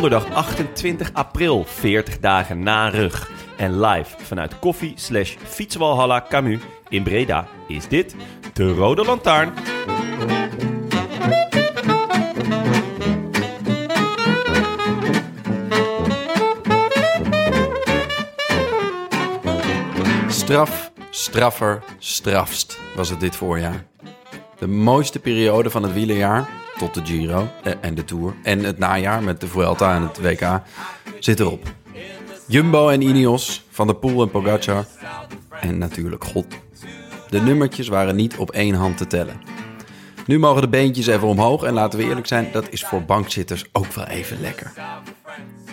[0.00, 3.30] Donderdag 28 april, 40 dagen na rug.
[3.56, 8.14] En live vanuit koffie slash fietswalhalla Camus in Breda is dit
[8.52, 9.52] de Rode Lantaarn.
[20.28, 23.84] Straf, straffer, strafst was het dit voorjaar.
[24.58, 28.34] De mooiste periode van het wielerjaar, tot de Giro eh, en de Tour...
[28.42, 30.60] en het najaar met de Vuelta en het WK,
[31.18, 31.72] zit erop.
[32.46, 34.86] Jumbo en Ineos, Van der Poel en Pogacar
[35.60, 36.46] en natuurlijk God.
[37.28, 39.40] De nummertjes waren niet op één hand te tellen.
[40.26, 42.48] Nu mogen de beentjes even omhoog en laten we eerlijk zijn...
[42.52, 44.72] dat is voor bankzitters ook wel even lekker.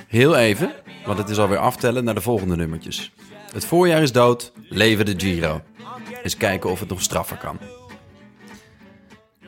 [0.07, 0.71] Heel even,
[1.05, 3.11] want het is alweer aftellen naar de volgende nummertjes.
[3.53, 5.61] Het voorjaar is dood, leven de Giro.
[6.23, 7.59] Eens kijken of het nog straffer kan.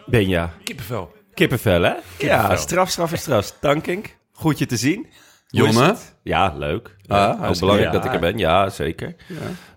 [0.06, 1.17] Benja, Kippenvel.
[1.38, 1.94] Kippenvel hè?
[2.18, 3.58] Ja, straf, straf en straf.
[3.62, 5.06] Dankink, goed je te zien.
[5.06, 5.96] Is Jonne?
[6.24, 6.96] Ja, leuk.
[7.08, 8.38] Ah, Ja, ook hartstikke belangrijk dat ik er ben.
[8.38, 9.16] Ja, zeker.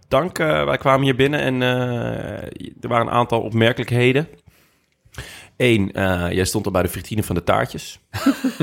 [0.09, 4.29] Dank, eh, wij kwamen hier binnen en eh, er waren een aantal opmerkelijkheden.
[5.57, 8.01] Eén, eh, jij stond al bij de fritine van de taartjes.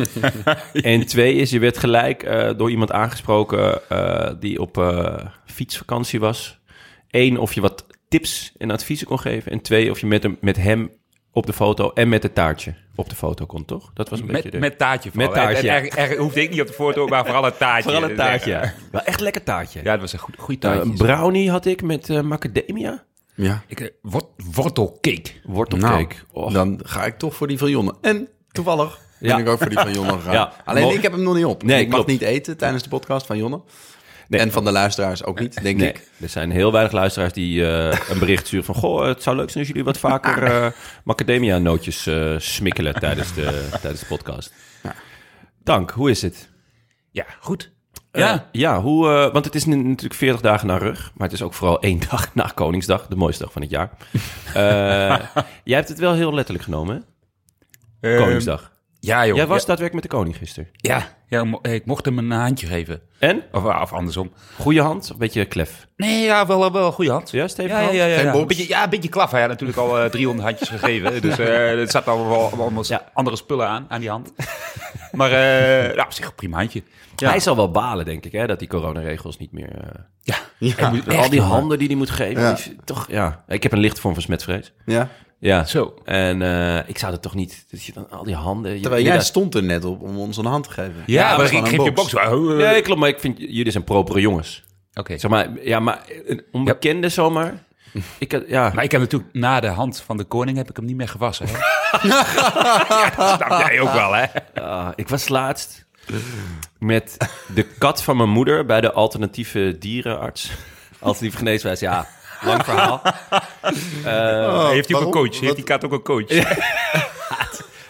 [0.73, 3.81] en twee is, je werd gelijk door iemand aangesproken
[4.39, 4.93] die op
[5.45, 6.59] fietsvakantie was.
[7.09, 9.51] Eén, of je wat tips en adviezen kon geven.
[9.51, 10.91] En twee, of je met hem, met hem
[11.37, 13.91] op de foto en met het taartje op de foto kon, toch?
[13.93, 14.59] Dat was een beetje Met, de...
[14.59, 17.43] met taartje Met taartje, Er, er, er hoefde ik niet op de foto, maar vooral
[17.43, 17.91] het taartje.
[17.91, 18.73] Vooral een taartje, Ja.
[18.91, 19.79] Wel echt lekker taartje.
[19.83, 20.81] Ja, dat was een goed, goed taartje.
[20.89, 23.03] een brownie had ik met eh, macadamia.
[23.35, 23.63] Ja.
[23.67, 25.31] ik, eh, wort, wortelcake.
[25.43, 26.15] Wortelcake.
[26.33, 26.53] Nou, Och.
[26.53, 27.93] dan ga ik toch voor die van Jonne.
[28.01, 29.37] En toevallig ben Ja.
[29.37, 30.33] ik ook voor die van Jonne gegaan.
[30.33, 30.53] Ja.
[30.65, 31.63] Alleen Mo- ik heb hem nog niet op.
[31.63, 32.09] Nee, ik mag klopt.
[32.11, 33.61] niet eten tijdens de podcast van Jonne.
[34.27, 34.39] Nee.
[34.39, 36.07] En van de luisteraars ook niet, denk Nee, ik.
[36.21, 38.75] er zijn heel weinig luisteraars die eh, een bericht sturen van...
[38.75, 40.67] Goh, het zou leuk zijn als jullie wat vaker eh
[41.03, 44.53] macadamia-nootjes eh, smikkelen tijdens de, tijdens de podcast.
[45.63, 46.49] Dank, hoe is het?
[47.11, 47.71] Ja, goed.
[48.11, 48.49] Ja.
[48.51, 51.53] ja, hoe, eh, want het is natuurlijk 40 dagen na rug, maar het is ook
[51.53, 53.91] vooral één dag na Koningsdag, de mooiste dag van het jaar.
[54.53, 55.19] Eh,
[55.63, 57.05] jij hebt het wel heel letterlijk genomen,
[57.99, 58.09] hè?
[58.15, 58.71] Ehm, Koningsdag.
[58.99, 59.35] Ja, joh.
[59.35, 60.69] Jij was ja, daadwerkelijk met de koning gisteren.
[60.71, 63.01] ja, ja, ik mocht hem een handje geven.
[63.19, 63.43] En?
[63.51, 64.31] Of, of andersom.
[64.59, 65.87] Goeie hand of een beetje klef?
[65.95, 67.31] Nee, ja, wel, wel een goede hand.
[67.31, 68.33] Ja, stevige Ja, ja, ja?
[68.33, 69.31] Een beetje, ja, een beetje klaf.
[69.31, 71.21] Hij had natuurlijk al eh, 300 handjes gegeven.
[71.21, 73.09] Dus eh er zat allemaal Ja.
[73.13, 74.33] andere spullen aan, aan die hand.
[75.11, 76.83] Maar eh ja, op zich een prima handje.
[77.15, 77.29] Ja.
[77.29, 79.71] Hij zal wel balen, denk ik, hè, dat die coronaregels niet meer...
[79.81, 79.89] eh,
[80.21, 80.89] Ja, Ja.
[80.89, 82.53] moet- al die handen die hij moet geven, Ja.
[82.53, 83.43] die- toch, ja.
[83.47, 84.73] Ik heb een lichte vorm van smetvrees.
[84.85, 85.09] Ja.
[85.39, 85.65] Ja.
[85.65, 85.93] Zo.
[86.05, 87.65] En eh, ik zou er toch niet...
[87.71, 88.73] Dat je dan al die handen...
[88.73, 91.03] je- Terwijl jij dat- stond er net op om ons een hand te geven.
[91.05, 92.13] Ja, dat maar ik geef een je box.
[92.15, 92.83] Oh, eh.
[92.83, 94.63] Klopt, maar ik vind jullie zijn propere jongens.
[94.93, 95.17] Oké.
[95.17, 97.65] Zeg maar, ja, maar een onbekende zomaar.
[98.17, 100.75] Ik, had- ja, Maar ik heb natuurlijk na de hand van de koning heb ik
[100.75, 101.45] hem niet meer gewassen.
[101.49, 101.57] Hè?
[102.07, 104.25] ja, dat snap jij ook wel, hè?
[104.61, 105.85] ah, ik was laatst
[106.79, 107.17] met
[107.53, 110.51] de kat van mijn moeder bij de alternatieve dierenarts.
[110.99, 112.07] Alternatieve geneeswijze, ja.
[112.41, 113.01] Lang verhaal.
[114.05, 115.27] Eh, Heeft hij ook een coach?
[115.31, 116.27] Wat- Heeft die kat ook een coach?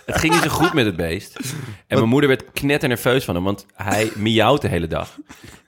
[0.05, 1.35] Het ging niet zo goed met het beest.
[1.87, 5.09] En mijn moeder werd knetternerveus van hem, want hij miauwt de hele dag.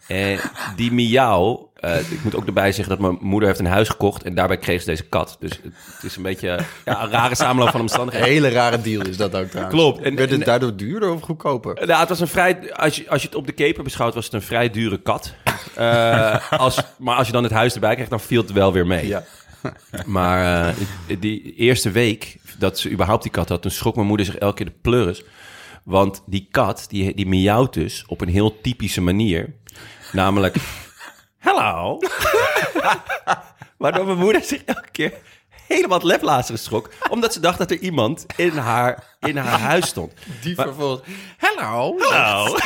[0.07, 0.39] En
[0.75, 4.23] die miauw, eh, ik moet ook erbij zeggen dat mijn moeder heeft een huis gekocht
[4.23, 5.37] en daarbij kreeg ze deze kat.
[5.39, 5.51] Dus
[5.95, 8.27] het is een beetje ja, een rare samenloop van Een omstandigheden.
[8.29, 9.75] hele rare deal is dat ook trouwens.
[9.75, 10.01] Klopt.
[10.01, 11.87] En- Werd het en- daardoor duurder of goedkoper?
[11.87, 14.25] Nou, het was een vrij, als je, als je het op de keper beschouwt, was
[14.25, 15.33] het een vrij dure kat.
[15.75, 18.87] Eh, als, maar als je dan het huis erbij krijgt, dan viel het wel weer
[18.87, 19.07] mee.
[19.07, 19.23] Ja.
[20.05, 20.75] Maar eh,
[21.19, 24.55] die eerste week dat ze überhaupt die kat had, toen schrok mijn moeder zich elke
[24.55, 25.23] keer de pleuris.
[25.83, 29.53] Want die kat, die, die miauwt dus op een heel typische manier.
[30.11, 30.55] Namelijk,
[31.39, 32.00] hello.
[33.77, 35.13] Waardoor mijn moeder zich elke keer
[35.68, 36.89] helemaal het leplazeren schrok.
[37.09, 40.13] Omdat ze dacht dat er iemand in haar, in haar huis stond.
[40.41, 41.01] Die vervolgens...
[41.38, 41.95] Hello.
[41.97, 42.57] Hello.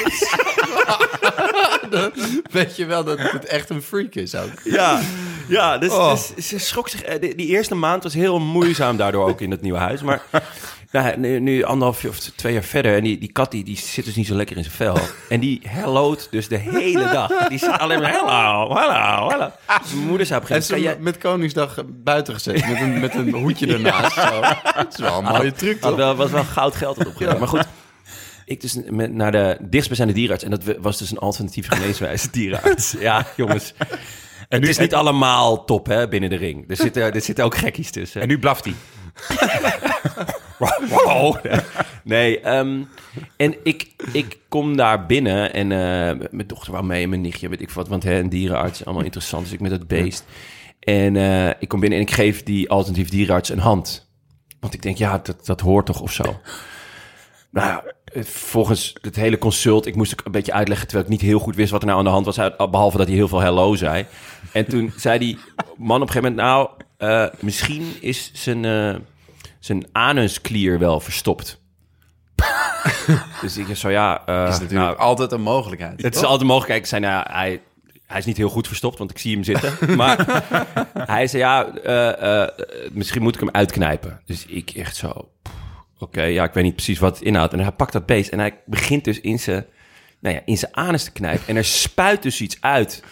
[2.51, 4.51] weet je wel dat het echt een freak is ook.
[4.63, 4.99] Ja,
[5.47, 6.11] ja dus, Oh.
[6.11, 7.01] dus ze schrok zich.
[7.01, 10.01] eh, Die, die eerste maand was heel moeizaam daardoor ook in het nieuwe huis.
[10.01, 10.21] Maar
[10.93, 12.95] nou, nu, nu anderhalf of twee jaar verder...
[12.95, 14.97] en die, die kat die, die zit dus niet zo lekker in zijn vel.
[15.29, 17.47] En die helloot dus de hele dag.
[17.47, 19.51] Die zit alleen maar hallo, hallo.
[19.81, 21.03] Dus mijn moeder zei op een En gegeven moment...
[21.03, 24.13] met Koningsdag buiten gezet met een, met een hoedje ernaast.
[24.15, 24.41] Zo.
[24.75, 25.95] Dat is wel een mooie truc, toch?
[25.95, 27.39] wel, was wel goud geld op opgelegd.
[27.39, 27.65] Maar goed...
[28.45, 30.43] Ik dus met, naar de dichtstbijzijnde dierenarts.
[30.43, 32.95] En dat was dus een alternatieve geneeswijze dierenarts.
[32.99, 33.73] Ja, jongens.
[34.49, 36.69] En Het is niet allemaal top hè, binnen de ring.
[36.69, 38.21] Er zitten, er zitten ook gekkies tussen.
[38.21, 38.73] En nu blaft hij.
[42.03, 42.81] Nee, ehm,
[43.37, 47.49] en ik, ik kom daar binnen en eh, mijn dochter wou mee en mijn nichtje,
[47.49, 49.43] weet ik wat, want hè, een dierenarts, allemaal interessant.
[49.43, 50.25] Dus ik met het beest.
[50.79, 54.11] En eh, ik kom binnen en ik geef die alternatief dierenarts een hand.
[54.59, 56.39] Want ik denk, ja, dat, dat hoort toch of zo.
[57.51, 57.81] Nou,
[58.23, 60.87] volgens het hele consult, ik moest ook een beetje uitleggen...
[60.87, 62.35] terwijl ik niet heel goed wist wat er nou aan de hand was...
[62.57, 64.05] behalve dat hij heel veel hello zei.
[64.51, 65.37] En toen zei die
[65.77, 66.35] man op een gegeven moment...
[66.35, 68.65] nou, eh, misschien is zijn,
[69.63, 71.61] zijn anusklier wel verstopt.
[73.41, 74.25] dus ik zo, ja...
[74.25, 76.01] eh, is natuurlijk nou, altijd een mogelijkheid.
[76.01, 76.79] het is altijd mogelijk.
[76.79, 77.61] Ik zei, nou, hij,
[78.07, 79.73] hij is niet heel goed verstopt, want ik zie hem zitten.
[79.97, 80.43] Maar
[80.97, 82.49] hij zei, ja, eh, eh,
[82.91, 84.21] misschien moet ik hem uitknijpen.
[84.25, 85.29] Dus ik echt zo,
[85.99, 87.53] oké, ja, ik weet niet precies wat het inhoudt.
[87.53, 89.65] En hij pakt dat beest en hij begint dus in zijn,
[90.19, 91.47] nou ja, in zijn anus te knijpen.
[91.47, 93.03] En er spuit dus iets uit,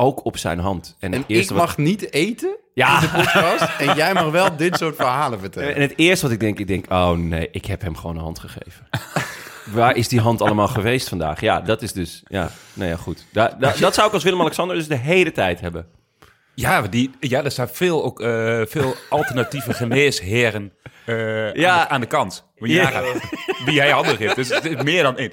[0.00, 0.96] ook op zijn hand.
[1.00, 2.94] En, En het ik wat- mag niet eten Ja.
[2.94, 3.68] in de podcast.
[3.78, 5.74] en jij mag wel dit soort verhalen vertellen.
[5.74, 8.22] En het eerste wat ik denk, ik denk, oh nee, ik heb hem gewoon een
[8.22, 8.88] hand gegeven.
[9.72, 11.40] Waar is die hand allemaal geweest vandaag?
[11.40, 13.24] Ja, dat is dus, ja, nou ja, goed.
[13.32, 15.86] Da, da- dat zou ik als Willem-Alexander dus de hele tijd hebben.
[16.54, 20.72] Ja, die, ja, er staan veel, ook, eh, veel alternatieve geneesheren
[21.06, 21.72] eh, Ja.
[21.72, 22.44] aan, de, aan de kant.
[22.56, 22.82] Je Ja.
[22.82, 23.04] nagaan
[23.64, 24.34] wie jij handen geeft.
[24.34, 25.32] Dus het is meer dan één.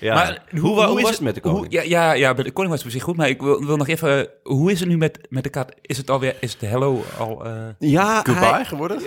[0.00, 0.14] Ja.
[0.14, 1.64] Maar hoe, hoe is was het met de koning?
[1.64, 3.16] Hoe, ja, ja, ja, bij de koning was het op zich goed.
[3.16, 4.28] Maar ik wil, wil nog even...
[4.42, 5.72] Hoe is het nu met, met de kat?
[5.82, 6.36] Is het alweer...
[6.40, 7.44] Is het de hello al...
[7.44, 8.96] eh ja, Goodbye hij, geworden?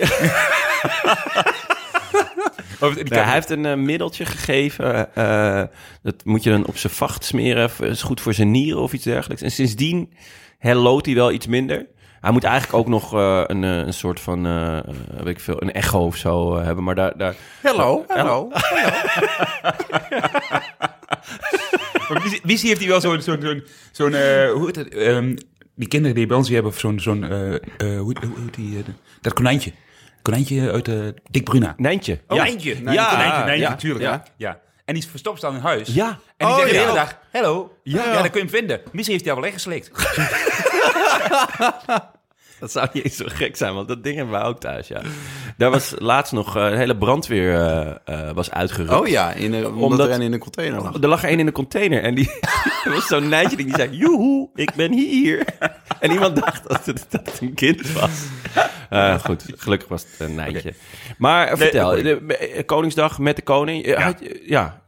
[2.80, 5.14] of kat- hij heeft een eh, middeltje gegeven.
[5.14, 5.62] eh,
[6.02, 7.70] dat moet je dan op zijn vacht smeren.
[7.78, 9.42] Dat is goed voor zijn nieren of iets dergelijks.
[9.42, 10.12] En sindsdien
[10.58, 11.86] helloot hij wel iets minder.
[12.20, 14.84] Hij moet eigenlijk ook nog eh, een, eh, een soort van, eh, eh,
[15.16, 16.84] weet ik veel, een echo of zo hebben.
[16.84, 18.48] Maar daar, daar, Hello, hello.
[22.42, 23.22] Wie heeft hij wel zo'n...
[23.22, 24.12] zo'n zo'n zo'n,
[24.52, 24.94] hoe heet het?
[24.94, 25.36] ehm,
[25.74, 27.00] die kinderen die bij ons die hebben zo'n...
[27.00, 27.24] zo'n
[27.78, 28.14] hoe, hoe
[28.44, 28.84] heet die?
[29.20, 29.72] dat konijntje.
[30.22, 31.74] Konijntje uit de Dick Bruna.
[31.76, 32.20] Nijntje.
[32.28, 32.42] Oh, ja.
[32.42, 32.70] Nijntje.
[32.70, 32.74] Ja,
[33.10, 34.04] konijntje, Nijntje, ja, natuurlijk.
[34.04, 34.22] ja.
[34.36, 34.58] Ja.
[34.84, 35.88] En die verstopt dan in huis.
[35.94, 36.08] Ja.
[36.08, 37.76] En die Oh, zeggen de hele dag, hello.
[37.82, 38.04] Ja.
[38.04, 38.12] Ja.
[38.12, 38.80] dan kun je hem vinden.
[38.92, 39.90] Misschien heeft hij al wel weggeslikt.
[42.60, 45.02] Dat zou niet eens zo gek zijn, want dat ding hebben wij ook thuis, ja.
[45.56, 47.54] Daar was laatst nog eh, een hele brandweer
[48.04, 49.00] eh, was uitgerukt.
[49.00, 50.94] Oh ja, in omdat, Omdat- er een in een container lag.
[51.02, 52.30] Er lag één in de container en die
[52.94, 53.96] was zo'n nijtje die zei...
[53.96, 55.44] Joehoe, ik ben hier.
[56.00, 58.10] En iemand dacht dat het, dat het een kind was.
[59.24, 60.74] Goed, gelukkig was het een nijtje.
[61.18, 63.86] Maar vertel, de de, Koningsdag met de koning.
[63.86, 64.18] Ja, had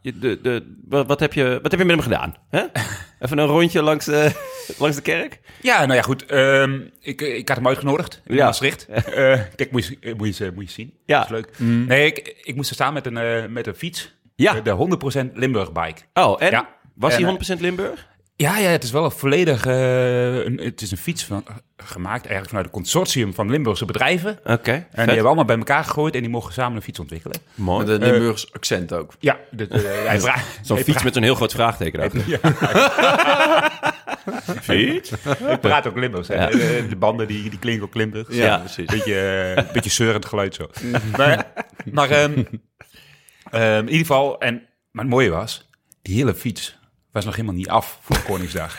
[0.03, 2.35] de, de, wat, wat heb je, wat heb je met hem gedaan?
[3.21, 4.31] Even een rondje langs, eh,
[4.79, 5.41] langs de kerk?
[5.61, 6.25] Ja, nou ja, goed.
[6.27, 8.45] ehm, ik, ik had hem uitgenodigd in Ja.
[8.45, 8.87] Maastricht.
[8.89, 10.95] Eh, kijk, moet je, moet, je, moet je zien.
[11.07, 11.17] Ja.
[11.19, 11.49] Dat is leuk.
[11.89, 14.15] Nee, ik, ik moest er staan met een, eh, met een fiets.
[14.37, 14.53] Ja.
[14.53, 16.01] De, de 100% Limburg bike.
[16.15, 16.51] Oh, en?
[16.51, 16.69] Ja.
[16.95, 18.11] Was En, hij 100% Limburg?
[18.37, 19.67] Ja, ja, het is wel een volledig...
[19.67, 21.45] eh, een, het is een fiets van,
[21.77, 24.39] gemaakt eigenlijk vanuit een consortium van Limburgse bedrijven.
[24.45, 24.89] Oké, En vet.
[24.91, 27.39] die hebben allemaal bij elkaar gegooid en die mogen samen een fiets ontwikkelen.
[27.55, 27.87] Mooi.
[27.87, 29.13] Met een Limburgs accent ook.
[29.19, 29.39] Ja,
[30.63, 32.41] Zo'n fiets met zo'n heel groot vraagteken erachter.
[34.61, 35.11] Fiets?
[35.49, 36.29] Ik praat ook Limburgs.
[36.29, 36.47] Ja.
[36.47, 38.37] De, de banden die, die klinken ook Limburgs.
[38.37, 38.87] Ja, precies.
[38.87, 40.71] Beetje, uh, beetje zeurend geluid zo.
[41.17, 41.53] maar
[41.93, 42.33] maar ehm,
[43.51, 44.55] ehm, in ieder geval, en,
[44.91, 45.69] maar het mooie was,
[46.03, 46.79] die hele fiets
[47.13, 48.77] was nog helemaal niet af voor Koningsdag.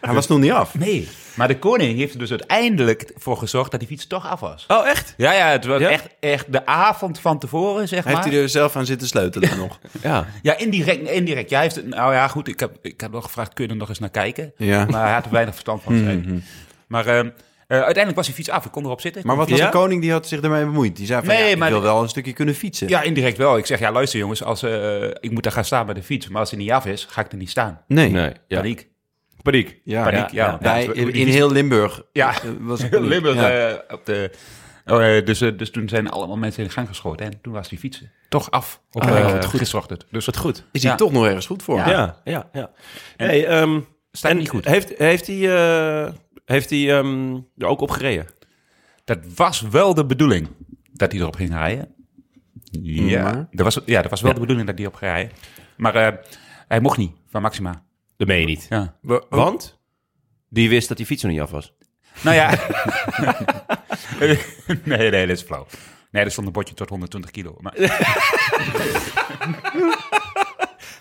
[0.00, 0.74] Hij was nog niet af.
[0.74, 1.08] Nee.
[1.34, 4.64] Maar de koning heeft er dus uiteindelijk voor gezorgd dat die fiets toch af was.
[4.68, 5.14] Oh, echt?
[5.16, 5.88] Ja, ja, het was Ja?
[5.88, 8.26] echt, echt de avond van tevoren, zeg Heeft maar.
[8.28, 9.78] hij er zelf aan zitten sleutelen nog?
[10.02, 10.26] Ja.
[10.42, 11.08] Ja, indirect.
[11.08, 11.50] indirect.
[11.50, 12.48] Heeft het, nou ja, goed.
[12.48, 14.52] Ik heb, ik heb nog gevraagd, kun je er nog eens naar kijken?
[14.56, 14.84] Ja.
[14.90, 15.96] Maar hij had er weinig verstand van.
[15.98, 16.42] zei hij.
[16.88, 17.26] Maar ehm,
[17.66, 18.64] eh, uiteindelijk was die fiets af.
[18.64, 19.22] Ik kon erop zitten.
[19.26, 19.64] Maar wat was Ja?
[19.64, 20.96] de koning die had zich ermee bemoeid?
[20.96, 22.88] Die zei van, Nee, ja, ik maar wil de- wel een stukje kunnen fietsen.
[22.88, 23.56] Ja, indirect wel.
[23.56, 26.28] Ik zeg, ja, luister jongens, als, eh, ik moet daar gaan staan bij de fiets.
[26.28, 27.80] Maar als hij niet af is, ga ik er niet staan.
[27.88, 28.10] Nee.
[28.10, 28.56] Nee, ja.
[28.60, 28.88] Paniek.
[29.44, 29.80] Paniek.
[29.84, 30.58] Ja, Paniek, ja.
[30.60, 30.74] ja.
[30.74, 32.42] Nee, in, heel Limburg Ja.
[32.42, 33.08] eh, was het paniek.
[33.08, 33.50] Limburg Ja.
[33.50, 34.30] eh, op de...
[34.86, 37.26] Oh, eh, dus, eh, dus toen zijn allemaal mensen in de gang geschoten.
[37.26, 38.80] En toen was die fiets toch af.
[38.92, 39.60] Op Oh, uh, goed.
[39.60, 40.06] gisterochtend.
[40.10, 40.64] Dus Wat goed.
[40.72, 40.96] Is hij Ja.
[40.96, 41.76] toch nog ergens goed voor?
[41.76, 41.88] Ja.
[41.90, 42.70] Ja, ja, ja.
[43.16, 43.80] Hey, ehm,
[44.12, 44.64] staat en niet goed.
[44.64, 45.54] Heeft, heeft hij,
[46.06, 46.12] eh,
[46.44, 48.26] heeft hij ehm, er ook op gereden?
[49.04, 50.48] Dat was wel de bedoeling
[50.92, 51.94] dat hij erop ging rijden.
[52.82, 53.48] Ja, Maar?
[53.50, 54.34] dat was, ja dat was wel Ja.
[54.34, 55.32] de bedoeling dat hij op ging rijden.
[55.76, 56.12] Maar eh,
[56.68, 57.82] hij mocht niet van Maxima.
[58.16, 58.66] Dat meen je niet.
[58.68, 58.96] Ja.
[59.02, 59.78] We- Want
[60.48, 61.72] die wist dat die fiets nog niet af was.
[62.20, 62.50] Nou ja.
[64.84, 65.66] nee, nee, dat is flauw.
[66.10, 67.56] Nee, er stond een bordje tot 120 kilo.
[67.60, 67.74] Maar,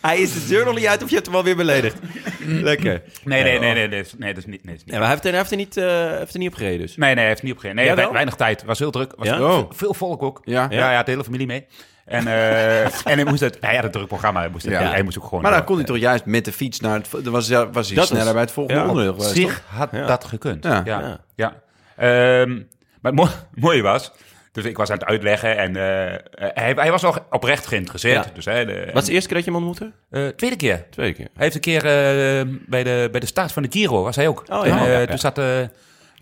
[0.02, 1.98] Hij is de deur nog niet uit of je hebt hem alweer beledigd.
[2.46, 3.02] Lekker.
[3.24, 4.64] nee, nee, nee, nee, nee, dat is- nee, dat is niet.
[4.64, 4.94] Nee, dat is niet.
[4.94, 6.80] Ja, maar hij heeft er, hij heeft er, niet, eh, heeft er niet op gereden
[6.80, 6.96] dus.
[6.96, 7.76] Nee, nee, hij heeft niet opgegeven.
[7.78, 8.16] Nee, Jij wei- wel?
[8.16, 8.58] weinig tijd.
[8.60, 9.14] Het was heel druk.
[9.18, 9.36] Was Ja?
[9.38, 9.72] veel, Oh.
[9.72, 10.42] veel volk ook.
[10.44, 10.68] Ja.
[10.70, 11.66] ja, ja, de hele familie mee.
[12.06, 14.40] En, eh, en hij moest het, hij had een druk programma.
[14.40, 14.90] Hij moest, het, Ja.
[14.90, 15.42] hij moest ook gewoon.
[15.42, 17.08] Maar dan eh, kon hij toch juist met de fiets naar het...
[17.24, 19.46] Dan was, hij- was hij Dat sneller is- bij het volgende ja, onderdeel op zich
[19.56, 19.64] toch?
[19.78, 20.06] had Ja.
[20.06, 20.64] dat gekund.
[20.64, 20.82] Ja.
[20.86, 21.20] Ja, Ja.
[21.36, 21.54] ja.
[21.98, 22.54] Ehm,
[23.02, 23.28] maar het mo-
[23.66, 24.12] mooie was.
[24.52, 28.26] Dus ik was aan het uitleggen en eh, eh, hij, hij was nog oprecht geïnteresseerd.
[28.26, 28.32] Ja.
[28.34, 29.92] Dus, hè, de, Wat is de eerste keer dat je hem ontmoette?
[30.10, 30.86] eh, tweede keer.
[30.90, 31.28] Tweede keer.
[31.34, 34.28] Hij heeft een keer eh, bij, de, bij de start van de Giro, was hij
[34.28, 34.44] ook.
[34.48, 34.72] Oh, ja.
[34.72, 35.06] En, eh, Oh, ja, ja.
[35.06, 35.46] Toen, zat, eh,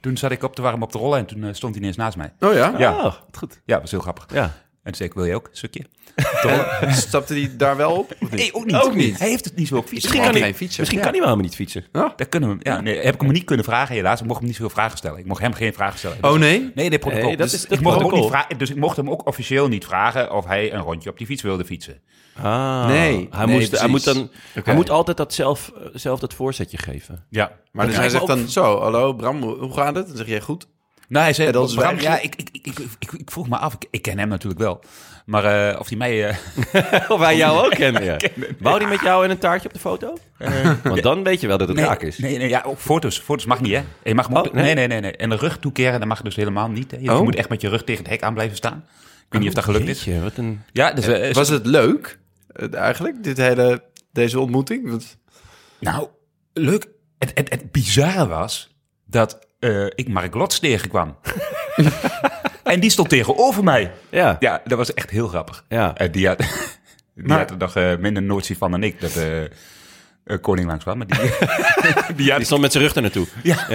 [0.02, 2.18] toen zat ik op de warm op de rollen en toen stond hij ineens naast
[2.18, 2.34] mij.
[2.40, 2.74] Oh ja?
[2.78, 2.92] Ja.
[3.06, 3.54] Oh, goed.
[3.66, 4.26] Ja, dat was heel grappig.
[4.34, 4.52] Ja.
[4.84, 5.86] En toen zei ik, wil je ook een stukje?
[7.08, 8.16] Stapte hij daar wel op?
[8.32, 8.76] Nee, ook niet.
[8.76, 9.20] Ook niet.
[9.20, 9.96] Hij heeft het niet zo op fietsen.
[10.12, 11.04] Misschien, kan geen hij, misschien Ja.
[11.04, 11.86] kan hij wel helemaal niet fietsen.
[11.92, 12.56] Dat kunnen we.
[12.60, 14.20] Ja, nee, heb ik hem niet kunnen vragen, helaas.
[14.22, 15.20] Ik mocht hem niet zoveel vragen stellen.
[15.20, 16.18] Ik mocht hem geen vragen stellen.
[16.22, 16.72] Oh Dus- nee?
[16.76, 17.28] Nee, nee, protocol.
[17.28, 19.10] Nee, dat dus, is- dat ik mocht hem ook niet vragen, dus ik mocht hem
[19.10, 22.02] ook officieel niet vragen of hij een rondje op die fiets wilde fietsen.
[22.36, 24.30] Ah, Nee, hij, nee, moest, hij, moet dan,
[24.64, 27.26] hij moet altijd dat zelf, zelf dat voorzetje geven.
[27.30, 27.52] Ja.
[27.72, 30.08] Maar dus Ja, hij zegt ook- dan zo, hallo Bram, hoe hoe gaat het?
[30.08, 30.68] Dan zeg jij goed.
[31.12, 33.58] Nou, hij zei, En dan is Bram, ja, ik, ik, ik, ik, ik vroeg me
[33.58, 34.80] af, ik, ik ken hem natuurlijk wel.
[35.26, 36.28] Maar eh, of hij mij...
[36.30, 36.36] eh,
[37.12, 38.18] Of hij jou ook kennen, ja.
[38.60, 40.18] Wou hij met jou in een taartje op de foto?
[40.84, 42.18] Want dan weet je wel dat het nee, raak is.
[42.18, 43.20] Nee, nee, ja, ook foto's.
[43.20, 43.84] Foto's mag niet, hè?
[44.04, 44.64] Je mag Oh, nee?
[44.64, 44.74] nee.
[44.74, 45.16] nee, nee, nee.
[45.16, 46.92] En de rug toekeren, dat mag dus helemaal niet.
[46.92, 46.98] Hè?
[46.98, 47.22] Je, Oh.
[47.22, 48.86] moet echt met je rug tegen het hek aan blijven staan.
[49.26, 50.08] Ik weet niet of dat gelukt is.
[50.22, 50.62] Wat een...
[50.72, 54.90] Ja, dus, eh, Was het leuk, eh, eigenlijk, dit hele, deze ontmoeting?
[54.90, 55.18] Want-
[55.80, 56.08] Nou,
[56.54, 56.88] leuk.
[57.18, 58.76] Het, het, het bizarre was
[59.06, 61.18] dat eh, ik Mark Lots tegenkwam.
[62.64, 63.92] en die stond tegenover mij.
[64.10, 65.66] Ja, Ja, dat was echt heel grappig.
[65.70, 65.96] ja.
[65.96, 66.38] En die had,
[67.16, 69.20] die Maar- had er nog eh, minder notie van dan ik, dat
[70.42, 70.98] Koning langs kwam.
[70.98, 71.18] Maar die,
[72.16, 72.38] die had...
[72.38, 73.28] Die stond met zijn rug er naartoe.
[73.44, 73.66] Ja.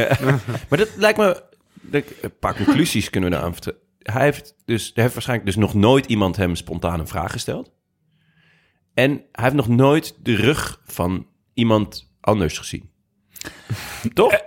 [0.69, 1.43] Maar dat lijkt me...
[1.81, 3.79] dat- Een paar conclusies kunnen we eraan vertellen.
[4.03, 4.93] Hij heeft dus...
[4.95, 7.73] Er heeft waarschijnlijk dus nog nooit iemand hem spontaan een vraag gesteld.
[8.95, 12.91] En hij heeft nog nooit de rug van iemand anders gezien.
[14.15, 14.41] Toch?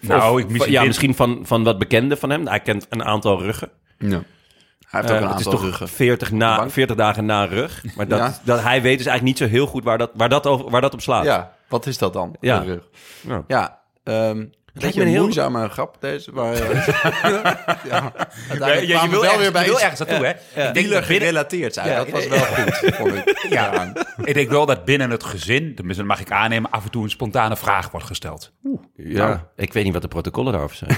[0.00, 2.46] Nou, Of- ik misschien ja, dit- misschien van, van wat bekenden van hem.
[2.46, 3.70] Hij kent een aantal ruggen.
[3.98, 4.08] Ja.
[4.08, 5.88] Hij heeft Eh, ook een het is aantal toch ruggen.
[5.88, 6.70] 40, na, Bank.
[6.70, 7.84] 40 dagen na rug.
[7.96, 8.38] Maar dat, Ja.
[8.44, 10.80] dat, hij weet dus eigenlijk niet zo heel goed waar dat, waar dat, over, waar
[10.80, 11.24] dat op slaat.
[11.24, 12.36] Ja, wat is dat dan?
[12.40, 12.60] Ja.
[12.60, 12.82] De rug.
[13.20, 13.44] Ja.
[13.46, 14.44] Ja, ehm
[14.80, 16.52] lijkt beetje me een heel- moeizame grap deze, maar...
[16.54, 16.86] eh,
[17.90, 18.12] ja,
[18.58, 20.30] Ja, je, je wil, ergens, je wil ergens naartoe, hè?
[20.30, 21.88] Ik denk Wieler dat gerelateerd zijn.
[21.88, 23.46] Ja, dat was ja, wel goed, vond ik.
[23.50, 23.92] ja,
[24.24, 27.02] ik denk wel dat binnen het gezin, tenminste dat mag ik aannemen, af en toe
[27.04, 28.52] een spontane vraag wordt gesteld.
[28.96, 30.96] Ja, ik weet niet wat de protocollen daarover zijn.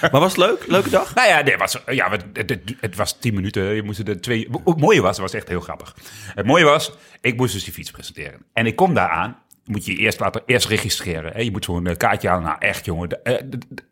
[0.00, 0.64] maar was het leuk?
[0.66, 1.14] Leuke dag?
[1.14, 3.62] Nou ja, nee, het was, ja het, het, het- het was tien minuten.
[3.62, 4.48] Je moest er twee.
[4.64, 5.94] Het mooie was, het was echt heel grappig.
[6.34, 8.40] Het mooie was, ik moest dus die fiets presenteren.
[8.52, 9.36] En ik kom daar aan.
[9.66, 11.32] Moet je eerst laten eerst registreren.
[11.32, 11.40] Hè?
[11.40, 12.44] Je moet zo'n eh, kaartje halen.
[12.44, 13.08] Nou, echt jongen.
[13.08, 13.82] de- eh, de- de-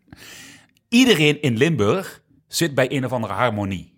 [0.89, 3.93] iedereen in Limburg zit bij een of andere harmonie.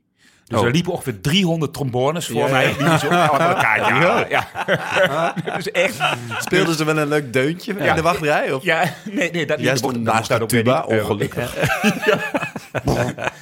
[0.45, 2.75] Dus er liepen ongeveer 300 trombones voor mij.
[2.79, 4.29] Die zo kaartje halen.
[4.37, 4.49] Ja.
[5.57, 5.97] dus echt.
[6.39, 8.53] Speelden ze wel een leuk deuntje in de wachtrij?
[8.53, 8.63] Of?
[8.65, 11.55] Ja, nee, nee, dat Jij dat stond naast de tuba, ongelukkig.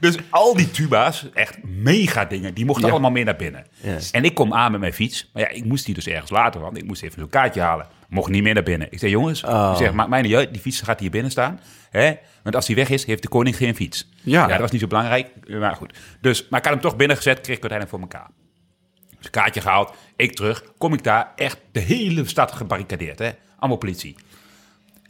[0.00, 3.66] Dus al die tuba's, echt mega dingen, die mochten allemaal mee naar binnen.
[4.12, 5.30] En ik kom aan met mijn fiets.
[5.32, 7.86] Maar ja, ik moest die dus ergens laten, want ik moest even zo'n kaartje halen.
[8.08, 8.86] Mocht niet meer naar binnen.
[8.90, 11.60] Ik zei, jongens, ik zeg, maakt mij niet uit, die fiets gaat hier binnen staan.
[11.90, 12.14] Hè?
[12.42, 14.08] Want als die weg is, heeft de koning geen fiets.
[14.22, 14.46] Ja.
[14.46, 15.98] dat was niet zo belangrijk, maar goed.
[16.20, 18.30] Dus, maar ik had hem toch binnen gezet, kreeg ik uiteindelijk voor elkaar.
[19.18, 23.30] Dus kaartje gehaald, ik terug, kom ik daar, echt de hele stad gebarricadeerd, hè?
[23.58, 24.16] Allemaal politie.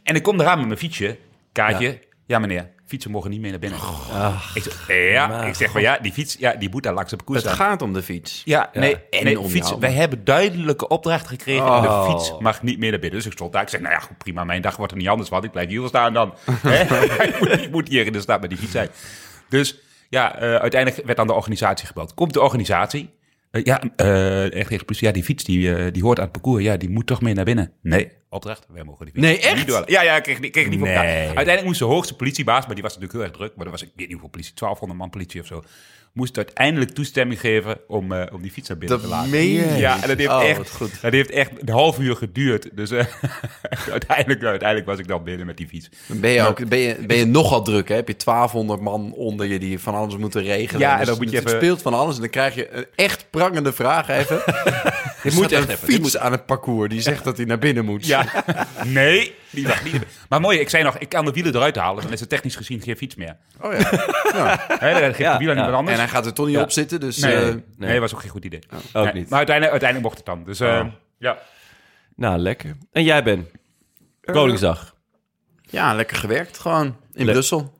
[0.05, 1.17] En ik kom eraan met mijn fietsje,
[1.51, 1.99] kaartje.
[2.25, 3.79] Ja, meneer, fietsen mogen niet meer naar binnen.
[4.53, 7.19] ik zeg, ja, ik zeg maar ja, die fiets, ja, die moet daar langs op
[7.19, 8.41] de koers Het gaat om de fiets.
[8.45, 9.79] Ja, nee, en nee om fiets, jou.
[9.79, 11.65] wij hebben duidelijke opdrachten gekregen.
[11.65, 12.05] en Oh.
[12.05, 13.17] De fiets mag niet meer naar binnen.
[13.17, 13.61] Dus ik stond daar.
[13.61, 14.43] Ik zeg, nou ja, goed, prima.
[14.43, 15.43] Mijn dag wordt er niet anders van.
[15.43, 16.33] Ik blijf hier wel staan dan.
[16.61, 16.81] Hè?
[17.27, 18.89] ik, moet, ik moet hier in de stad met die fiets zijn.
[19.49, 22.13] Dus ja, eh, uiteindelijk werd aan de organisatie gebeld.
[22.13, 23.13] Komt de organisatie.
[23.55, 25.07] Eh, ja, eh echt politie.
[25.07, 26.63] Ja, die fiets die, eh, die hoort aan het parcours.
[26.63, 27.71] Ja, die moet toch mee naar binnen.
[27.81, 28.65] Nee, opdracht.
[28.69, 29.55] Wij mogen die fiets Nee, echt?
[29.55, 29.83] niet door.
[29.85, 31.03] Ja, ja, ik kreeg, die- kreeg voor elkaar.
[31.05, 31.15] Nee.
[31.25, 33.55] Uiteindelijk moest de hoogste politiebaas, maar die was natuurlijk heel erg druk.
[33.55, 35.63] Maar er was, ik weet niet hoeveel politie, 1200 man politie of zo.
[36.15, 39.29] Moest uiteindelijk toestemming geven om, eh, om die fiets naar binnen Dat te laten.
[39.31, 41.01] meen Ja, en dat heeft, Oh, echt, goed.
[41.01, 42.69] dat heeft echt een half uur geduurd.
[42.73, 43.05] Dus eh,
[43.91, 45.89] uiteindelijk, uiteindelijk was ik dan binnen met die fiets.
[46.07, 47.95] Dan ben je, ook, ben, je, ben je nogal druk, hè?
[47.95, 50.81] Heb je 1200 man onder je die van alles moeten regelen.
[50.81, 52.71] Ja, en Dus dan moet je het even- speelt van alles en dan krijg je
[52.71, 54.41] een echt prangende vraag even.
[55.25, 57.85] Er moet echt een even, fiets aan het parcours die zegt dat hij naar binnen
[57.85, 58.05] moet.
[58.05, 58.25] Ja,
[58.83, 60.01] nee, die mag niet.
[60.29, 62.55] Maar mooi, ik zei nog, ik kan de wielen eruit halen, dan is het technisch
[62.55, 63.37] gezien geen fiets meer.
[63.61, 63.89] Oh ja.
[64.99, 65.61] Dan geeft Ja, de wielen ja.
[65.61, 65.95] niet meer anders.
[65.97, 67.17] En hij gaat er toch niet op zitten, dus...
[67.17, 68.61] nee, eh, nee, nee, dat was ook geen goed idee.
[68.93, 69.29] Ook Nee, niet.
[69.29, 70.43] Maar uiteindelijk, uiteindelijk mocht het dan.
[70.43, 70.91] Dus eh, Oh.
[71.17, 71.37] ja.
[72.15, 72.77] Nou, lekker.
[72.91, 73.47] En jij Ben?
[74.21, 74.95] Koningsdag.
[75.61, 76.95] ja, lekker gewerkt gewoon.
[77.13, 77.73] In Le- Brussel.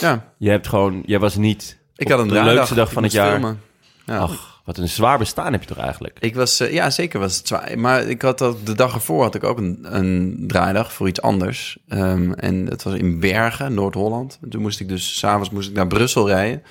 [0.00, 3.12] Ja, Je hebt gewoon, jij was niet ik had een de leukste dag van het
[3.12, 3.30] jaar.
[3.30, 3.60] filmen.
[4.06, 4.18] Ja.
[4.18, 6.16] Ach, wat een zwaar bestaan heb je toch eigenlijk?
[6.20, 7.78] Ik was, eh, ja, zeker was het zwaar.
[7.78, 11.22] Maar ik had ook, de dag ervoor had ik ook een, een draaidag voor iets
[11.22, 11.78] anders.
[11.88, 14.38] Ehm, en dat was in Bergen, Noord-Holland.
[14.42, 16.62] En toen moest ik dus, s'avonds moest ik naar Brussel rijden.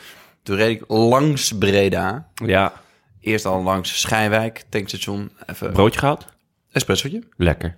[0.43, 2.27] Toen reed ik langs Breda.
[2.45, 2.81] Ja,
[3.23, 5.31] Eerst al langs Schijwijk, tankstation.
[5.45, 6.25] Even broodje gehaald?
[6.71, 7.23] espressootje.
[7.37, 7.77] Lekker.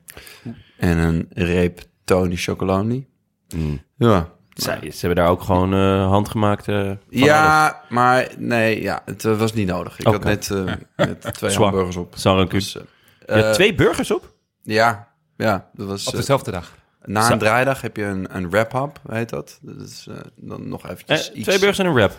[0.77, 3.07] En een reep Tony Chocoloni.
[3.55, 3.81] Mm.
[3.97, 4.29] Ja.
[4.55, 6.91] Zij, ze hebben daar ook gewoon eh handgemaakt eh.
[7.09, 9.99] Ja, maar nee, ja, het eh, was niet nodig.
[9.99, 10.63] Ik had net, eh,
[11.07, 11.63] net twee Zwaar.
[11.67, 12.15] hamburgers op.
[12.23, 12.47] Rancune.
[12.49, 12.81] Dus, eh,
[13.25, 14.33] Je had eh, twee burgers op?
[14.63, 15.07] Ja,
[15.37, 16.07] ja, dat was...
[16.07, 16.71] Op eh, dezelfde dag.
[17.03, 19.59] Na een draaidag heb je een, een wrap-up, heet dat.
[19.61, 21.43] Dat is eh, dan nog Eh, eventjes iets...
[21.43, 22.11] twee burgers en een wrap.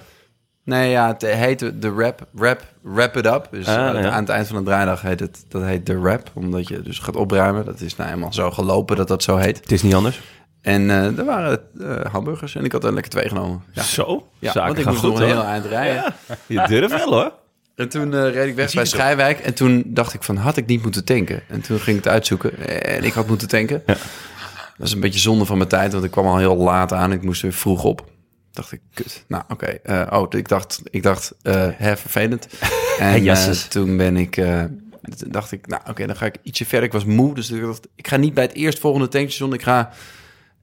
[0.65, 3.49] Nee, ja, het heet de wrap, wrap, wrap it up.
[3.51, 4.11] Dus Ah, eh, ja.
[4.11, 6.31] aan het eind van de draaidag heet het, dat heet de wrap.
[6.35, 7.65] Omdat je dus gaat opruimen.
[7.65, 9.57] Dat is nou helemaal zo gelopen dat dat zo heet.
[9.61, 10.21] Het is niet anders.
[10.67, 13.63] En eh er waren eh, hamburgers en ik had er lekker twee genomen.
[13.73, 16.15] Ja, Zo, ja zaken want ik moest goed nog een heel eind rijden.
[16.47, 17.33] Je durft wel hoor.
[17.75, 18.85] En toen eh, reed ik weg bij.
[18.85, 19.39] Schijwijk.
[19.39, 21.43] En toen dacht ik van, had ik niet moeten tanken?
[21.49, 22.83] En toen ging ik het uitzoeken.
[22.83, 23.83] En ik had moeten tanken.
[24.77, 27.13] Dat is een beetje zonde van mijn tijd, want ik kwam al heel laat aan.
[27.13, 28.05] Ik moest weer vroeg op.
[28.53, 29.25] dacht ik, kut.
[29.29, 29.67] Nou, oké.
[29.67, 31.35] eh, oh, ik dacht, ik dacht,
[31.77, 32.49] hè, vervelend.
[32.99, 34.43] En toen ben ik,
[35.27, 36.87] dacht ik, nou, oké, dan ga ik ietsje verder.
[36.87, 39.53] Ik was moe, dus ik dacht, ik ga niet bij het eerstvolgende tankstation.
[39.53, 39.91] Ik ga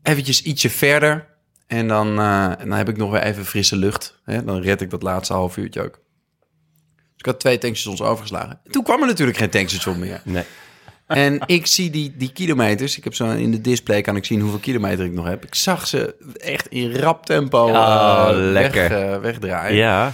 [0.03, 1.27] eventjes ietsje verder.
[1.67, 4.19] En dan, eh, en dan heb ik nog weer even frisse lucht.
[4.23, 4.43] Hè?
[4.43, 6.01] Dan red ik dat laatste half uurtje ook.
[6.91, 8.59] Dus ik had twee tankstations overgeslagen.
[8.71, 10.21] Toen kwam er natuurlijk geen tankstation meer.
[10.23, 10.43] Nee.
[11.07, 12.97] En ik zie die, die kilometers.
[12.97, 15.45] Ik heb zo in de display kan ik zien hoeveel kilometer ik nog heb.
[15.45, 18.89] Ik zag ze echt in rap tempo Oh, eh, lekker.
[18.89, 19.75] Weg, eh, wegdraaien.
[19.75, 20.13] Ja.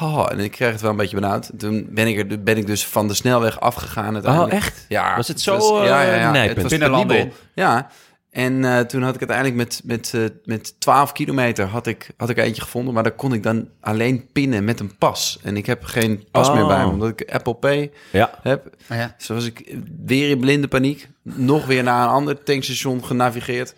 [0.00, 1.50] Oh, en ik kreeg het wel een beetje benauwd.
[1.58, 4.26] Toen ben ik, er, ben ik dus van de snelweg afgegaan.
[4.26, 4.84] Oh, echt?
[4.88, 5.16] Ja.
[5.16, 5.82] Was het zo?
[5.82, 7.36] Het was Binnenlanden penibel.
[7.54, 7.90] Ja.
[8.38, 12.28] En eh, toen had ik uiteindelijk met, met, eh, met 12 kilometer had ik, had
[12.30, 12.94] ik eentje gevonden.
[12.94, 15.38] Maar daar kon ik dan alleen pinnen met een pas.
[15.42, 16.54] En ik heb geen pas Oh.
[16.54, 18.38] meer bij me, omdat ik Apple Pay Ja.
[18.42, 18.76] heb.
[18.86, 19.14] Maar ja.
[19.18, 21.08] Zoals ik weer in blinde paniek.
[21.22, 23.74] Nog weer naar een ander tankstation genavigeerd.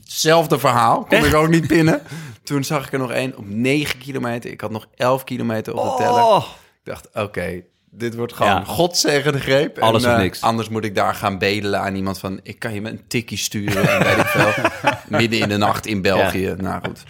[0.00, 1.04] Hetzelfde verhaal.
[1.04, 2.02] Kon ik ook niet pinnen.
[2.42, 4.50] Toen zag ik er nog één op 9 kilometer.
[4.50, 6.22] Ik had nog 11 kilometer op de teller.
[6.22, 6.44] Oh.
[6.84, 7.62] Ik dacht, oké,
[7.96, 8.64] dit wordt gewoon Ja.
[8.64, 9.78] godzegende greep.
[9.78, 10.40] Alles en, of eh, niks.
[10.40, 12.40] Anders moet ik daar gaan bedelen aan iemand van...
[12.42, 14.52] ik kan je met een tikkie sturen en weet ik veel.
[15.18, 16.54] Midden in de nacht in België.
[16.56, 17.02] Nou goed.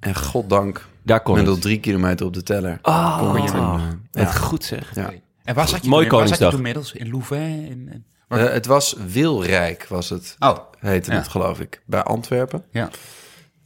[0.00, 1.54] En goddank, Daar kon met het.
[1.54, 2.78] al drie kilometer op de teller.
[2.82, 4.94] Oh, ik het goed zeg.
[4.94, 5.10] Ja.
[5.44, 6.92] En waar zat je Mooi toen, waar zat je toen inmiddels?
[6.92, 7.64] In Louvain?
[7.66, 10.36] In, in- Eh, het was Wilrijk, was het.
[10.38, 11.16] Oh, Heette Ja.
[11.16, 11.82] het, geloof ik.
[11.84, 12.64] Bij Antwerpen.
[12.70, 12.90] ja.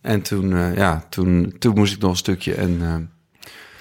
[0.00, 2.54] En toen, eh, ja, toen, toen moest ik nog een stukje.
[2.54, 2.94] En, eh,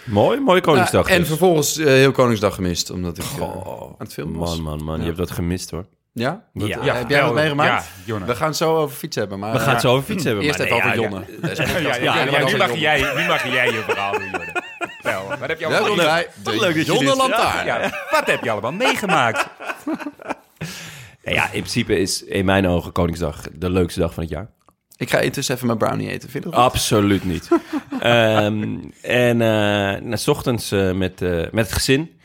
[0.09, 1.07] Mooi, mooie Koningsdag.
[1.07, 1.27] ja, en dus.
[1.27, 4.55] vervolgens eh, heel Koningsdag gemist, omdat ik eh, Goh, aan het filmen was.
[4.55, 4.93] Man, man, man.
[4.95, 4.99] Ja.
[5.01, 5.85] Je hebt dat gemist hoor.
[6.13, 6.43] Ja?
[6.53, 6.79] Wat, Ja.
[6.79, 7.85] eh, Ja, heb jij wat wel, meegemaakt?
[7.85, 8.25] Ja, Jonne.
[8.25, 9.39] We gaan het zo over fietsen hebben.
[9.39, 10.43] Maar, We gaan het zo over fiets hebben.
[10.43, 12.51] Eerst maar even nee, over ja, Jonne.
[12.51, 15.37] nu, mag jij, nu mag jij je verhaal doen, Jonne.
[15.39, 17.91] Wat heb je allemaal leuk dat je Jonne Lantaarn.
[18.11, 19.45] Wat heb je allemaal meegemaakt?
[21.23, 24.49] Ja, in principe is in mijn ogen Koningsdag de leukste dag van het jaar.
[24.99, 26.29] Ik ga intussen even mijn brownie eten.
[26.29, 26.59] Vind je dat?
[26.59, 27.47] Absoluut niet.
[27.99, 32.17] Ehm, en nou, s ochtends eh, met, eh, met het gezin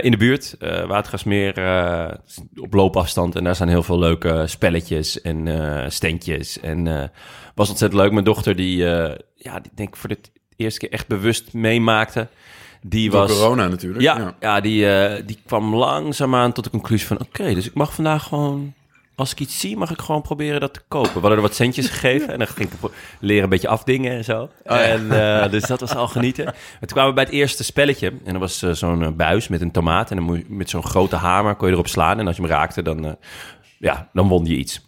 [0.00, 1.50] in de buurt, Watergasmeer,
[2.56, 3.36] op loopafstand.
[3.36, 5.48] En daar zijn heel veel leuke spelletjes en
[5.92, 6.60] standjes.
[6.60, 7.10] En
[7.54, 8.12] was ontzettend leuk.
[8.12, 8.76] Mijn dochter, die,
[9.34, 10.18] ja, die denk ik voor de
[10.56, 12.28] eerste keer echt bewust meemaakte.
[12.82, 14.02] Die Door was, corona natuurlijk.
[14.02, 14.60] Ja, ja.
[14.60, 14.86] die,
[15.24, 17.20] die kwam langzaamaan tot de conclusie van...
[17.20, 18.74] oké, dus ik mag vandaag gewoon...
[19.16, 21.12] als ik iets zie, mag ik gewoon proberen dat te kopen.
[21.12, 24.24] We hadden er wat centjes gegeven en dan ging ik leren een beetje afdingen en
[24.24, 24.50] zo.
[24.62, 26.46] en, eh, dus dat was al genieten.
[26.46, 28.08] En toen kwamen we bij het eerste spelletje.
[28.24, 30.10] En dat was eh, zo'n eh, buis met een tomaat.
[30.10, 32.18] En dan moet je, met zo'n grote hamer kon je erop slaan.
[32.18, 33.16] En als je hem raakte, dan,
[33.78, 34.86] ja, dan won je iets.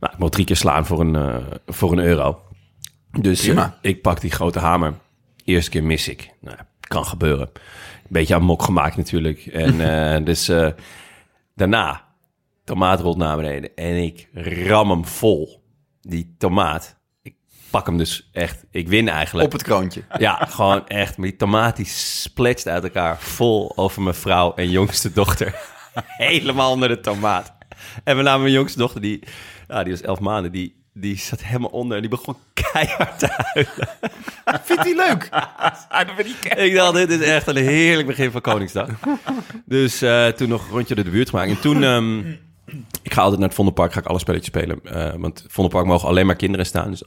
[0.00, 2.42] Nou, ik mocht drie keer slaan voor een, voor een euro.
[3.20, 4.94] Dus ik pak die grote hamer.
[5.44, 6.30] Eerste keer mis ik.
[6.40, 7.50] Nou, kan gebeuren.
[8.08, 9.46] Beetje aan mok gemaakt natuurlijk.
[9.46, 10.50] En dus
[11.54, 12.07] daarna,
[12.68, 13.74] tomaat rolt naar beneden.
[13.74, 14.28] En ik
[14.66, 15.62] ram hem vol.
[16.00, 16.96] Die tomaat.
[17.22, 17.34] Ik
[17.70, 18.64] pak hem dus echt.
[18.70, 19.46] Ik win eigenlijk.
[19.46, 20.02] Op het kroontje.
[20.18, 21.16] Ja, gewoon echt.
[21.16, 25.54] Maar die tomaat die spletst uit elkaar vol over mijn vrouw en jongste dochter.
[26.28, 27.56] Helemaal onder de tomaat.
[28.04, 29.22] En we namen mijn jongste dochter, die,
[29.68, 33.28] ja, die was elf maanden, die, die zat helemaal onder en die begon keihard te
[33.36, 33.88] huilen.
[34.68, 35.22] Vindt hij leuk?
[36.64, 36.74] Ik.
[36.74, 38.88] Dacht, dit is echt een heerlijk begin van Koningsdag.
[39.64, 41.50] Dus eh, toen nog een rondje door de buurt gemaakt.
[41.50, 42.22] En toen, ehm,
[43.02, 44.80] ik ga altijd naar het Vondelpark, ga ik alle spelletjes spelen.
[44.84, 46.90] Eh, want Vondelpark mogen alleen maar kinderen staan.
[46.90, 47.06] Dus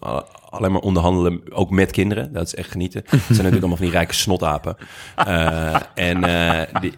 [0.50, 2.34] alleen maar onderhandelen, ook met kinderen.
[2.34, 3.02] Dat is echt genieten.
[3.06, 4.78] Het zijn natuurlijk allemaal van die rijke snotapen.
[5.16, 6.94] Eh, en eh, die,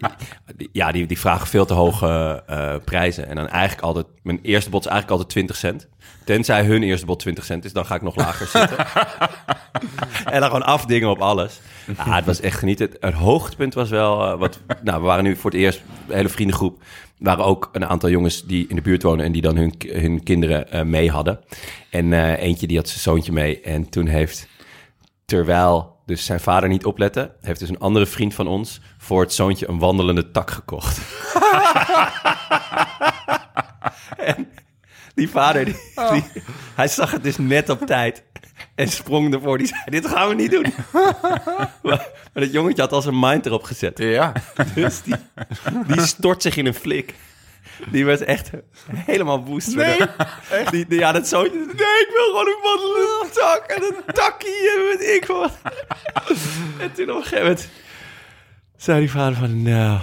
[0.72, 2.42] ja, die, die vragen veel te hoge
[2.84, 3.28] prijzen.
[3.28, 5.88] En dan eigenlijk altijd, mijn eerste bod is eigenlijk altijd 20 cent.
[6.24, 8.86] Tenzij hun eerste bod 20 cent is, dan ga ik nog lager zitten.
[10.24, 11.60] En dan gewoon afdingen op alles.
[11.96, 12.90] Ja, het was echt genieten.
[13.00, 14.36] Het, hoogtepunt was wel...
[14.36, 16.82] wat, nou, we waren nu voor het eerst, een hele vriendengroep...
[17.24, 19.24] Waren ook een aantal jongens die in de buurt wonen...
[19.24, 21.40] en die dan hun, hun kinderen eh, mee hadden.
[21.90, 23.60] En eh, eentje die had zijn zoontje mee.
[23.60, 24.48] En toen heeft,
[25.24, 27.34] terwijl dus zijn vader niet oplette...
[27.40, 28.80] heeft dus een andere vriend van ons...
[28.98, 30.98] voor het zoontje een wandelende tak gekocht.
[34.34, 34.48] en
[35.14, 35.76] die vader, die,
[36.12, 36.42] die-
[36.74, 38.24] hij zag het dus net op tijd...
[38.74, 39.58] En sprong ervoor.
[39.58, 40.74] Die zei, dit gaan we niet doen.
[41.82, 43.98] maar, maar dat jongetje had al zijn mind erop gezet.
[43.98, 44.32] Ja.
[44.74, 45.14] Dus die,
[45.86, 47.14] die stort zich in een flik.
[47.90, 48.50] Die werd echt
[48.94, 49.74] helemaal woest.
[49.74, 49.98] Nee,
[50.70, 51.42] Die, die, ja, dat zo.
[51.42, 55.58] Nee, ik wil gewoon een wandelende tak en een takkie en weet ik wat.
[56.78, 57.68] en toen op een gegeven moment
[58.76, 60.00] zei die vader van, nou,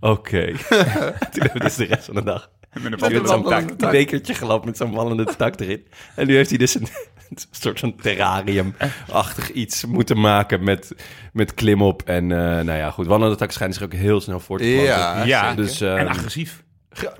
[0.00, 0.46] oké.
[1.32, 2.50] toen hebben we dus de rest van de dag
[2.82, 3.90] Met een met zo'n wandelende tak, tak.
[3.90, 5.86] bekertje gelopen met zo'n wandelende tak erin.
[6.14, 6.82] En nu heeft hij dus een,
[7.30, 10.94] een soort van terrarium-achtig iets moeten maken met,
[11.32, 12.02] met klimop.
[12.02, 14.84] En eh, nou ja, goed, wandelende tak schijnt zich ook heel snel voor te planten.
[14.84, 16.62] Ja, Ja, Dus, en ehm, agressief.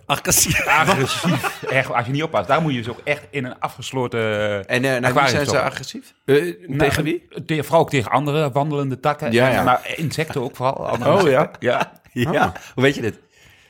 [0.06, 0.66] Agressief.
[0.86, 1.62] Agressief.
[1.62, 4.20] Echt, als je niet oppast, daar moet je dus ook echt in een afgesloten...
[4.66, 6.14] En eh naar wie aquarium zijn ze agressief?
[6.24, 6.34] Eh,
[6.66, 7.28] Nou, tegen wie?
[7.46, 9.32] Tegen, vooral ook tegen andere wandelende takken.
[9.32, 9.62] Ja, ja.
[9.62, 10.88] Maar insecten ook vooral.
[10.88, 11.50] andere Oh, ja?
[11.58, 11.92] Ja.
[12.12, 12.52] Ja.
[12.74, 13.18] Hoe weet je dit?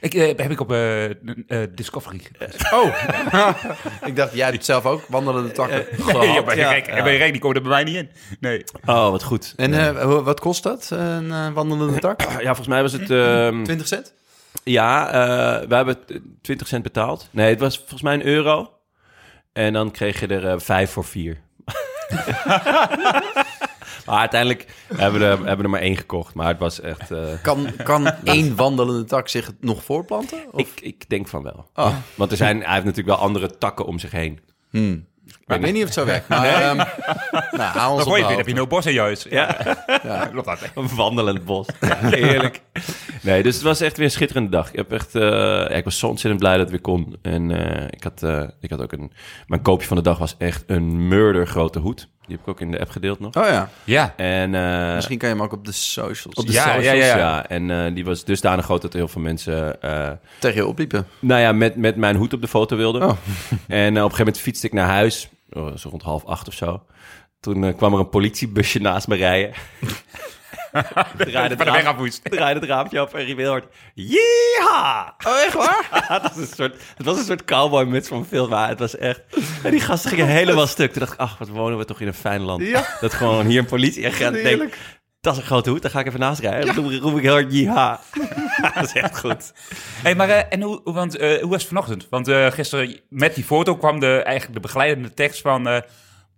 [0.01, 1.15] Ik, eh, heb ik op eh, eh,
[1.75, 2.21] Discovery.
[2.73, 2.97] Oh.
[4.09, 5.87] ik dacht, jij doet zelf ook wandelende takken.
[6.07, 6.81] Nee, ja, maar ja.
[6.81, 8.11] kijk, die komen er bij mij niet in.
[8.41, 8.65] Nee.
[8.85, 9.53] Oh, wat goed.
[9.57, 12.21] En eh, wat kost dat, een eh, wandelende tak?
[12.21, 13.11] Ja, volgens mij was het...
[13.11, 14.15] ehm, 20 cent?
[14.65, 15.97] ja, eh we hebben
[16.43, 17.29] 20 cent betaald.
[17.31, 18.73] Nee, het was volgens mij een euro.
[19.53, 21.41] En dan kreeg je er vijf voor vier.
[24.09, 26.35] maar uiteindelijk hebben we, er, hebben er maar één gekocht.
[26.35, 27.11] Maar het was echt...
[27.11, 30.39] eh, Kan, kan één wandelende tak zich nog voorplanten?
[30.51, 30.61] Of?
[30.61, 31.71] ik, ik denk van wel.
[31.75, 31.97] Oh.
[32.15, 34.41] Want er zijn, hij heeft natuurlijk wel andere takken om zich heen.
[34.71, 35.07] Hmm.
[35.49, 36.29] Maar ik weet niet of het zo werkt.
[36.29, 39.27] Maar, ehm, nou, hou ons Dan heb je no bos in je huis.
[39.31, 39.57] Ja.
[40.03, 40.27] Ja.
[40.33, 40.59] Klopt dat?
[40.75, 41.67] Een wandelend bos.
[41.81, 42.61] Ja, heerlijk.
[43.23, 44.69] Nee, dus het was echt weer een schitterende dag.
[44.69, 47.17] Ik, heb echt, eh, ja, ik was zo ontzettend blij dat het weer kon.
[47.23, 49.13] En eh, ik, had, eh, ik had ook een...
[49.47, 52.09] Mijn koopje van de dag was echt een murder grote hoed.
[52.29, 53.37] Die heb ik ook in de app gedeeld nog.
[53.37, 54.15] Oh ja, Ja.
[54.17, 56.93] En eh, misschien kan je hem ook op de socials op de Ja, socials, ja,
[56.93, 57.49] ja, ja.
[57.49, 59.83] En eh, die was dusdanig groot dat er heel veel mensen...
[59.83, 61.07] eh, tegen je opliepen.
[61.19, 63.03] nou ja, met, met mijn hoed op de foto wilden.
[63.03, 63.09] Oh.
[63.09, 63.17] En
[63.89, 65.29] op een gegeven moment fietste ik naar huis.
[65.51, 66.83] Oh, zo rond half acht of zo.
[67.41, 69.53] Toen eh, kwam er een politiebusje naast me rijden.
[71.17, 73.67] draaide, het raam, draaide het raampje op en riep heel hard...
[73.95, 75.15] Yeeha!
[75.27, 75.89] Oh, echt waar?
[76.09, 79.23] Het, was een soort, het was een soort cowboy-muts van film, maar het was echt...
[79.63, 80.93] En die gasten gingen helemaal stuk.
[80.93, 82.63] Toen dacht ik, ach, wat wonen we toch in een fijn land.
[82.63, 82.87] Ja.
[83.01, 84.77] Dat gewoon hier een politieagent denkt...
[85.29, 86.75] Dat is een grote hoed, daar ga ik even naast rijden.
[86.75, 88.01] Dan roep, roep ik heel hard, yeeha.
[88.75, 89.53] dat is echt goed.
[90.03, 92.07] Hey, maar eh, en hoe, want, eh, hoe was het vanochtend?
[92.11, 95.69] Want eh, gisteren met die foto kwam de, eigenlijk de begeleidende tekst van...
[95.69, 95.81] eh,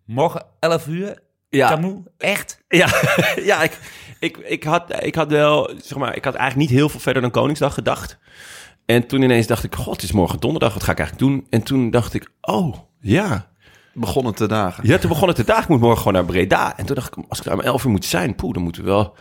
[0.07, 1.68] morgen 11 uur, Ja.
[1.68, 2.64] Tamoe, echt?
[2.68, 2.88] Ja,
[3.50, 3.79] ja ik,
[4.18, 7.22] ik, ik, had, ik had wel, zeg maar, ik had eigenlijk niet heel veel verder
[7.22, 8.18] dan Koningsdag gedacht.
[8.87, 11.46] En toen ineens dacht ik, god, het is morgen donderdag, wat ga ik eigenlijk doen?
[11.50, 13.50] En toen dacht ik, oh, ja.
[13.92, 14.87] Begonnen te dagen.
[14.87, 16.76] Ja, toen begon het de dag, ik moet morgen gewoon naar Breda.
[16.79, 18.83] En toen dacht ik, als ik er om elf uur moet zijn, poeh, dan moeten
[18.85, 19.14] we wel...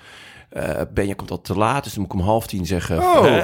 [0.50, 2.98] eh Benja komt al te laat, dus dan moet ik om half tien zeggen...
[3.00, 3.42] Oh.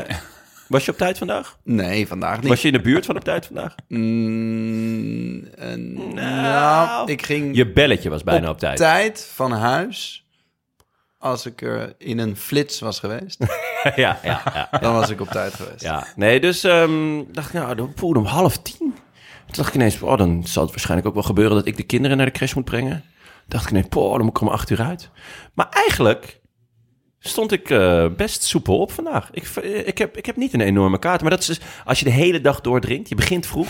[0.67, 1.57] was je op tijd vandaag?
[1.63, 2.47] Nee, vandaag niet.
[2.49, 3.75] Was je in de buurt van op tijd vandaag?
[3.87, 5.75] Mm, eh,
[6.13, 8.77] nou, ik ging Je belletje was bijna op, tijd.
[8.77, 10.25] tijd van huis.
[11.17, 13.39] Als ik er in een flits was geweest,
[13.95, 14.79] ja, ja, ja.
[14.79, 15.81] dan was ik op tijd geweest.
[15.81, 18.95] Ja, nee, dus ehm, dacht ik, nou, dan poeh, om half tien.
[19.55, 21.83] Toen dacht ik ineens, oh, dan zal het waarschijnlijk ook wel gebeuren dat ik de
[21.83, 23.03] kinderen naar de crash moet brengen.
[23.47, 25.09] dacht ik ineens, poh, dan moet ik er om acht uur uit.
[25.53, 26.41] Maar eigenlijk
[27.19, 29.29] stond ik eh, best soepel op vandaag.
[29.31, 29.47] Ik,
[29.85, 32.11] ik, heb, ik heb niet een enorme kaart, maar dat is dus, als je de
[32.11, 33.67] hele dag doordringt, je begint vroeg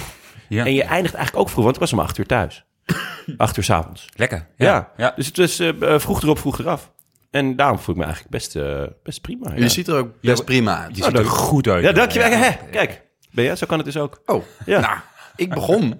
[0.50, 0.65] Ja.
[0.65, 2.65] en je eindigt eigenlijk ook vroeg, want ik was om acht uur thuis.
[3.38, 4.10] acht uur s'avonds.
[4.15, 4.48] Lekker.
[4.58, 4.91] Ja.
[4.98, 5.13] ja.
[5.15, 6.91] dus het was eh, eh, vroeg erop, vroeg eraf.
[7.32, 9.56] En daarom voel ik me eigenlijk best, eh, best prima.
[9.56, 10.98] Je ziet er ook best prima uit.
[10.98, 11.84] Je ziet er goed uit.
[11.84, 12.30] Ja, dankjewel.
[12.30, 13.58] Hè, Kijk, ben je?
[13.58, 14.21] Zo kan het dus ook.
[14.26, 14.80] Oh, Ja.
[14.80, 14.98] nou,
[15.36, 16.00] ik begon.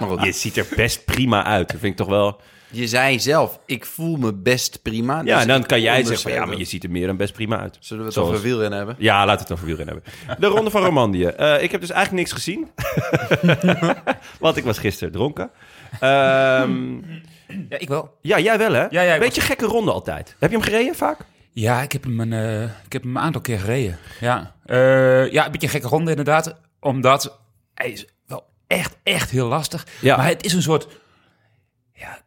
[0.00, 0.22] Maar goed.
[0.24, 1.70] Je ziet er best prima uit.
[1.70, 2.40] Dat vind ik toch wel...
[2.70, 5.16] je zei zelf, ik voel me best prima.
[5.16, 7.16] Ja, Dus en dan kan jij zeggen, van, ja, maar je ziet er meer dan
[7.16, 7.76] best prima uit.
[7.80, 8.96] Zullen we het Zoals- over wielrennen hebben?
[8.98, 9.94] Ja, laten we het over wielrennen
[10.26, 10.40] hebben.
[10.40, 11.32] De Ronde van Romandie.
[11.32, 12.68] Eh, ik heb dus eigenlijk niks gezien.
[14.40, 15.50] Want ik was gisteren dronken.
[16.00, 16.96] Ehm,
[17.68, 18.16] Ja, ik wel.
[18.20, 18.86] ja, jij wel hè?
[18.90, 20.36] Ja, ja, ik Beetje gekke ronde altijd.
[20.38, 21.18] Heb je hem gereden vaak?
[21.52, 23.98] Ja, ik heb hem een, eh, ik heb hem een aantal keer gereden.
[24.20, 26.56] Ja, Eh, ja een beetje een gekke ronde inderdaad.
[26.80, 27.38] Omdat
[27.74, 28.06] hij is
[28.68, 29.86] echt, echt heel lastig.
[30.00, 30.16] Ja.
[30.16, 30.88] Maar het is een soort
[31.92, 32.18] ja,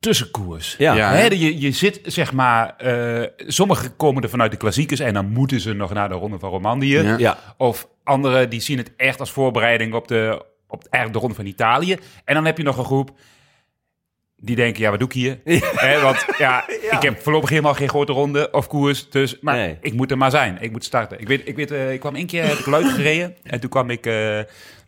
[0.00, 0.74] tussenkoers.
[0.78, 0.94] Ja.
[0.94, 1.10] Ja.
[1.12, 2.76] Hè, je, je zit, zeg maar...
[2.76, 5.00] eh sommigen komen er vanuit de klassiekers...
[5.00, 7.02] en dan moeten ze nog naar de Ronde van Romandie.
[7.02, 7.18] Ja.
[7.18, 7.38] Ja.
[7.56, 11.46] Of anderen die zien het echt als voorbereiding op, de, op eigenlijk de Ronde van
[11.46, 11.96] Italië.
[12.24, 13.10] En dan heb je nog een groep
[14.42, 15.40] die denken, ja, wat doe ik hier?
[15.86, 19.10] Hè, want ja, ik heb voorlopig helemaal geen grote ronde of koers.
[19.10, 19.78] Dus, maar Nee.
[19.80, 20.58] ik moet er maar zijn.
[20.60, 21.20] Ik moet starten.
[21.20, 23.36] Ik weet, ik weet, eh, ik kwam één keer, heb ik gereden.
[23.42, 24.38] En toen kwam ik eh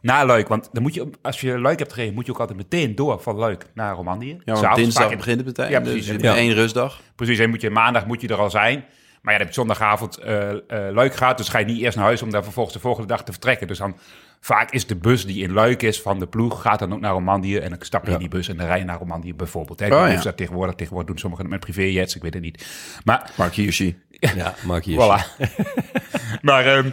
[0.03, 0.49] na Luik.
[0.49, 3.21] Want dan moet je, als je Luik hebt gereden, moet je ook altijd meteen door
[3.21, 4.41] van Luik naar Romandie.
[4.45, 5.71] Ja, want dinsdag vaak in- begint het meteen.
[5.71, 6.07] Ja, dus precies.
[6.07, 6.37] je hebt Ja.
[6.37, 7.01] één rustdag.
[7.17, 8.85] Precies, en moet je, maandag moet je er al zijn.
[9.23, 10.57] Maar ja, dan heb je zondagavond eh eh,
[10.95, 11.37] Luik gaat.
[11.37, 13.67] Dus ga je niet eerst naar huis om daar vervolgens de volgende dag te vertrekken.
[13.67, 13.97] Dus dan
[14.41, 17.12] vaak is de bus die in Luik is van de ploeg, gaat dan ook naar
[17.12, 17.61] Romandie.
[17.61, 19.81] En dan stap je in die bus en dan rij je naar Romandie bijvoorbeeld.
[19.81, 19.87] Hè.
[19.87, 20.19] Ik Oh, weet niet ja.
[20.19, 22.67] of dat tegenwoordig, tegenwoordig doen sommigen met privéjets, ik weet het niet.
[23.05, 23.97] Maar Mark Hirschi.
[24.37, 24.97] Ja, Mark hier.
[24.99, 25.47] Voilà.
[26.43, 26.91] maar ehm,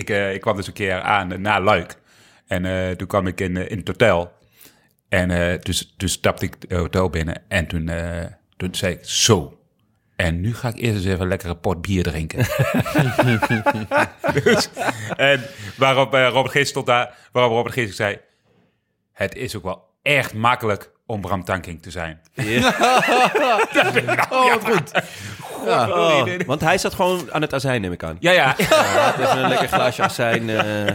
[0.00, 1.98] ik, eh, ik kwam dus een keer aan eh, na Luik.
[2.46, 4.32] En eh, toen kwam ik in, in het hotel.
[5.08, 7.42] En dus, dus stapte ik het hotel binnen.
[7.48, 7.90] En toen,
[8.56, 9.60] toen zei ik, zo.
[10.20, 12.38] En nu ga ik eerst eens even lekker een pot bier drinken.
[14.44, 14.68] dus,
[15.16, 15.42] en
[15.76, 18.18] waarop eh, Robert Geest stond daar, waarop Robert Geest zei...
[19.12, 22.20] Het is ook wel echt makkelijk om Bram Tanking te zijn.
[24.30, 24.92] Oh, wat goed.
[25.64, 25.88] Ja.
[25.90, 28.16] Oh, want hij zat gewoon aan het azijn, neem ik aan.
[28.20, 28.54] Ja, ja.
[28.58, 30.48] Ja, even een lekker glaasje azijn.
[30.50, 30.86] eh.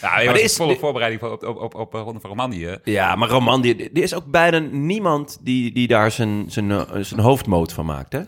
[0.00, 2.68] Ja, je er was is- volle voorbereiding op, op, op, op Ronde van Romandie.
[2.84, 7.20] Ja, maar Romandie, er is ook bijna niemand die, die daar zijn, zijn, eh, zijn
[7.20, 8.20] hoofdmoot van maakt, hè?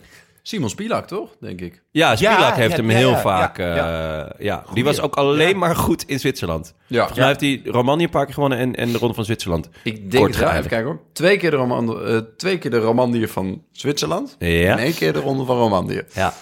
[0.47, 1.35] Simon Spilak, toch?
[1.39, 1.83] Denk ik.
[1.91, 3.57] Ja, Spilak Ja, heeft ja, hem ja, heel ja, vaak...
[3.57, 6.73] ja, eh, ja, die was ook alleen maar goed in Zwitserland.
[6.87, 6.97] Ja.
[6.97, 9.69] Volgens mij heeft hij Romandie een paar keer gewonnen en, en de Ronde van Zwitserland.
[9.83, 10.49] Ik denk Kort het.
[10.49, 10.99] Even kijken hoor.
[11.13, 14.35] Twee keer de, Romand eh, twee keer de Romandie van Zwitserland.
[14.39, 14.71] Ja.
[14.71, 16.01] En één keer de Ronde van Romandie.
[16.13, 16.33] Ja.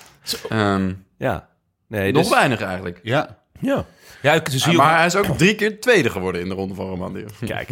[0.50, 1.50] Ehm, Ja.
[1.88, 3.00] Nee, nog dus, weinig eigenlijk.
[3.04, 3.38] Ja.
[3.60, 3.86] Ja.
[4.22, 6.74] Ja, ik- zie je maar hij is ook drie keer tweede geworden in de Ronde
[6.74, 7.26] van Romandie.
[7.46, 7.70] Kijk.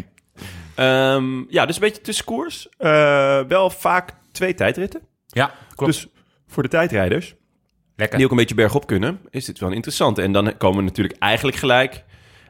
[0.75, 2.69] Ehm, ja, dus een beetje tussenkoers.
[2.77, 5.01] Eh wel vaak twee tijdritten.
[5.27, 5.91] Ja, klopt.
[5.93, 6.07] Dus
[6.51, 7.35] voor de tijdrijders,
[7.95, 8.15] Lekker.
[8.17, 10.17] die ook een beetje bergop kunnen, is dit wel interessant.
[10.17, 12.03] En dan komen we natuurlijk eigenlijk gelijk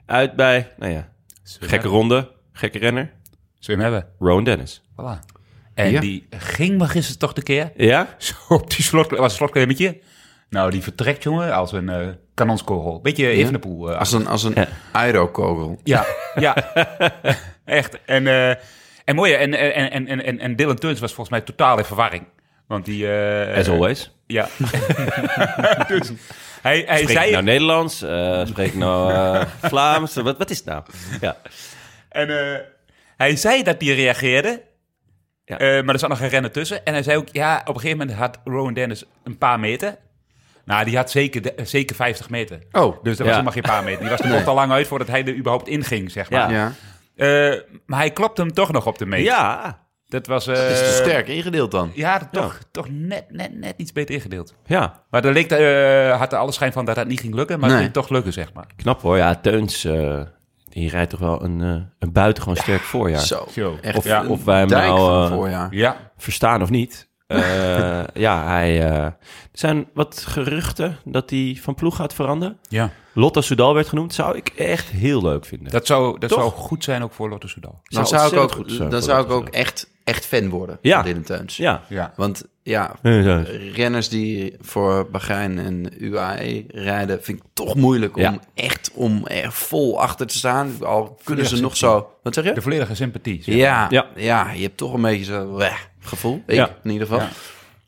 [0.05, 1.09] uit bij, nou ja,
[1.59, 3.11] gekke ronde, gekke renner,
[3.59, 4.11] Zul je hem hebben?
[4.19, 4.81] Rowan Dennis.
[4.91, 5.19] Voilà.
[5.73, 5.99] En Ja.
[5.99, 7.71] die ging maar gisteren toch de keer.
[7.75, 8.07] Ja?
[8.17, 9.99] Zo op die slot, was een slotklimmetje.
[10.49, 13.01] Nou, die vertrekt, jongen, als een eh kanonskogel.
[13.01, 13.91] Beetje Evenepoel.
[13.91, 14.67] eh, Als een, als een Ja.
[14.91, 15.79] aerokogel.
[15.83, 16.55] Ja, ja.
[17.65, 17.99] Echt.
[18.05, 18.55] En, eh
[19.05, 22.23] en mooi, en, en, en, en, en Dylan Teuns was volgens mij totaal in verwarring.
[22.71, 23.11] Want die...
[23.11, 24.11] eh, As always.
[24.27, 24.47] Ja.
[25.87, 26.11] dus
[26.61, 27.25] hij, hij Spreek zei...
[27.25, 28.01] ik nou Nederlands?
[28.01, 30.15] Eh spreek ik nou eh, Vlaams?
[30.15, 30.83] Wat, wat is het nou?
[31.21, 31.37] Ja.
[32.09, 32.59] En eh,
[33.17, 34.61] hij zei dat hij reageerde.
[35.45, 35.57] Ja.
[35.57, 36.85] Eh, maar er zat nog een renner tussen.
[36.85, 39.97] En hij zei ook, ja, op een gegeven moment had Rowan Dennis een paar meter.
[40.65, 42.59] Nou, die had zeker, de- zeker 50 meter.
[42.71, 43.31] Oh, Dus dat was Ja.
[43.31, 43.99] helemaal geen paar meter.
[43.99, 46.51] Die was er nog al lang uit voordat hij er überhaupt inging, zeg maar.
[46.51, 46.73] Ja.
[47.15, 47.51] ja.
[47.53, 49.25] Eh, maar hij klopte hem toch nog op de meter.
[49.25, 49.80] Ja.
[50.11, 50.45] Dat was...
[50.45, 51.91] Het is te eh sterk ingedeeld dan.
[51.93, 54.53] ja, toch, toch net, net, net iets beter ingedeeld.
[54.65, 55.03] Ja.
[55.09, 57.59] Maar er leek, eh, had er alle schijn van dat dat niet ging lukken.
[57.59, 57.77] Maar Nee.
[57.77, 58.65] het ging toch lukken, zeg maar.
[58.75, 59.17] Knap hoor.
[59.17, 60.21] Ja, Teuns, eh,
[60.69, 61.59] die rijdt toch wel een,
[61.99, 63.19] een buitengewoon sterk voorjaar.
[63.21, 63.77] Zo.
[63.81, 65.67] Echt Of- een of wij hem dijk nou, van eh, voorjaar.
[65.75, 66.11] Ja.
[66.17, 67.09] verstaan of niet.
[67.27, 69.15] Eh, ja, hij, eh, er
[69.51, 72.57] zijn wat geruchten dat hij van ploeg gaat veranderen.
[72.67, 72.89] ja.
[73.13, 74.13] Lotta Soudal werd genoemd.
[74.13, 75.71] Zou ik echt heel leuk vinden.
[75.71, 76.39] Dat, zou, dat Toch?
[76.39, 77.79] zou goed zijn ook voor Lotto Soudal.
[77.83, 80.77] Dan zou zou ik ook, goed zijn dan zou ik ook echt, echt fan worden
[80.81, 80.95] Ja.
[80.95, 81.57] van Dylan Teuns.
[81.57, 81.83] Ja.
[81.89, 82.13] Ja.
[82.15, 82.95] Want ja,
[83.73, 88.39] renners die voor Bahrein en UAE rijden, vind ik toch moeilijk om Ja.
[88.53, 90.75] echt om er vol achter te staan.
[90.81, 92.09] Al kunnen ze nog zo.
[92.23, 92.53] Wat zeg je?
[92.53, 93.43] De volledige sympathie.
[93.43, 94.07] zeg Ja, Ja.
[94.15, 94.51] ja.
[94.51, 96.43] je hebt toch een beetje zo weh, gevoel.
[96.47, 96.69] Ik Ja.
[96.83, 97.21] in ieder geval.
[97.23, 97.29] Ja.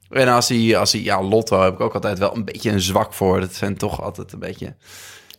[0.09, 2.81] En als hij, als hij, ja, Lotto heb ik ook altijd wel een beetje een
[2.81, 3.39] zwak voor.
[3.39, 4.75] Dat zijn toch altijd een beetje,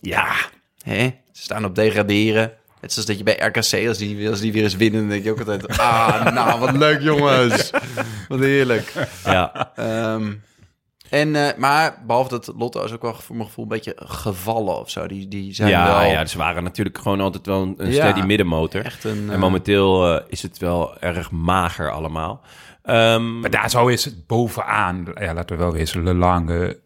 [0.00, 0.34] ja,
[0.82, 1.02] hè?
[1.32, 2.52] Ze staan op degraderen.
[2.84, 5.08] Het is zoals dat je bij RKC, als die, als die weer eens winnen, dan
[5.08, 7.70] denk je ook altijd, ah, nou, wat leuk jongens.
[8.28, 8.92] Wat heerlijk.
[9.24, 9.72] ja.
[9.76, 10.32] Ehm,
[11.10, 14.78] en, eh, maar behalve dat Lotto is ook wel voor mijn gevoel een beetje gevallen
[14.80, 15.06] of zo.
[15.06, 17.94] Die, die zijn Ja, wel ja, ze waren natuurlijk gewoon altijd wel een, een Ja.
[17.94, 18.84] steady middenmotor.
[18.84, 19.24] echt een...
[19.28, 22.40] En eh, momenteel eh, is het wel erg mager allemaal.
[22.82, 26.78] Ehm, Maar daar zou eens bovenaan, ja, laten we wel wezen, Le Lange,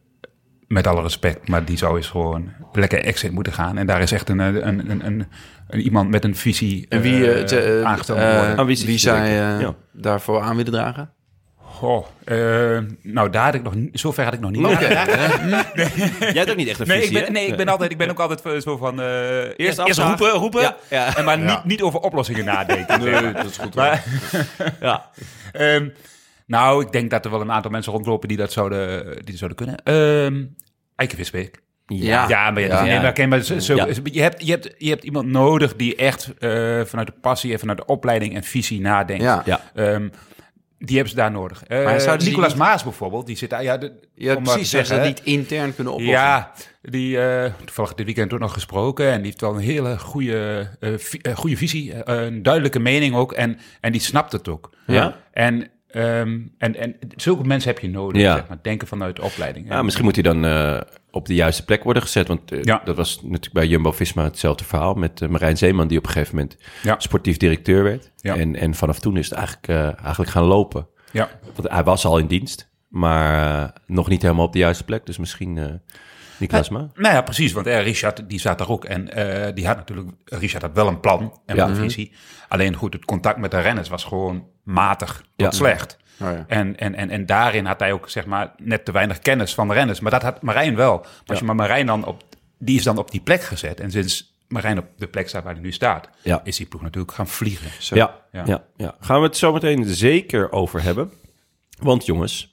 [0.66, 3.78] met alle respect, maar die zou eens gewoon lekker exit moeten gaan.
[3.78, 5.26] En daar is echt een, een, een, een-
[5.70, 8.56] iemand met een visie En wie, eh, eh, te- eh, worden.
[8.56, 9.74] Wie wie, zit je zij eh, Ja.
[9.92, 11.12] daarvoor aan willen dragen?
[11.56, 12.06] Goh,
[13.02, 14.60] nou, daar had ik nog, niet- zover had ik nog niet.
[14.78, 17.98] Jij hebt ook niet echt een Nee, visie, ik ben, nee ik, ben altijd, ik
[17.98, 19.00] ben ook altijd zo van...
[19.00, 20.04] eh eerst, eerst afvragen.
[20.18, 20.60] roepen, roepen.
[20.60, 21.16] Ja, ja.
[21.16, 21.44] En maar Ja.
[21.54, 23.10] niet, niet over oplossingen nadenken.
[23.10, 23.32] maar.
[23.32, 23.74] dat is goed.
[23.74, 24.04] Maar,
[24.80, 25.10] Ja.
[25.52, 25.88] ehm,
[26.46, 29.36] nou, ik denk dat er wel een aantal mensen rondlopen die dat zouden, die dat
[29.36, 29.76] zouden kunnen.
[29.84, 30.44] Ehm
[30.96, 31.62] Eike Visbeek.
[31.96, 32.28] Ja.
[32.28, 33.12] Ja, maar, ja, Ja.
[33.16, 33.86] nee, maar, zo, Ja.
[34.04, 36.50] je, hebt, je, hebt, je hebt iemand nodig die echt eh,
[36.84, 39.22] vanuit de passie en vanuit de opleiding en visie nadenkt.
[39.22, 39.42] Ja.
[39.44, 39.60] Ja.
[39.74, 40.08] Ehm,
[40.78, 41.64] die hebben ze daar nodig.
[41.64, 43.62] Eh Maar zouden ze Nicolas Maas bijvoorbeeld, die zit daar...
[43.62, 44.70] Ja, de, Ja, precies.
[44.70, 46.18] ze dat niet intern kunnen oplossen.
[46.18, 49.06] Ja, die eh toevallig dit weekend ook nog gesproken.
[49.10, 52.08] En die heeft wel een hele goede, vi- goede visie.
[52.10, 53.32] een duidelijke mening ook.
[53.32, 54.70] En, en die snapt het ook.
[54.86, 55.16] Ja?
[55.32, 58.34] En, ehm, en, en zulke mensen heb je nodig, Ja.
[58.34, 58.58] zeg maar.
[58.62, 59.68] Denken vanuit de opleiding.
[59.68, 60.80] Ja, misschien moet hij dan eh,
[61.18, 62.28] op de juiste plek worden gezet.
[62.28, 62.80] Want eh, Ja.
[62.84, 64.94] dat was natuurlijk bij Jumbo-Visma hetzelfde verhaal...
[64.94, 66.94] met eh, Marijn Zeeman, die op een gegeven moment Ja.
[66.98, 68.10] sportief directeur werd.
[68.16, 68.36] Ja.
[68.36, 70.86] En, en vanaf toen is het eigenlijk, eh, eigenlijk gaan lopen.
[71.12, 75.06] Ja, Want hij was al in dienst, maar nog niet helemaal op de juiste plek.
[75.06, 75.80] Dus misschien
[76.38, 76.88] Niklas Ma.
[76.94, 77.52] nou ja, precies.
[77.52, 78.84] Want eh, Richard, die zat daar ook.
[78.84, 80.08] En eh, die had natuurlijk...
[80.24, 81.68] Richard had wel een plan en Ja.
[81.68, 82.12] een visie.
[82.48, 85.50] Alleen goed, het contact met de renners was gewoon matig tot Ja.
[85.50, 85.96] slecht.
[86.20, 86.44] Oh ja.
[86.48, 89.68] En, en, en, en daarin had hij ook zeg maar net te weinig kennis van
[89.68, 90.00] de renners.
[90.00, 90.96] Maar dat had Marijn wel.
[90.98, 92.22] Maar Als je maar Marijn dan op,
[92.58, 93.80] die is dan op die plek gezet.
[93.80, 96.40] En sinds Marijn op de plek staat waar hij nu staat, Ja.
[96.44, 97.70] is die ploeg natuurlijk gaan vliegen.
[97.82, 97.94] Zo.
[97.94, 98.42] Ja, Ja.
[98.46, 98.64] ja.
[98.76, 101.12] Ja, Gaan we het zo meteen zeker over hebben.
[101.82, 102.52] Want jongens,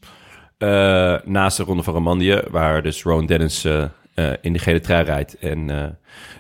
[0.58, 4.80] eh, naast de Ronde van Romandie, waar dus Rowan Dennis eh, eh, in de gele
[4.80, 5.88] trui rijdt en eh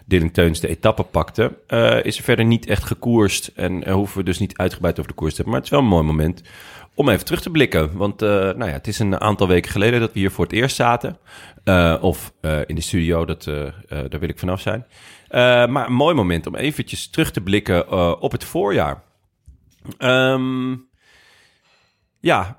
[0.07, 3.51] Dylan Teuns de etappe pakte, eh, is er verder niet echt gekoerst.
[3.55, 5.53] En hoeven we dus niet uitgebreid over de koers te hebben.
[5.53, 6.41] Maar het is wel een mooi moment
[6.95, 7.97] om even terug te blikken.
[7.97, 10.53] Want eh, nou ja, het is een aantal weken geleden dat we hier voor het
[10.53, 11.17] eerst zaten.
[11.63, 13.43] Eh, of eh, in de studio, dat,
[13.88, 14.86] daar wil ik vanaf zijn.
[15.71, 19.03] Maar een mooi moment om eventjes terug te blikken op het voorjaar.
[19.97, 20.75] Ehm,
[22.19, 22.58] ja,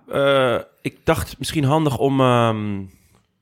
[0.83, 2.83] ik dacht misschien handig om ehm,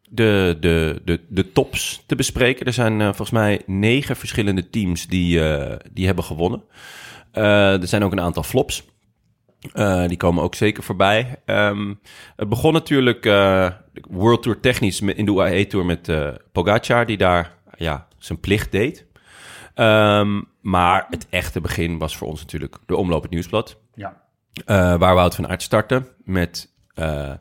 [0.09, 2.67] de, de, de, de tops te bespreken.
[2.67, 5.41] Er zijn volgens mij negen verschillende teams die,
[5.93, 6.63] die hebben gewonnen.
[7.33, 8.85] Er zijn ook een aantal flops.
[9.73, 11.37] Eh, die komen ook zeker voorbij.
[11.45, 11.95] Ehm,
[12.37, 13.71] het begon natuurlijk eh,
[14.11, 18.73] World Tour technisch in de UAE Tour met eh Pogacar, die daar ja, zijn plicht
[18.73, 19.07] deed.
[19.75, 23.77] Ehm, maar het echte begin was voor ons natuurlijk de Omloop het Nieuwsblad.
[23.95, 24.23] Ja.
[24.65, 27.33] Eh, waar Wout van Aert startte met eh,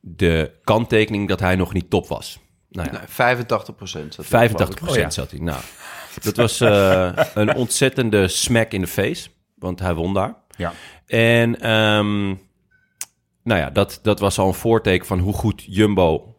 [0.00, 2.38] de kanttekening dat hij nog niet top was.
[2.68, 4.16] Nou ja, Nee, 85 procent.
[4.20, 5.10] 85 Oh ja.
[5.10, 5.40] zat hij.
[5.40, 5.60] Nou,
[6.22, 10.34] dat was eh, een ontzettende smack in de face, want hij won daar.
[10.56, 10.72] Ja.
[11.10, 12.26] En ehm,
[13.42, 16.36] nou ja, dat, dat was al een voorteken van hoe goed Jumbo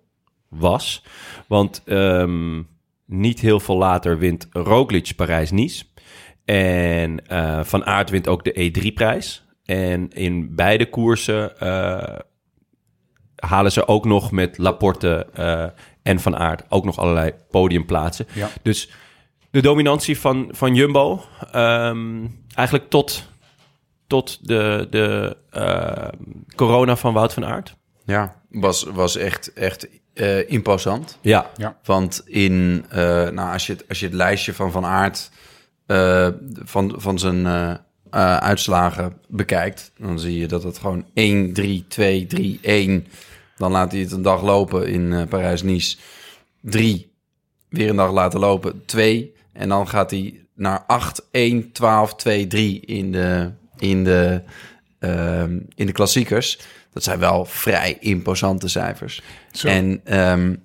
[0.49, 1.03] was.
[1.47, 2.61] Want ehm,
[3.05, 5.85] niet heel veel later wint Roglic Parijs-Nice.
[6.45, 9.43] En eh, Van Aert wint ook de E3-prijs.
[9.65, 12.19] En in beide koersen eh,
[13.35, 15.65] halen ze ook nog met Laporte eh,
[16.03, 18.25] en Van Aert ook nog allerlei podiumplaatsen.
[18.33, 18.49] Ja.
[18.61, 18.91] Dus
[19.49, 23.30] de dominantie van, van Jumbo, ehm, eigenlijk tot,
[24.11, 26.07] tot de, de eh,
[26.55, 27.75] corona van Wout van Aert.
[28.05, 31.17] Ja, was, was echt, echt eh, imposant.
[31.21, 31.49] Ja,
[31.83, 35.31] Want in, eh, nou, als, je het, als je het lijstje van Van Aert
[35.85, 37.47] eh, van, van zijn
[38.39, 43.07] uitslagen bekijkt, dan zie je dat het gewoon 1, 3, 2, 3, 1.
[43.57, 45.97] Dan laat hij het een dag lopen in eh, Parijs-Nice.
[46.61, 47.11] 3,
[47.69, 48.85] weer een dag laten lopen.
[48.85, 49.33] 2.
[49.53, 54.41] En dan gaat hij naar 8, 1, 12, 2, 3 in de, in de,
[54.99, 56.59] ehm, in de klassiekers.
[56.93, 59.21] Dat zijn wel vrij imposante cijfers.
[59.51, 59.67] Zo.
[59.67, 60.55] En ehm,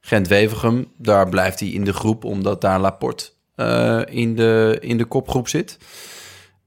[0.00, 2.24] Gent-Wevergem, daar blijft hij in de groep...
[2.24, 5.78] omdat daar Laporte eh, in, de, in de kopgroep zit.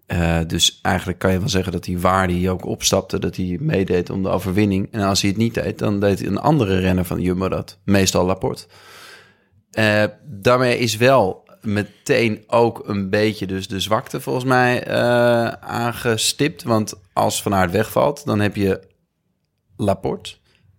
[0.06, 3.20] Eh, dus eigenlijk kan je wel zeggen dat hij waar hij ook opstapte...
[3.20, 4.88] dat hij meedeed om de overwinning.
[4.92, 7.78] En als hij het niet deed, dan deed een andere renner van Jumbo dat.
[7.84, 8.66] Meestal Laporte.
[9.72, 16.64] Eh, daarmee is wel meteen ook een beetje dus de zwakte volgens mij eh, aangestipt.
[16.64, 18.82] Want als Van Aert wegvalt, dan heb je
[19.78, 20.34] Laporte.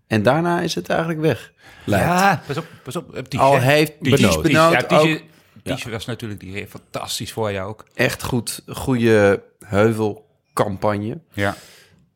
[0.06, 1.52] En daarna is het eigenlijk weg.
[1.84, 2.06] lijkt.
[2.06, 3.14] Ja, pas op, pas op.
[3.14, 3.40] eh.
[3.40, 3.92] Al heeft.
[4.00, 4.50] Ties Benoot
[5.62, 7.84] Ja, ook was natuurlijk die reed fantastisch voor jou ook.
[7.94, 11.18] echt goed, goede heuvelcampagne.
[11.32, 11.56] Ja.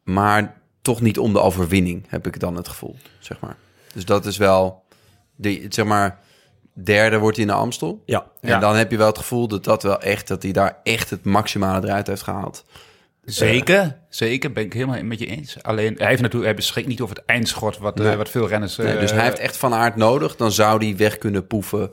[0.04, 3.56] Maar toch niet om de overwinning, heb ik dan het gevoel, zeg maar.
[3.94, 4.84] Dus dat is wel,
[5.36, 6.18] die, zeg maar,
[6.84, 8.02] derde wordt hij in de Amstel.
[8.06, 8.26] ja.
[8.40, 8.58] En Ja.
[8.58, 11.24] dan heb je wel het gevoel dat dat wel echt, dat hij daar echt het
[11.24, 12.64] maximale eruit heeft gehaald.
[13.24, 15.62] Zeker, zeker, ben ik helemaal met je eens.
[15.62, 18.76] Alleen, hij, heeft natuurlijk, hij beschikt niet over het eindschot wat, eh, wat veel renners...
[18.76, 20.36] Nee, dus eh, hij heeft echt Van Aert nodig.
[20.36, 21.90] Dan zou hij weg kunnen poeven.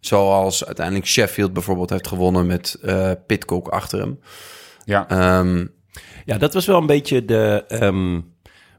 [0.00, 4.20] Zoals uiteindelijk Sheffield bijvoorbeeld heeft gewonnen met eh Pitcock achter hem.
[4.84, 5.66] Ja, Ehm,
[6.24, 7.64] Ja, dat was wel een beetje de...
[7.68, 8.20] ehm,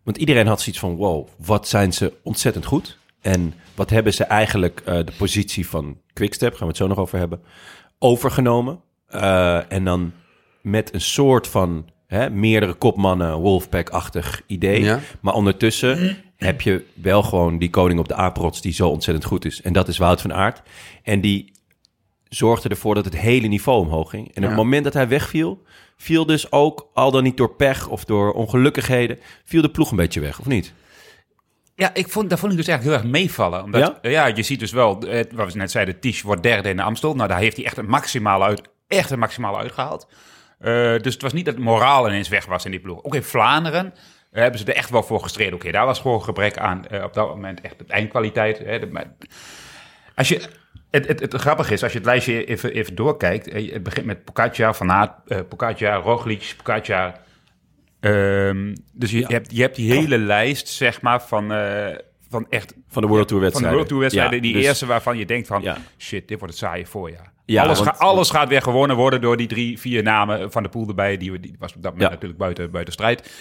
[0.03, 2.97] want iedereen had zoiets van, wow, wat zijn ze ontzettend goed.
[3.23, 6.97] En wat hebben ze eigenlijk eh, de positie van Quickstep, gaan we het zo nog
[6.97, 7.41] over hebben,
[7.99, 8.79] overgenomen.
[9.07, 10.11] Eh, en dan
[10.61, 14.81] met een soort van hè, meerdere kopmannen, Wolfpack-achtig idee.
[14.83, 14.99] Ja.
[15.21, 19.45] Maar ondertussen heb je wel gewoon die koning op de apenrots die zo ontzettend goed
[19.45, 19.61] is.
[19.61, 20.61] En dat is Wout van Aert.
[21.03, 21.51] En die
[22.29, 24.25] zorgde ervoor dat het hele niveau omhoog ging.
[24.27, 24.47] En op Ja.
[24.47, 25.61] het moment dat hij wegviel,
[25.97, 29.97] viel dus ook, al dan niet door pech of door ongelukkigheden, viel de ploeg een
[29.97, 30.73] beetje weg, of niet?
[31.75, 33.63] Ja ik vond, daar vond ik dus eigenlijk heel erg meevallen.
[33.63, 33.97] Omdat, Ja?
[34.01, 34.09] ja?
[34.27, 36.83] ja, je ziet dus wel, eh, wat we net zeiden, Tisch wordt derde in de
[36.83, 37.15] Amstel.
[37.15, 40.07] Nou, daar heeft hij echt een maximale uit, echt een maximale uitgehaald.
[40.59, 40.71] Eh,
[41.01, 43.03] dus het was niet dat het moraal ineens weg was in die ploeg.
[43.03, 43.93] Ook in Vlaanderen
[44.31, 45.53] eh, hebben ze er echt wel voor gestreden.
[45.53, 48.57] Oké, daar was gewoon gebrek aan eh, op dat moment echt de eindkwaliteit.
[48.57, 49.11] Hè, de- maar-
[50.15, 50.41] als je,
[50.91, 53.47] het, het, het grappige is, als je het lijstje even, even doorkijkt.
[53.47, 57.13] eh, Het begint met Pogacar, Van Aert, eh Pogacar, Roglic, Pogacar.
[58.03, 61.95] Ehm, dus je, je, hebt, je hebt die hele lijst, zeg maar, van, eh,
[62.29, 62.73] van echt...
[62.87, 63.71] Van de World Tour Van de wedstrijden.
[63.73, 64.35] World Tour wedstrijden.
[64.35, 65.61] Ja, die dus- eerste waarvan je denkt van...
[65.61, 65.77] Ja.
[65.97, 67.31] Shit, dit wordt het saaie voorjaar.
[67.45, 70.63] Ja, alles, want- ga- alles gaat weer gewonnen worden door die drie, vier namen van
[70.63, 71.17] de pool erbij.
[71.17, 72.13] Die, we- die was op dat moment Ja.
[72.15, 73.31] natuurlijk buiten, buiten strijd.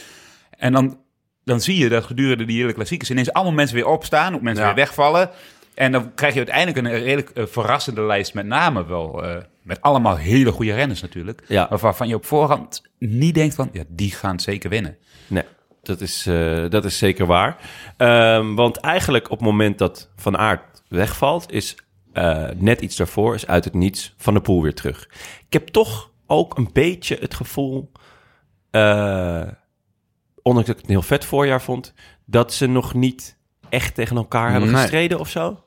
[0.58, 0.98] En dan,
[1.44, 4.34] dan zie je dat gedurende die hele klassiekers ineens allemaal mensen weer opstaan.
[4.34, 4.74] Ook mensen Ja.
[4.74, 5.30] weer wegvallen.
[5.74, 9.24] En dan krijg je uiteindelijk een redelijk eh, verrassende lijst met namen wel.
[9.24, 11.42] eh, met allemaal hele goede renners natuurlijk.
[11.48, 11.66] Ja.
[11.70, 13.68] Maar waarvan je op voorhand niet denkt van...
[13.72, 14.96] Ja, die gaan zeker winnen.
[15.26, 15.44] Nee,
[15.82, 17.56] dat is, eh, dat is zeker waar.
[17.96, 21.76] Ehm, want eigenlijk op het moment dat Van Aert wegvalt, is
[22.12, 25.08] eh, net iets daarvoor, is uit het niets Van de Poel weer terug.
[25.46, 27.92] Ik heb toch ook een beetje het gevoel,
[28.70, 29.42] eh,
[30.42, 31.94] ondanks dat ik het een heel vet voorjaar vond,
[32.24, 33.36] dat ze nog niet
[33.68, 34.80] echt tegen elkaar hebben Nee.
[34.80, 35.64] gestreden of zo.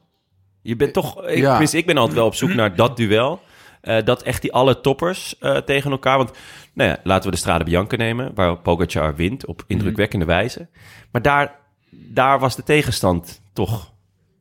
[0.62, 1.60] Je bent toch, ik, Ja.
[1.72, 3.42] ik ben altijd wel op zoek naar dat duel.
[3.86, 6.18] Eh, dat echt die alle toppers eh, tegen elkaar.
[6.18, 6.32] Want
[6.74, 10.68] nou ja, laten we de Strade Bianca nemen, waar Pogacar wint op indrukwekkende wijze.
[11.12, 11.56] Maar daar,
[11.90, 13.92] daar was de tegenstand toch.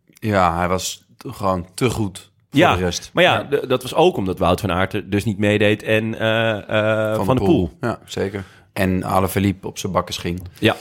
[0.08, 2.18] ja, hij was gewoon te goed
[2.50, 3.10] voor Ja, de rest.
[3.12, 7.12] maar ja, dat was ook omdat Wout van Aert er dus niet meedeed en eh,
[7.12, 7.76] eh, van, de Poel.
[7.80, 8.44] Ja, zeker.
[8.72, 10.42] En Alaphilippe op zijn bakkes ging.
[10.58, 10.76] Ja,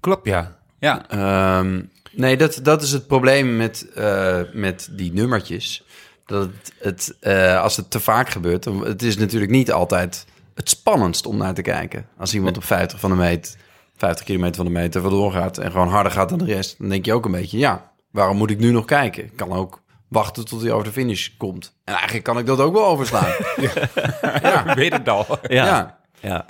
[0.00, 0.56] Klopt, ja.
[0.78, 1.80] Ja, Ehm,
[2.12, 5.84] nee, dat, dat is het probleem met, eh, met die nummertjes.
[6.26, 10.26] Dat het, het, eh, als het te vaak gebeurt, dan, het is natuurlijk niet altijd
[10.54, 12.06] het spannendst om naar te kijken.
[12.18, 13.56] Als iemand op 50 van de meet,
[13.96, 16.88] 50 kilometer van de meter vandoor gaat en gewoon harder gaat dan de rest, dan
[16.88, 19.24] denk je ook een beetje, ja, waarom moet ik nu nog kijken?
[19.24, 21.74] Ik kan ook wachten tot hij over de finish komt.
[21.84, 23.34] En eigenlijk kan ik dat ook wel overslaan.
[24.42, 24.74] ja.
[24.74, 25.26] weet het al.
[25.48, 25.98] ja, ja.
[26.20, 26.46] ja.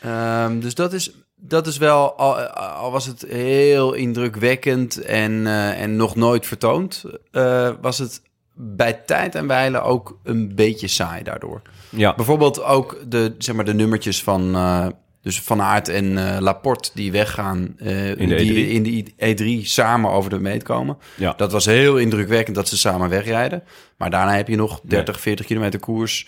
[0.00, 5.80] Ehm, dus dat is, dat is wel, al, al was het heel indrukwekkend en, eh,
[5.82, 8.22] en nog nooit vertoond, eh, was het
[8.60, 11.62] bij tijd en wijle ook een beetje saai daardoor.
[11.88, 12.14] ja.
[12.14, 14.86] Bijvoorbeeld ook de, zeg maar, de nummertjes van, eh,
[15.22, 18.70] dus van Aert en eh, Laporte die weggaan, eh, In de die E3.
[18.70, 20.98] in de E3 samen over de meet komen.
[21.14, 21.34] Ja.
[21.36, 23.62] Dat was heel indrukwekkend dat ze samen wegrijden.
[23.96, 26.26] Maar daarna heb je nog 30, 40 kilometer koers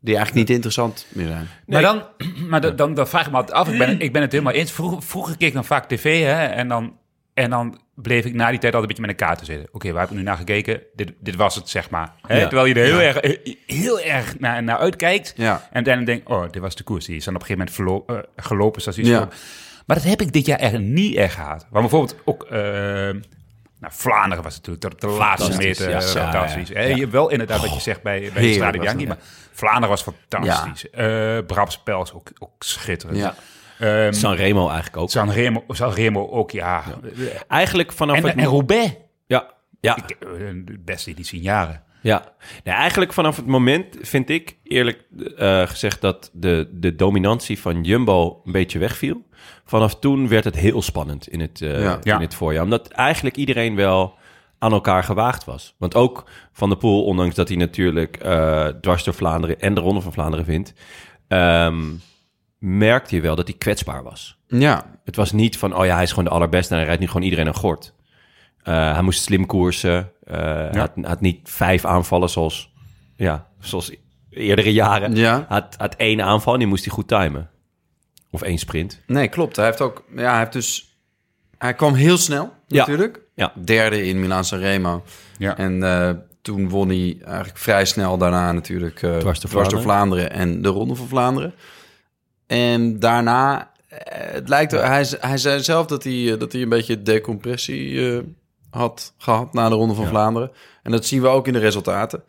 [0.00, 1.48] die eigenlijk niet interessant meer zijn.
[1.66, 2.02] Maar, dan,
[2.50, 4.52] maar dan, dan, dan vraag ik me altijd af, ik ben, ik ben het helemaal
[4.52, 4.72] eens.
[4.72, 6.96] Vroeger, vroeger keek ik dan vaak tv hè, en, dan,
[7.34, 9.68] en dan bleef ik na die tijd altijd een beetje met een kaart te zitten.
[9.72, 10.80] Oké, waar heb ik nu naar gekeken?
[10.94, 12.12] Dit, dit was het, zeg maar.
[12.26, 12.36] Hè?
[12.40, 12.46] Ja.
[12.46, 15.32] Terwijl je er heel erg, heel erg naar, naar uitkijkt.
[15.36, 15.68] Ja.
[15.72, 17.04] En dan denk oh, dit was de koers.
[17.04, 18.82] Die is dan op een gegeven moment verlo- eh, gelopen.
[18.82, 19.28] Zoals die Ja.
[19.86, 21.66] Maar dat heb ik dit jaar echt niet echt gehad.
[21.70, 22.42] Maar bijvoorbeeld ook...
[22.44, 22.60] eh,
[23.80, 26.68] nou, Vlaanderen was natuurlijk tot de laatste meter ja, eh, ja, fantastisch.
[26.68, 26.74] ja.
[26.74, 29.06] Hè, je wel inderdaad wat je zegt bij, bij Strade Bianchi.
[29.06, 30.86] dat, Maar Vlaanderen was fantastisch.
[31.46, 33.18] Brabants Pels ook, ook schitterend.
[33.18, 33.34] Ja.
[33.78, 35.10] Ehm, Sanremo eigenlijk ook.
[35.10, 36.84] Sanremo, Sanremo ook, ja.
[37.48, 38.36] Eigenlijk vanaf En, het...
[38.36, 38.94] en Roubaix.
[39.26, 39.50] ja,
[39.80, 39.96] ja.
[39.96, 40.28] Ik, eh,
[40.64, 41.82] de beste editie in jaren.
[42.02, 42.24] Ja,
[42.64, 45.04] nee, eigenlijk vanaf het moment vind ik eerlijk
[45.36, 49.26] eh, gezegd dat de, de dominantie van Jumbo een beetje wegviel.
[49.64, 51.98] Vanaf toen werd het heel spannend in het, eh, Ja.
[52.02, 52.14] Ja.
[52.14, 52.62] in het voorjaar.
[52.62, 54.14] Omdat eigenlijk iedereen wel
[54.58, 55.74] aan elkaar gewaagd was.
[55.78, 59.80] Want ook Van der Poel, ondanks dat hij natuurlijk eh, dwars door Vlaanderen en de
[59.80, 60.72] Ronde van Vlaanderen vindt...
[61.28, 61.82] ehm,
[62.58, 64.38] merkte je wel dat hij kwetsbaar was.
[64.46, 67.00] Ja, Het was niet van, oh ja, hij is gewoon de allerbeste en hij rijdt
[67.00, 67.92] nu gewoon iedereen een gort.
[68.62, 70.10] Eh, hij moest slim koersen.
[70.24, 72.72] Eh, hij had, had niet vijf aanvallen zoals,
[73.16, 73.92] ja, zoals
[74.30, 75.14] eerdere jaren.
[75.14, 75.34] Ja.
[75.34, 77.50] Hij had, had één aanval en die moest hij goed timen.
[78.30, 79.00] Of één sprint.
[79.06, 79.56] nee, klopt.
[79.56, 80.98] Hij heeft ook, ja, hij heeft dus,
[81.58, 82.78] hij kwam heel snel Ja.
[82.78, 83.20] natuurlijk.
[83.34, 83.52] Ja.
[83.64, 85.02] Derde in Milaan Sanremo.
[85.38, 85.56] Ja.
[85.56, 86.10] En eh,
[86.42, 90.94] toen won hij eigenlijk vrij snel daarna natuurlijk eh Dwars door Vlaanderen en de Ronde
[90.94, 91.54] van Vlaanderen.
[92.48, 93.98] En daarna, eh,
[94.32, 98.12] het lijkt, er- hij, hij zei zelf dat hij, eh, dat hij een beetje decompressie
[98.16, 98.22] eh,
[98.70, 100.50] had gehad na de Ronde van Vlaanderen.
[100.82, 102.22] En dat zien we ook in de resultaten.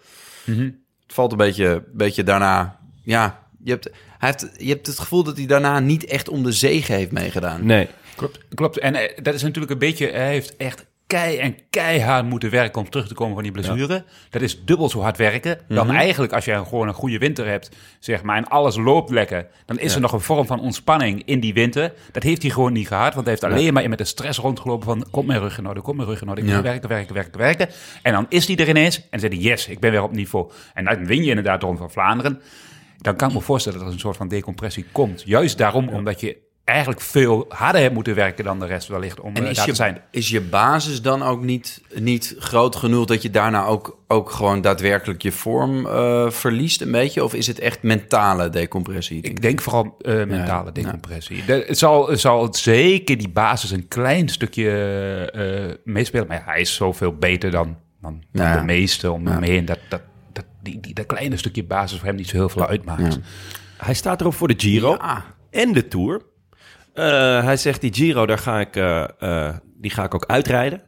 [0.45, 0.61] Mhm.
[1.03, 5.23] Het valt een beetje, beetje daarna, ja, je hebt, hij heeft, je hebt het gevoel
[5.23, 7.65] dat hij daarna niet echt om de zege heeft meegedaan.
[7.65, 7.87] Nee.
[8.15, 8.79] Klopt, klopt.
[8.79, 10.07] En dat is natuurlijk een beetje...
[10.11, 14.03] Hij heeft echt kei en keihard moeten werken om terug te komen van die blessure.
[14.29, 17.71] Dat is dubbel zo hard werken dan eigenlijk als je gewoon een goede winter hebt,
[17.99, 19.47] zeg maar, en alles loopt lekker.
[19.65, 21.93] Dan is er nog een vorm van ontspanning in die winter.
[22.11, 24.85] Dat heeft hij gewoon niet gehad, want hij heeft alleen maar met de stress rondgelopen
[24.85, 27.13] van, komt mijn rug in orde, komt mijn rug in orde, ik moet werken, werken,
[27.13, 27.69] werken, werken.
[28.01, 30.51] En dan is hij er ineens en zegt hij, yes, ik ben weer op niveau.
[30.73, 32.41] En dan win je inderdaad de Ronde van Vlaanderen.
[32.97, 35.23] Dan kan ik me voorstellen dat er een soort van decompressie komt.
[35.25, 39.35] Juist daarom, omdat je eigenlijk veel harder hebt moeten werken dan de rest wellicht om
[39.35, 40.01] En eh, is daar te je, zijn.
[40.11, 44.61] is je basis dan ook niet, niet groot genoeg dat je daarna ook, ook gewoon
[44.61, 47.23] daadwerkelijk je vorm eh, verliest een beetje?
[47.23, 49.21] Of is het echt mentale decompressie?
[49.21, 51.45] Ik denk vooral eh, mentale Ja, decompressie.
[51.45, 54.69] De- het, zal, het zal zeker die basis een klein stukje
[55.33, 56.27] eh, meespelen.
[56.27, 58.57] Maar ja, hij is zoveel beter dan, dan, dan Ja.
[58.57, 59.31] de meeste om Ja.
[59.33, 59.65] hem heen.
[59.65, 60.01] Dat, dat,
[60.33, 63.13] dat, die, die, dat kleine stukje basis voor hem niet zo heel veel uitmaakt.
[63.13, 63.19] Ja.
[63.77, 65.25] Hij staat erop voor de Giro Ja.
[65.51, 66.21] en de Tour.
[66.99, 70.81] Eh, hij zegt die Giro, daar ga ik, eh, eh, die ga ik ook uitrijden.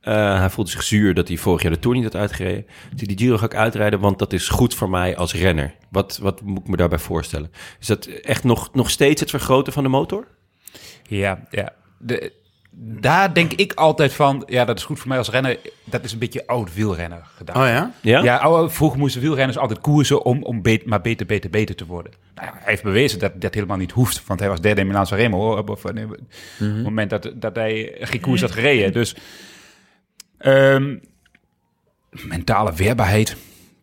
[0.00, 2.66] Hij voelde zich zuur dat hij vorig jaar de Tour niet had uitgereden.
[2.94, 5.74] Dus die Giro ga ik uitrijden, want dat is goed voor mij als renner.
[5.90, 7.50] Wat, wat moet ik me daarbij voorstellen?
[7.80, 10.26] Is dat echt nog, nog steeds het vergroten van de motor?
[11.02, 11.72] Ja, ja.
[11.98, 12.32] De,
[12.76, 15.58] daar denk ik altijd van, ja, dat is goed voor mij als renner.
[15.84, 17.56] Dat is een beetje oud wielrenner gedaan.
[17.56, 17.92] Oh ja?
[18.00, 18.22] Ja?
[18.22, 21.86] Ja, oude, vroeger moesten wielrenners altijd koersen om, om bet- maar beter, beter, beter te
[21.86, 22.12] worden.
[22.34, 24.26] Nou ja, hij heeft bewezen dat dat helemaal niet hoeft.
[24.26, 25.96] Want hij was derde in Milaan Remo hoor, op, op, op
[26.58, 28.92] het moment dat, dat hij geen koers had gereden.
[28.92, 29.16] Dus
[30.38, 30.96] ehm,
[32.10, 33.36] mentale weerbaarheid,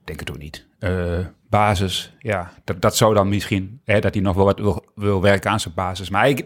[0.03, 0.65] denk het ook niet.
[0.79, 1.19] Eh,
[1.49, 5.21] basis, ja, dat, dat zou dan misschien, hè, dat hij nog wel wat wil, wil
[5.21, 6.09] werken aan zijn basis.
[6.09, 6.45] Maar ik,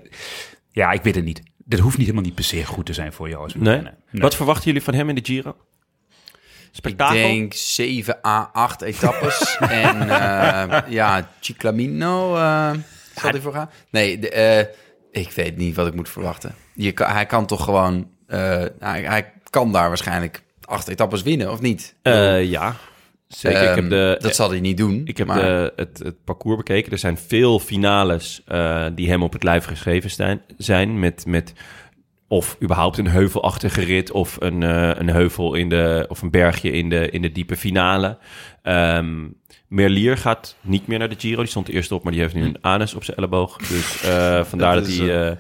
[0.72, 1.42] ja, ik weet het niet.
[1.68, 3.82] Dit hoeft niet helemaal niet per se goed te zijn voor jou als Nee?
[4.12, 5.50] Wat verwachten jullie van hem in de Giro?
[5.50, 7.16] Ik Spektakel?
[7.16, 9.58] denk 7 à 8 etappes.
[9.60, 12.72] en eh, ja, Ciclamino eh
[13.16, 13.70] zal hij voor gaan?
[13.90, 14.66] Nee, de, eh,
[15.22, 16.56] ik weet niet wat ik moet verwachten.
[16.74, 18.10] Je kan, hij kan toch gewoon...
[18.28, 21.96] eh, hij, hij kan daar waarschijnlijk acht etappes winnen, of niet?
[22.02, 22.76] Eh, ja,
[23.28, 23.62] zeker.
[23.62, 25.02] ik heb Ehm, de, dat zal hij niet doen.
[25.06, 26.92] Ik heb maar- de, het, het parcours bekeken.
[26.92, 30.42] Er zijn veel finales eh, die hem op het lijf geschreven zijn.
[30.58, 31.54] zijn met, met
[32.28, 36.72] of überhaupt een heuvelachtige rit of een, eh, een heuvel in de, of een bergje
[36.72, 38.18] in de, in de diepe finale.
[38.62, 39.24] Ehm
[39.68, 41.42] Merlier gaat niet meer naar de Giro.
[41.42, 43.58] Die stond eerst op, maar die heeft nu een anus op zijn elleboog.
[43.58, 45.38] Dus eh, vandaar dat, is, hij...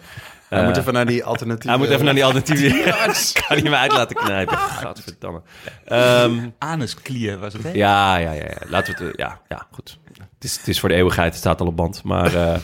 [0.55, 1.69] eh, eh, hij eh, moet even naar die alternatieve...
[1.69, 2.69] hij moet even naar die alternatieve.
[3.47, 4.57] kan hij me uit laten knijpen.
[4.57, 5.41] Gadverdamme.
[5.85, 7.69] Ehm Anusklier was het, hè?
[7.71, 8.57] ja, ja, ja, ja.
[8.69, 9.13] Laten we het...
[9.13, 9.99] eh, Ja, ja goed.
[10.33, 11.29] Het is, het is voor de eeuwigheid.
[11.29, 12.03] Het staat al op band.
[12.03, 12.35] Maar...
[12.35, 12.55] eh,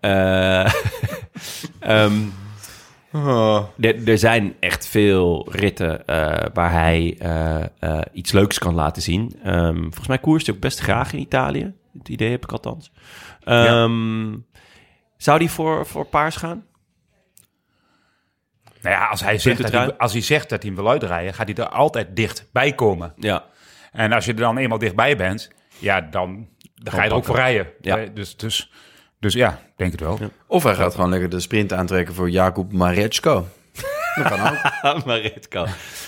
[0.64, 0.72] eh,
[1.80, 2.12] ehm,
[3.80, 9.02] er, er zijn echt veel ritten eh, waar hij eh, eh, iets leuks kan laten
[9.02, 9.36] zien.
[9.42, 11.72] Ehm, volgens mij koerst hij ook best graag in Italië.
[11.98, 12.92] Het idee heb ik althans.
[13.44, 14.34] Ehm,
[15.16, 16.64] Zou die voor, voor paars gaan?
[18.82, 21.34] Nou ja, als hij, zegt dat hij, als hij zegt dat hij hem wil uitrijden,
[21.34, 23.12] gaat hij er altijd dichtbij komen.
[23.16, 23.44] Ja.
[23.92, 27.24] En als je er dan eenmaal dichtbij bent, ja, dan, dan ga je er ook
[27.24, 27.66] voor rijden.
[27.80, 27.98] Ja.
[27.98, 28.70] Eh, Dus, dus,
[29.20, 30.18] dus ja, denk het wel.
[30.46, 33.46] Of hij gaat gewoon lekker de sprint aantrekken voor Jakub Mareczko.
[34.14, 35.04] Dat kan ook.
[35.06, 35.66] Maritko.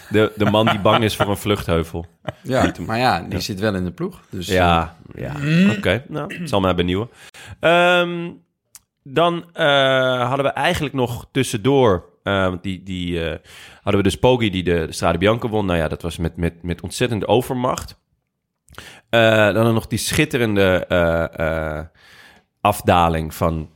[0.09, 2.07] De, de man die bang is voor een vluchtheuvel.
[2.43, 4.21] Ja, maar ja, die zit wel in de ploeg.
[4.31, 5.33] Dus, eh, Ja, ja.
[5.77, 6.05] oké.
[6.09, 7.11] Nou, het zal mij benieuwen.
[7.61, 8.31] Ehm,
[9.03, 12.05] dan eh, hadden we eigenlijk nog tussendoor...
[12.29, 13.39] eh, want die, die eh,
[13.75, 15.67] hadden we dus Poggi die de, de Strade Bianca won.
[15.67, 17.99] Nou ja, dat was met, met, met ontzettende overmacht.
[19.11, 21.85] Eh, dan hadden we nog die schitterende eh, eh,
[22.61, 23.71] afdaling van...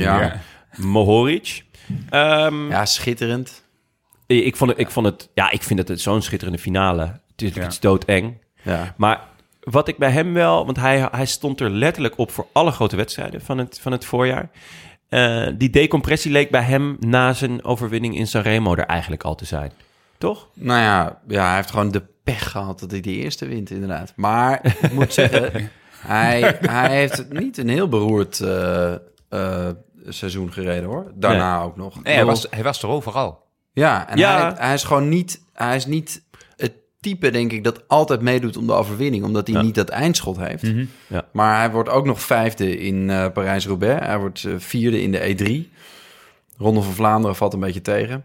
[0.00, 0.40] Ja.
[0.76, 1.64] Mohoric.
[2.10, 3.64] Ehm, ja, schitterend.
[4.26, 5.30] ik, vond het, ik vond het...
[5.34, 7.02] Ja, ik vind het zo'n schitterende finale.
[7.30, 7.62] Het is, Ja.
[7.62, 8.42] het is doodeng.
[8.62, 8.94] Ja.
[8.96, 9.20] Maar
[9.60, 12.96] wat ik bij hem wel, want hij, hij stond er letterlijk op voor alle grote
[12.96, 14.50] wedstrijden van het, van het voorjaar.
[15.08, 19.44] Eh, die decompressie leek bij hem na zijn overwinning in Sanremo er eigenlijk al te
[19.44, 19.72] zijn.
[20.18, 20.48] Toch?
[20.54, 24.12] Nou ja, ja, hij heeft gewoon de pech gehad dat hij die eerste wint, inderdaad.
[24.16, 25.52] Maar ik moet zeggen,
[26.06, 28.92] hij, hij heeft niet een heel beroerd eh,
[29.28, 29.68] eh,
[30.08, 31.12] seizoen gereden, hoor.
[31.14, 32.02] Daarna ook nog.
[32.02, 33.46] Nee, hij, was, hij was er overal.
[33.72, 34.54] Ja, en Ja.
[34.54, 36.22] Hij, hij is gewoon niet, hij is niet
[37.00, 39.62] type, denk ik, dat altijd meedoet om de overwinning, omdat hij Ja.
[39.62, 40.64] niet dat eindschot heeft.
[41.06, 41.24] Ja.
[41.32, 44.06] Maar hij wordt ook nog vijfde in eh, Parijs-Roubaix.
[44.06, 45.72] Hij wordt eh, vierde in de E3.
[46.56, 48.24] Ronde van Vlaanderen valt een beetje tegen.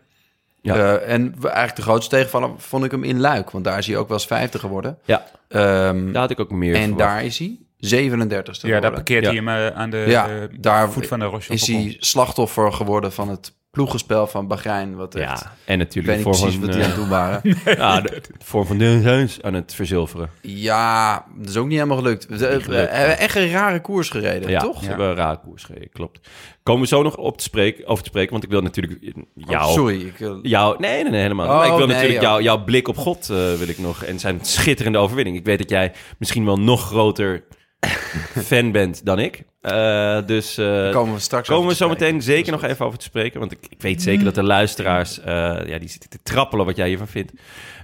[0.61, 0.75] Ja.
[0.75, 3.97] Eh, en eigenlijk de grootste tegenvaller vond ik hem in Luik, want daar is hij
[3.97, 4.97] ook wel eens vijfde geworden.
[5.05, 6.99] Ja, Ehm, daar had ik ook meer en verwacht.
[6.99, 9.29] daar is hij 37ste Ja, daar parkeert Ja.
[9.29, 11.53] hij hem aan de Ja, daar voet van de Roche.
[11.53, 14.95] is hij slachtoffer geworden van het ploegenspel van Bahrein.
[14.95, 17.01] Wat echt, Ja, en ik natuurlijk weet vorm precies van, wat die aan eh, het
[17.01, 17.41] doen waren.
[17.77, 20.29] ja, de, de vorm van aan het verzilveren.
[20.41, 22.25] ja, dat is ook niet helemaal gelukt.
[22.25, 24.79] We gelukt, we hebben echt een rare koers gereden, Ja, toch?
[24.79, 26.29] Ze hebben een raar koers gereden, klopt.
[26.63, 29.65] Komen we zo nog op te spreken, over te spreken, want ik wil natuurlijk jou...
[29.65, 30.01] Oh, sorry.
[30.01, 31.47] Ik, eh, Jou, nee, nee, nee, helemaal.
[31.47, 32.29] Oh, Maar ik wil nee, natuurlijk ja.
[32.29, 34.03] jou, jouw blik op God eh, wil ik nog.
[34.03, 35.37] En zijn schitterende overwinning.
[35.37, 37.43] Ik weet dat jij misschien wel nog groter
[38.45, 39.43] fan bent dan ik.
[39.61, 42.97] Eh, dus eh, daar komen we straks komen we zo meteen zeker nog even over
[42.97, 43.39] te spreken.
[43.39, 45.25] Want ik, ik weet zeker dat de luisteraars, eh,
[45.65, 47.31] ja, die zitten te trappelen wat jij hiervan vindt.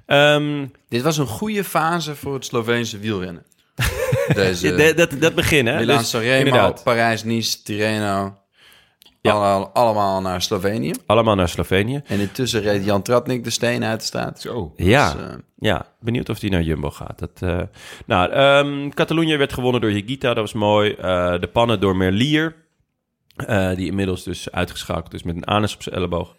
[0.06, 3.46] Ehm, Dit was een goede fase voor het Sloveense wielrennen.
[4.34, 5.80] Deze ja, dat, dat, dat begin, hè?
[5.80, 6.84] Milan Dus, Sanremo, inderdaad.
[6.84, 8.38] Parijs, Nice, Tirreno.
[9.22, 9.32] Ja.
[9.32, 10.94] Alle- allemaal naar Slovenië.
[11.06, 12.02] Allemaal naar Slovenië.
[12.06, 14.42] En intussen reed Jan Tratnik de steen uit de staat.
[14.42, 14.74] Zo.
[14.76, 17.20] Ja, Dus, eh, ja, benieuwd of die naar Jumbo gaat.
[17.20, 17.62] Dat, eh,
[18.06, 20.92] nou, ehm Catalonië werd gewonnen door Higuita, dat was mooi.
[20.94, 22.56] Eh, de pannen door Merlier,
[23.36, 26.36] eh, die inmiddels dus uitgeschakeld is met een anus op zijn elleboog.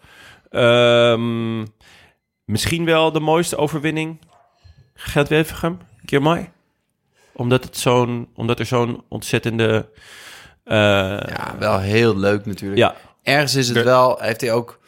[0.50, 1.64] Ehm,
[2.44, 4.18] misschien wel de mooiste overwinning.
[4.94, 6.52] Gert Wevergem, Girmay.
[7.32, 9.88] Omdat, het zo'n, omdat er zo'n ontzettende...
[10.70, 10.76] eh,
[11.36, 12.78] ja, wel heel leuk natuurlijk.
[12.80, 14.78] ja, Ergens is het De- wel, heeft hij ook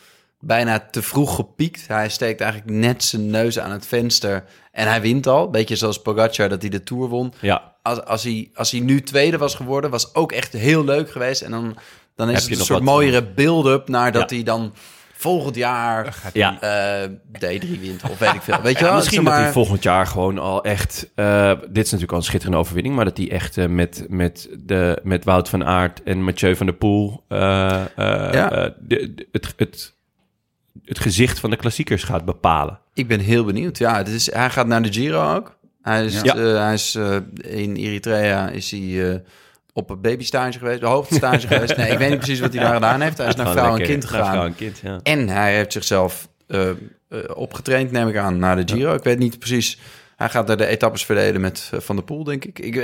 [0.41, 1.85] bijna te vroeg gepiekt.
[1.89, 5.51] Hij steekt eigenlijk net zijn neus aan het venster en hij wint al.
[5.51, 7.33] Beetje zoals Pogacar dat hij de Tour won.
[7.41, 11.11] ja, Als, als, hij, als hij nu tweede was geworden, was ook echt heel leuk
[11.11, 11.43] geweest.
[11.43, 11.77] En dan,
[12.17, 14.37] dan is Heb het een soort wat- mooiere build-up naar dat Ja.
[14.37, 14.73] hij dan
[15.23, 16.61] volgend jaar ja.
[16.61, 18.63] eh, D3 wint of weet ik veel.
[18.63, 18.95] Weet je wel?
[18.95, 21.11] Misschien dat maar- hij volgend jaar gewoon al echt...
[21.15, 22.95] eh, dit is natuurlijk al een schitterende overwinning...
[22.95, 26.67] maar dat hij echt eh, met, met, de, met Wout van Aert en Mathieu van
[26.67, 27.25] der Poel...
[27.29, 28.49] eh, eh, Ja.
[28.49, 29.95] de, de- het, het,
[30.85, 32.79] het gezicht van de klassiekers gaat bepalen.
[32.95, 33.79] Ik ben heel benieuwd.
[33.79, 35.59] Ja, het is, hij gaat naar de Giro ook.
[35.83, 36.37] Hij is, Ja.
[36.37, 36.99] hij is
[37.41, 39.19] in Eritrea is hij eh,
[39.73, 41.77] op een babystage geweest, de hoofdstage geweest.
[41.77, 43.19] Nee, ik weet niet precies wat hij daar gedaan heeft.
[43.19, 44.47] Hij is naar vrouw en kind vrouw gegaan.
[44.47, 45.01] en kind, ja.
[45.03, 46.77] En hij heeft zichzelf eh, eh,
[47.35, 48.95] opgetraind, neem ik aan, naar de Giro.
[48.95, 49.79] Ik weet niet precies.
[50.17, 52.59] Hij gaat er de etappes verdelen met eh, Van der Poel, denk ik.
[52.59, 52.75] Ik,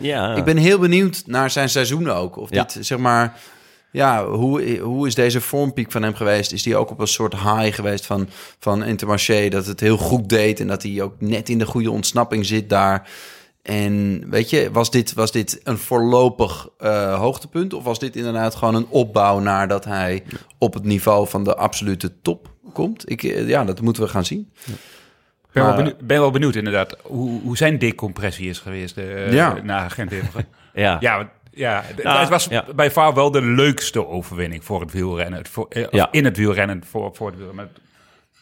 [0.00, 0.34] Ja.
[0.34, 2.36] ik ben heel benieuwd naar zijn seizoen ook.
[2.36, 3.36] Of dit, zeg maar...
[3.90, 6.52] Ja, hoe, hoe is deze vormpiek van hem geweest?
[6.52, 8.28] Is hij ook op een soort high geweest van,
[8.58, 9.48] van Intermarché?
[9.48, 12.68] Dat het heel goed deed en dat hij ook net in de goede ontsnapping zit
[12.68, 13.08] daar.
[13.68, 17.74] En weet je, was dit, was dit een voorlopig eh, hoogtepunt?
[17.74, 20.22] Of was dit inderdaad gewoon een opbouw naar dat hij
[20.58, 23.10] op het niveau van de absolute top komt?
[23.10, 24.50] Ik, eh, ja, dat moeten we gaan zien.
[24.66, 24.74] Ik
[25.52, 29.58] ben, wel benieuwd, ben wel benieuwd inderdaad hoe, hoe zijn decompressie is geweest eh Ja.
[29.62, 30.12] na gent.
[30.74, 30.96] Ja.
[31.00, 32.64] Ja, want- ja, Nou, het was ja.
[32.74, 35.46] bij far wel de leukste overwinning voor het wielrennen.
[35.46, 36.08] Voor, eh, Ja.
[36.10, 37.70] In het wielrennen voor, voor het wielrennen.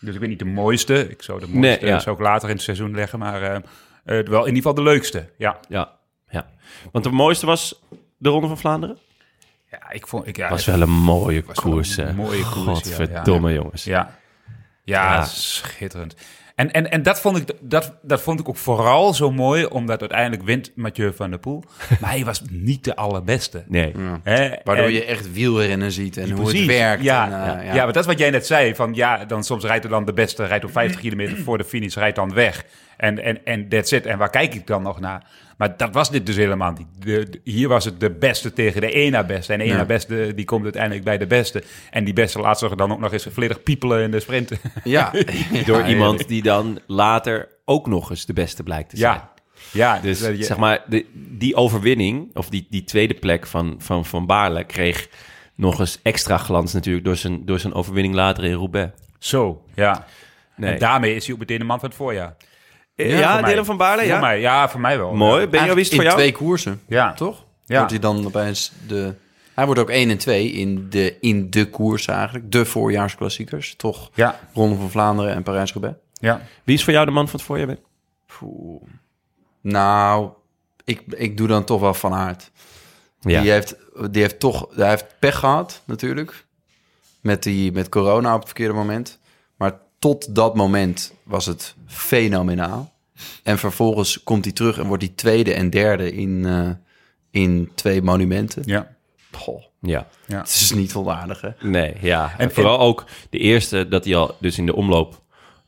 [0.01, 1.09] Dus ik weet niet de mooiste.
[1.11, 1.99] Ik zou de mooiste Nee, ja.
[2.01, 3.19] zou ik later in het seizoen leggen.
[3.19, 3.63] Maar
[4.07, 5.31] wel in ieder geval de leukste.
[5.39, 5.93] Ja, Ja,
[6.29, 6.47] ja.
[6.93, 7.83] Want de mooiste was
[8.19, 8.99] de Ronde van Vlaanderen?
[9.71, 10.27] ja ik vond...
[10.27, 13.61] Ik, ja, was wel een mooie wel koers, een mooie koers, Godverdomme, ja, ja.
[13.61, 13.85] jongens.
[13.85, 14.19] Ja,
[14.85, 15.25] ja, Ja.
[15.25, 16.15] schitterend.
[16.57, 20.01] En, en, en dat, vond ik, dat, dat vond ik ook vooral zo mooi, omdat
[20.01, 21.65] uiteindelijk wint Mathieu van der Poel.
[22.01, 23.65] Maar hij was niet de allerbeste.
[23.69, 23.93] Nee.
[24.23, 24.49] Hè?
[24.65, 26.61] Waardoor En- je echt wielrennen ziet en hoe Precies.
[26.61, 27.03] het werkt.
[27.03, 27.75] Ja, en, eh, ja.
[27.75, 28.75] ja, maar dat is wat jij net zei.
[28.75, 31.65] Van, ja, dan soms rijdt er dan de beste, rijdt op 50 kilometer voor de
[31.65, 32.65] finish, rijdt dan weg.
[32.97, 34.07] En, en, en that's it.
[34.07, 35.23] En waar kijk ik dan nog naar?
[35.57, 36.87] Maar dat was dit dus helemaal niet.
[36.99, 39.53] De, de- hier was het de beste tegen de ene beste.
[39.53, 39.85] En de Ja.
[39.85, 41.63] beste, die komt uiteindelijk bij de beste.
[41.91, 44.51] En die beste laat zich dan ook nog eens volledig piepelen in de sprint.
[44.85, 45.11] Ja.
[45.67, 49.13] Door Ja, iemand die dan later ook nog eens de beste blijkt te zijn.
[49.15, 49.33] ja,
[49.73, 49.99] ja.
[50.01, 54.27] Dus je- zeg maar, de, die overwinning, of die, die tweede plek van Van, van
[54.27, 54.65] Baarle...
[54.65, 55.09] kreeg
[55.55, 58.91] nog eens extra glans natuurlijk door zijn, door zijn overwinning later in Roubaix.
[59.19, 60.07] Zo, ja.
[60.57, 60.73] Nee.
[60.73, 62.37] En daarmee is hij ook meteen de man van het voorjaar.
[62.97, 63.51] Ja, voor mij.
[63.51, 64.21] Dylan van Baarle, Voor ja.
[64.21, 65.13] mij, ja, voor mij wel.
[65.15, 65.47] Mooi.
[65.47, 66.21] Ben je wie is het voor in jou?
[66.21, 67.45] twee koersen, Ja, toch?
[67.65, 67.77] Ja.
[67.77, 69.15] Wordt hij dan opeens de...
[69.55, 72.53] Hij wordt ook 1 en 2 in de, in de koers eigenlijk.
[72.53, 73.75] De voorjaarsklassiekers.
[73.77, 75.97] Toch Ja, Ronde van Vlaanderen en Parijs-Roubaix.
[76.13, 76.41] ja.
[76.65, 77.67] Wie is voor jou de man van het voorjaar?
[77.67, 77.79] Ben?
[78.39, 78.83] Poeh.
[79.61, 80.29] Nou,
[80.85, 82.51] ik, ik doe dan toch wel Van Aert.
[83.21, 83.41] Ja.
[83.43, 83.77] Die, heeft,
[84.11, 86.45] die heeft toch hij heeft pech gehad natuurlijk.
[87.21, 89.19] Met, die, met corona op het verkeerde moment.
[90.07, 92.93] Tot dat moment was het fenomenaal.
[93.43, 96.71] En vervolgens komt hij terug en wordt hij tweede en derde in, eh,
[97.31, 98.63] in twee monumenten.
[98.67, 98.95] ja.
[99.33, 100.07] Goh, ja.
[100.27, 101.49] het is niet onaardig, hè?
[101.61, 102.33] Nee, ja.
[102.33, 105.23] En En- vooral ook de eerste dat hij al dus in de omloop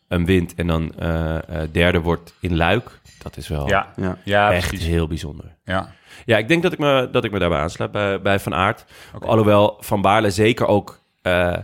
[0.09, 3.01] een wint en dan eh, eh, derde wordt in Luik.
[3.23, 4.19] Dat is wel Ja, Ja.
[4.25, 4.87] ja, echt precies.
[4.87, 5.57] heel bijzonder.
[5.65, 5.93] Ja.
[6.25, 8.85] Ja, ik denk dat ik me, dat ik me daarbij aansluit bij, bij Van Aert.
[9.21, 11.01] Alhoewel Van Baarle zeker ook...
[11.23, 11.57] eh,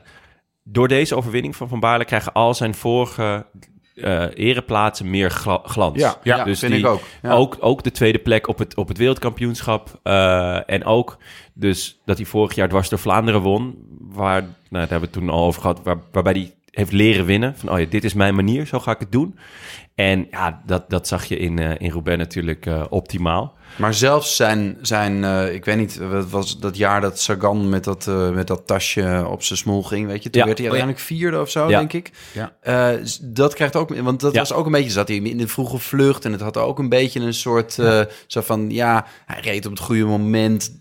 [0.65, 3.47] door deze overwinning van Van Baarle krijgen al zijn vorige
[3.95, 5.99] eh ereplaatsen meer gla- glans.
[5.99, 7.01] Ja, Ja, dus vind die- ik ook.
[7.23, 7.31] Ja.
[7.33, 10.01] Ook, ook de tweede plek op het, op het wereldkampioenschap.
[10.03, 11.17] eh, en ook
[11.53, 13.75] dus dat hij vorig jaar dwars door Vlaanderen won.
[14.01, 15.81] Waar, nou, daar hebben we het toen al over gehad.
[15.83, 17.57] Waar, waarbij hij heeft leren winnen.
[17.57, 19.39] Van, oh ja, dit is mijn manier, zo ga ik het doen.
[19.95, 23.55] En ja, dat, dat zag je in, eh in Roubaix natuurlijk eh, optimaal.
[23.77, 27.85] Maar zelfs zijn, zijn eh, ik weet niet, wat was dat jaar dat Sagan met
[27.85, 30.31] dat, eh, met dat tasje op zijn smoel ging, weet je?
[30.31, 30.47] Toen Ja.
[30.47, 31.79] werd hij uiteindelijk vierde of zo, Ja.
[31.79, 32.11] denk ik.
[32.33, 32.53] Ja.
[32.61, 32.89] Eh,
[33.21, 36.25] dat krijgt ook, want dat was ook een beetje, zat hij in de vroege vlucht
[36.25, 37.73] en het had ook een beetje een soort,
[38.27, 40.73] zo van, ja, hij reed op het goede moment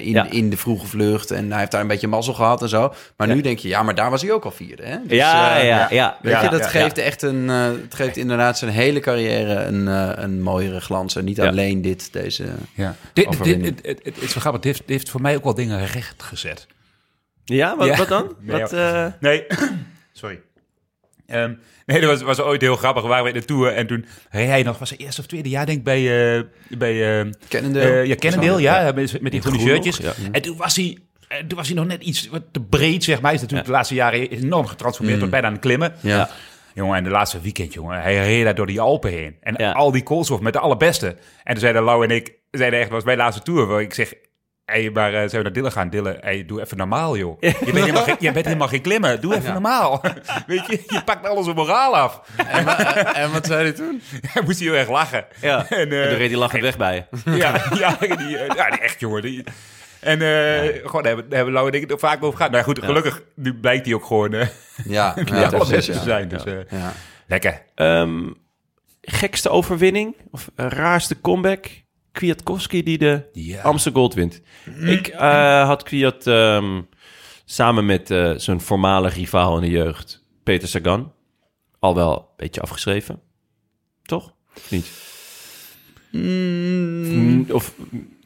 [0.00, 2.92] in, in de vroege vlucht en hij heeft daar een beetje mazzel gehad en zo.
[3.16, 4.96] Maar nu denk je, ja, maar daar was hij ook al vierde, hè?
[5.06, 6.18] Dus, ja, ja, ja.
[6.22, 9.86] Weet je, dat geeft echt een, het geeft inderdaad zijn hele carrière een,
[10.22, 12.25] een mooiere glans en niet alleen dit, deze.
[12.74, 12.96] Ja.
[13.12, 14.60] Dit, dit, het, het, het is wel grappig.
[14.62, 16.66] Dit heeft, dit heeft voor mij ook wel dingen recht gezet.
[17.44, 17.96] Ja, wat, Ja.
[17.96, 18.34] wat dan?
[18.40, 19.04] Nee, wat, ja.
[19.06, 19.46] eh, Nee,
[20.12, 20.40] sorry.
[21.26, 21.52] Ehm,
[21.86, 23.02] nee, dat was, was ooit heel grappig.
[23.02, 25.48] We waren bij de Tour en toen reed hij nog, was het eerste of tweede
[25.48, 26.42] jaar denk ik bij, eh
[26.78, 27.84] bij eh Cannondale.
[27.90, 29.96] eh, ja, Cannondale, ja, met, met die groene shirtjes.
[29.96, 30.12] ja.
[30.32, 30.98] En toen was hij...
[31.28, 33.24] en Toen was hij nog net iets wat te breed, zeg maar.
[33.24, 35.94] Hij is natuurlijk de laatste jaren enorm getransformeerd tot bijna aan het klimmen.
[36.00, 36.30] Ja.
[36.76, 39.36] Jongen, en de laatste weekend, jongen, hij reed daar door die Alpen heen.
[39.40, 39.72] En Ja.
[39.72, 41.06] al die koolstof met de allerbeste.
[41.44, 44.12] En toen zeiden Lau en ik, zeiden echt, was mijn laatste tour, waar ik zeg,
[44.64, 45.90] hey, maar eh, zijn we naar Dillen gaan?
[45.90, 47.36] Dillen, hey, doe even normaal, joh.
[47.40, 50.00] Je bent helemaal geen, je bent helemaal geen klimmer, doe even normaal.
[50.46, 52.20] Weet je, je pakt alles op moraal af.
[52.48, 54.02] En, wa- en wat zei hij toen?
[54.32, 55.24] Hij moest heel erg lachen.
[55.40, 55.66] ja.
[55.70, 57.36] En, eh, En toen reed hij lachend weg bij je.
[57.36, 59.22] ja, ja, die, eh, ja, die echt, jongen.
[59.22, 59.44] Die,
[60.06, 62.52] en eh, gewoon, daar hebben, daar hebben Lau en ik het er vaak over gehad.
[62.52, 64.48] Nou goed, gelukkig, nu blijkt hij ook gewoon eh
[64.84, 66.02] Ja, de ja, allerbeste precies, te ja.
[66.02, 66.28] zijn.
[66.28, 66.92] Dus eh, Ja.
[67.26, 67.62] lekker.
[67.74, 68.30] Ehm,
[69.02, 70.16] gekste overwinning?
[70.30, 71.66] Of raarste comeback?
[72.12, 73.22] Kwiatkowski die de.
[73.62, 74.40] Amsterdam Gold wint.
[74.80, 76.80] Ik eh, had Kwiat ehm,
[77.44, 81.12] samen met eh, zijn voormalig rivaal in de jeugd, Peter Sagan,
[81.78, 83.20] al wel een beetje afgeschreven.
[84.02, 84.34] Toch?
[84.56, 84.86] Of niet?
[86.10, 87.74] Mm, Of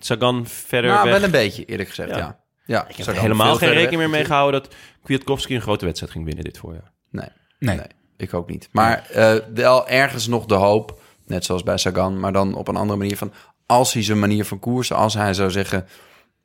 [0.05, 1.12] Sagan verder Nou, weg?
[1.14, 2.16] wel een beetje, eerlijk gezegd, Ja.
[2.16, 2.38] ja.
[2.64, 2.88] ja.
[2.88, 6.44] Ik heb helemaal geen rekening meer mee gehouden dat Kwiatkowski een grote wedstrijd ging winnen
[6.44, 6.90] dit voorjaar.
[7.11, 7.28] Nee,
[7.59, 7.76] Nee.
[7.76, 7.86] nee,
[8.16, 8.68] ik ook niet.
[8.72, 12.76] Maar eh, wel ergens nog de hoop, net zoals bij Sagan, maar dan op een
[12.76, 13.32] andere manier van...
[13.66, 15.86] als hij zijn manier van koersen, als hij zou zeggen...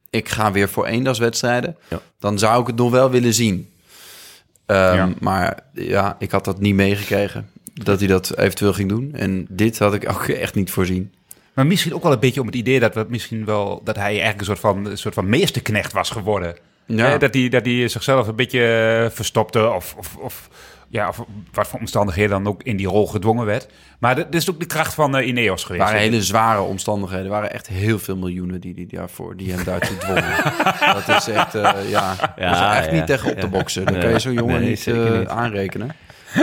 [0.10, 2.00] ik ga weer voor eendagswedstrijden, Ja.
[2.20, 3.70] dan zou ik het nog wel willen zien.
[4.66, 5.10] Ehm, Ja.
[5.20, 9.14] Maar ja, ik had dat niet meegekregen, dat hij dat eventueel ging doen.
[9.14, 11.14] En dit had ik ook echt niet voorzien.
[11.56, 14.06] Maar misschien ook wel een beetje om het idee dat we misschien wel dat hij
[14.06, 16.56] eigenlijk een soort van, een soort van meesterknecht was geworden.
[16.86, 17.14] Ja.
[17.14, 18.66] Eh, dat, hij, dat hij zichzelf een beetje
[19.06, 20.50] eh, verstopte of, of, of,
[20.90, 23.68] ja, of wat voor omstandigheden dan ook in die rol gedwongen werd.
[24.00, 25.84] Maar dat, is ook de kracht van eh, Ineos Het geweest.
[25.86, 27.26] waren hele zware omstandigheden.
[27.26, 30.36] Er waren echt heel veel miljoenen die, die daarvoor die hem daartoe dwongen.
[31.06, 32.92] dat is echt, eh, ja, dat is echt ja.
[32.92, 33.84] niet tegen op te boksen.
[33.86, 34.02] Dan Nee.
[34.04, 35.28] kan je zo'n jongen Nee, niet, zeker eh, niet.
[35.28, 35.96] aanrekenen.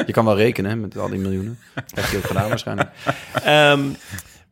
[0.07, 1.59] Je kan wel rekenen met al die miljoenen.
[1.75, 2.89] Dat heb je ook gedaan waarschijnlijk.
[3.45, 3.81] Ehm,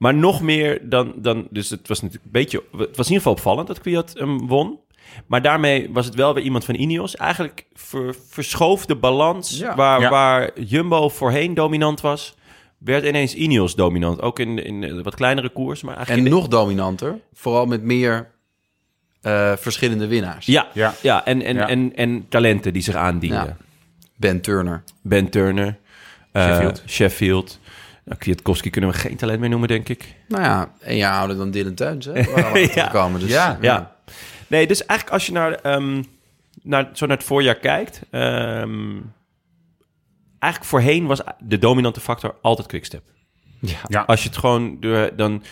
[0.01, 1.46] maar nog meer dan, dan...
[1.51, 2.62] Dus het was natuurlijk een beetje...
[2.70, 4.78] Het was in ieder geval opvallend dat Kwiat hem won.
[5.26, 7.16] Maar daarmee was het wel weer iemand van Ineos.
[7.16, 9.74] Eigenlijk ver, verschoof de balans Ja.
[9.74, 10.11] waar, Ja.
[10.11, 12.34] waar Jumbo voorheen dominant was...
[12.78, 14.22] werd ineens Ineos dominant.
[14.22, 15.82] Ook in, in de wat kleinere koers.
[15.82, 17.18] Maar En eigenlijk de- nog dominanter.
[17.32, 18.30] Vooral met meer
[19.20, 20.46] eh, verschillende winnaars.
[20.46, 20.94] Ja, ja.
[21.03, 21.24] Ja.
[21.24, 21.68] en, en, Ja.
[21.68, 23.44] En, en talenten die zich aandienden.
[23.44, 23.57] Ja.
[24.16, 24.82] Ben Turner.
[25.03, 25.78] Ben Turner,
[26.32, 26.82] eh, Sheffield.
[26.86, 27.59] Sheffield.
[28.11, 30.14] Nou, Kwiatkowski kunnen we geen talent meer noemen, denk ik.
[30.28, 32.04] Nou ja, een jaar ouder dan Dylan Teuns.
[32.06, 32.12] Hè?
[32.12, 32.86] Waar we achter Ja.
[32.86, 33.58] gekomen, dus, Ja.
[33.61, 33.96] Ja.
[34.46, 36.02] Nee, dus eigenlijk als je naar, ehm,
[36.62, 38.00] naar, zo naar het voorjaar kijkt...
[38.11, 38.96] ehm,
[40.38, 43.02] eigenlijk voorheen was de dominante factor altijd Quickstep.
[43.88, 44.00] Ja.
[44.00, 44.76] Als je het gewoon...
[44.80, 45.42] door- dan,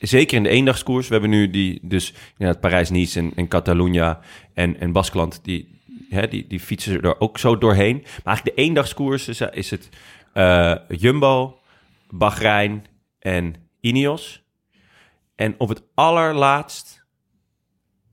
[0.00, 1.06] zeker in de eendagskoers...
[1.06, 4.20] We hebben nu die, dus inderdaad Parijs-Nice en, en Catalunya
[4.54, 5.40] en, en Baskeland...
[5.42, 7.96] Die, hè, die, die fietsen er ook zo doorheen.
[7.96, 9.88] Maar eigenlijk de eendagskoers is, is het
[10.32, 11.58] eh, Jumbo,
[12.18, 12.86] Bahrein
[13.18, 14.42] en Ineos.
[15.34, 17.04] En op het allerlaatst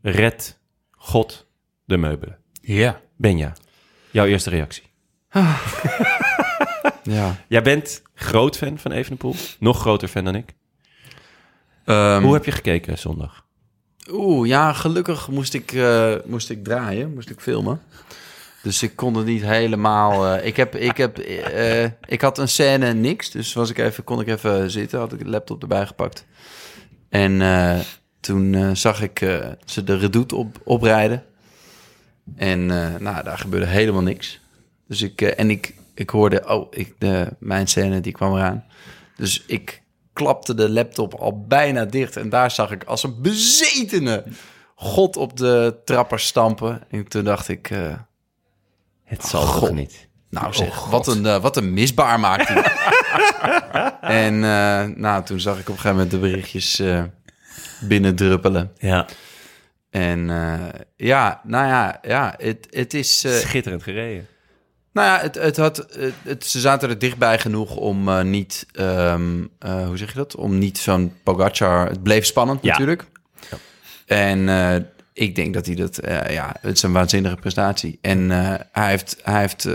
[0.01, 0.59] redt
[0.91, 1.47] God
[1.85, 2.37] de meubelen.
[2.61, 3.01] ja.
[3.17, 3.53] Benja,
[4.11, 4.83] jouw eerste reactie.
[7.03, 7.35] Ja.
[7.47, 9.35] Jij bent groot fan van Evenepoel.
[9.59, 10.53] Nog groter fan dan ik.
[11.85, 13.45] Ehm, Hoe heb je gekeken zondag?
[14.11, 17.81] Oeh, ja, gelukkig moest ik, eh, moest ik draaien, moest ik filmen.
[18.63, 20.27] Dus ik kon het niet helemaal.
[20.27, 23.29] eh, ik, heb, ik, heb, eh, ik had een scène en niks.
[23.31, 24.99] Dus was ik even, kon ik even zitten.
[24.99, 26.25] Had ik de laptop erbij gepakt.
[27.09, 27.79] En eh,
[28.19, 31.23] toen eh, zag ik eh, ze de redoute op, oprijden.
[32.35, 34.39] En eh, nou, daar gebeurde helemaal niks.
[34.87, 38.65] Dus ik, eh, en ik, ik hoorde, oh, ik, de, mijn scène die kwam eraan.
[39.15, 39.81] Dus ik
[40.13, 42.17] klapte de laptop al bijna dicht.
[42.17, 44.23] En daar zag ik als een bezetene
[44.75, 46.81] God op de trapper stampen.
[46.89, 47.93] En toen dacht ik, eh,
[49.11, 49.59] Het zal God.
[49.67, 50.07] toch niet.
[50.29, 52.63] Nou zeg, wat, een, eh, wat een misbaar maakt hij.
[54.25, 57.03] en eh, nou, toen zag ik op een gegeven moment de berichtjes eh
[57.81, 58.71] binnendruppelen.
[58.77, 59.05] Ja,
[59.89, 63.23] En eh, ja, nou ja, ja het, het is...
[63.23, 64.27] eh, schitterend gereden.
[64.93, 68.65] nou ja, het, het had, het, het- ze zaten er dichtbij genoeg om eh, niet...
[68.71, 70.35] ehm, eh, hoe zeg je dat?
[70.35, 71.87] Om niet zo'n Pogacar...
[71.87, 72.71] Het bleef spannend Ja.
[72.71, 73.05] natuurlijk.
[74.05, 74.75] En eh,
[75.21, 75.97] ik denk dat hij dat...
[75.97, 77.97] eh, ja, het is een waanzinnige prestatie.
[78.01, 79.73] En eh, hij heeft, hij heeft eh,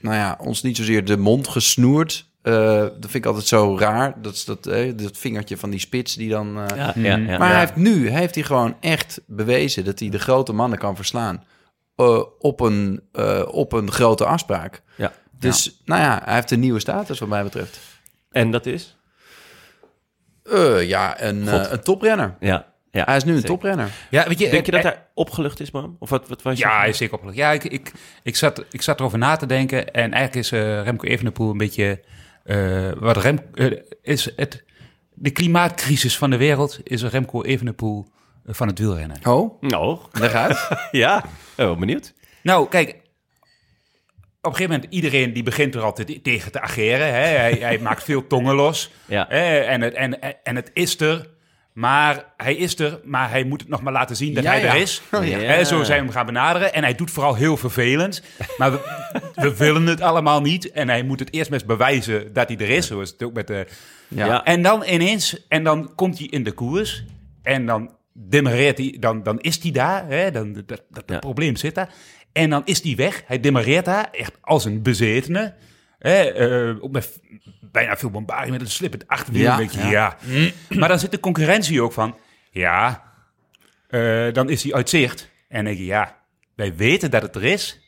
[0.00, 2.26] nou ja, ons niet zozeer de mond gesnoerd...
[2.42, 4.22] Eh, dat vind ik altijd zo raar.
[4.22, 6.58] Dat is dat, eh, dat vingertje van die spits die dan...
[6.58, 7.38] eh, Ja, ja, ja.
[7.38, 10.96] maar hij heeft nu heeft hij gewoon echt bewezen dat hij de grote mannen kan
[10.96, 11.44] verslaan.
[11.96, 14.82] eh, op, een, eh, op een grote afspraak.
[14.96, 15.12] Ja.
[15.38, 17.78] Dus nou ja, hij heeft een nieuwe status wat mij betreft.
[18.30, 18.96] En dat is?
[20.42, 22.36] Eh, ja, een, een toprenner.
[22.40, 22.72] Ja.
[22.94, 23.54] Ja Hij is nu een zeker.
[23.54, 23.88] toprenner.
[24.10, 25.96] Ja, weet je, Denk je eh, dat hij opgelucht is, man?
[25.98, 26.64] Of wat, wat was je?
[26.64, 27.38] Ja, hij is zeker opgelucht.
[27.38, 27.92] Ja, ik, ik,
[28.22, 29.92] ik, zat, ik zat erover na te denken.
[29.92, 32.00] En eigenlijk is eh, Remco Evenepoel een beetje...
[32.44, 33.38] eh, wat Rem,
[34.02, 34.64] is het,
[35.14, 38.06] de klimaatcrisis van de wereld is Remco Evenepoel
[38.46, 39.16] van het wielrennen.
[39.26, 40.68] Oh, Nou, leg uit.
[40.90, 41.16] ja.
[41.16, 41.24] Oh,
[41.56, 42.12] wel benieuwd.
[42.42, 43.02] Nou, kijk.
[44.40, 47.06] Op een gegeven moment, iedereen die begint er altijd tegen te ageren.
[47.06, 47.20] Hè?
[47.22, 48.90] Hij, hij maakt veel tongen los.
[49.06, 49.26] Ja.
[49.28, 49.58] Hè?
[49.58, 51.32] En, het, en, en het is er.
[51.74, 54.60] Maar hij is er, maar hij moet het nog maar laten zien dat Ja, hij
[54.62, 54.74] ja.
[54.74, 55.02] er is.
[55.12, 55.64] Oh, ja.
[55.64, 56.72] Zo zijn we hem gaan benaderen.
[56.74, 58.22] En hij doet vooral heel vervelend.
[58.58, 58.80] Maar we,
[59.34, 60.70] we willen het allemaal niet.
[60.72, 62.86] En hij moet het eerst maar eens bewijzen dat hij er is.
[62.86, 63.66] Zo is het ook met de...
[64.08, 64.26] Ja.
[64.26, 64.44] Ja.
[64.44, 67.04] En dan ineens, en dan komt hij in de koers.
[67.42, 70.06] En dan demareert hij, dan, dan is hij daar.
[70.08, 70.30] Hè?
[70.30, 71.18] Dan, dat, dat, dat Ja.
[71.18, 71.92] probleem zit daar.
[72.32, 73.22] En dan is hij weg.
[73.26, 75.54] Hij demareert daar, echt als een bezetene.
[76.10, 76.22] Hè?
[76.22, 77.20] eh, met
[77.60, 79.42] bijna veel bombardie met een slippend achterwiel.
[79.42, 80.16] Ja, denk je, ja.
[80.26, 80.50] ja.
[80.78, 82.16] Maar dan zit de concurrentie ook van,
[82.50, 83.02] ja,
[83.88, 85.30] eh, dan is hij uit zicht.
[85.48, 86.16] En denk je, ja,
[86.54, 87.80] wij weten dat het er is.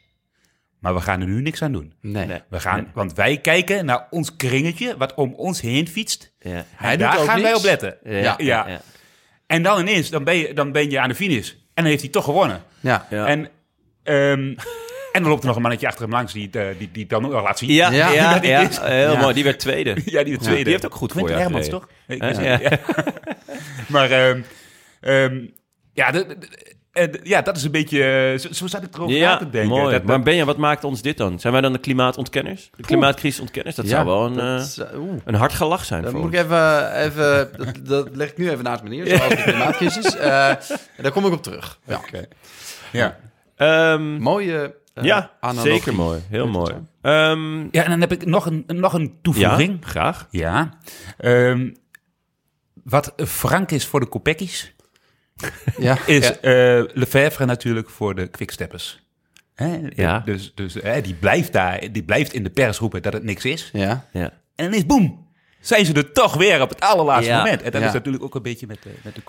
[0.78, 1.94] Maar we gaan er nu niks aan doen.
[2.00, 2.26] Nee.
[2.26, 2.40] Nee.
[2.48, 6.32] We gaan, Want wij kijken naar ons kringetje, wat om ons heen fietst.
[6.38, 6.64] Ja.
[6.74, 7.96] Hij daar gaan wij op letten.
[8.04, 8.18] Ja.
[8.18, 8.34] Ja.
[8.38, 8.68] Ja.
[8.68, 8.80] ja.
[9.46, 11.50] En dan ineens, dan ben, je, dan ben je aan de finish.
[11.50, 12.62] En dan heeft hij toch gewonnen.
[12.80, 13.06] Ja.
[13.10, 13.26] Ja.
[13.26, 13.48] En,
[14.02, 14.54] ehm,
[15.16, 17.24] en dan loopt er nog een mannetje achter hem langs die, eh, die, die dan
[17.24, 17.72] ook nog laat zien.
[17.72, 18.10] Ja, Ja.
[18.10, 19.20] ja, Dat ja, heel Ja.
[19.20, 19.34] mooi.
[19.34, 19.90] Die werd tweede.
[20.04, 20.62] Ja, die de tweede.
[20.62, 21.70] die heeft ook goed Hermans, gereden.
[21.70, 21.88] toch?
[22.06, 22.78] Ik Ja.
[23.94, 24.40] maar ehm,
[25.00, 25.40] ehm,
[25.92, 28.02] ja, de, de- de- de- ja, dat is een beetje...
[28.32, 29.70] eh, Zo, zo zat ik erover na te denken.
[29.78, 29.92] mooi.
[29.92, 31.40] Dat- maar Benja, wat maakt ons dit dan?
[31.40, 32.70] Zijn wij dan de klimaatontkenners?
[32.76, 33.76] De klimaatcrisisontkenners?
[33.76, 36.32] Dat Ja, zou wel een, dat eh, een hard gelach zijn voor moet ons.
[36.34, 40.16] ik even, even dat, dat leg ik nu even naast me neer, zoals de klimaatcrisis.
[40.16, 40.52] Eh,
[41.02, 41.78] daar kom ik op terug.
[41.86, 42.00] Ja.
[42.92, 43.16] ja.
[43.56, 44.74] Ehm, Mooie
[45.04, 45.72] ja, analogie.
[45.72, 46.20] zeker mooi.
[46.28, 46.74] Heel mooi.
[47.02, 49.78] Ehm, ja, en dan heb ik nog een, nog een ja, toevoeging.
[49.84, 50.26] graag.
[50.30, 50.78] Ja.
[51.18, 51.70] Ehm,
[52.84, 54.74] wat Frank is voor de Kopeckis,
[55.78, 55.98] Ja.
[56.06, 56.34] is Ja.
[56.40, 59.04] eh Lefevre natuurlijk voor de quicksteppers.
[59.54, 59.78] Hè?
[59.94, 60.18] Ja.
[60.20, 63.44] Dus, dus hè, die blijft daar, die blijft in de pers roepen dat het niks
[63.44, 63.70] is.
[63.72, 64.06] Ja.
[64.12, 64.30] Ja.
[64.54, 65.25] En dan is boem,
[65.60, 67.36] zijn ze er toch weer op het allerlaatste Ja.
[67.38, 67.62] moment.
[67.62, 67.86] En dat Ja.
[67.86, 69.22] is natuurlijk ook een beetje met de, met de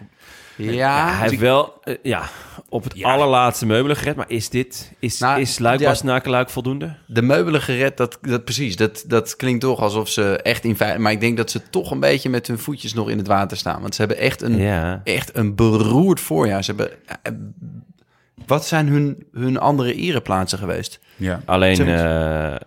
[0.55, 2.29] Ja, Ja, hij heeft wel eh, ja,
[2.69, 3.11] op het Ja.
[3.13, 4.15] allerlaatste meubelen gered.
[4.15, 5.87] Maar is dit, is, Nou, is Luik ja.
[5.89, 6.95] Bastenaken-Luik voldoende?
[7.05, 8.75] de meubelen gered, dat, dat precies.
[8.75, 10.99] Dat, dat klinkt toch alsof ze echt in feite...
[10.99, 13.57] Maar ik denk dat ze toch een beetje met hun voetjes nog in het water
[13.57, 13.81] staan.
[13.81, 15.01] Want ze hebben echt een, Ja.
[15.03, 16.63] echt een beroerd voorjaar.
[16.63, 16.91] Ze hebben...
[18.45, 20.99] Wat zijn hun, hun andere ereplaatsen geweest?
[21.15, 21.41] Ja.
[21.45, 22.59] Alleen mij,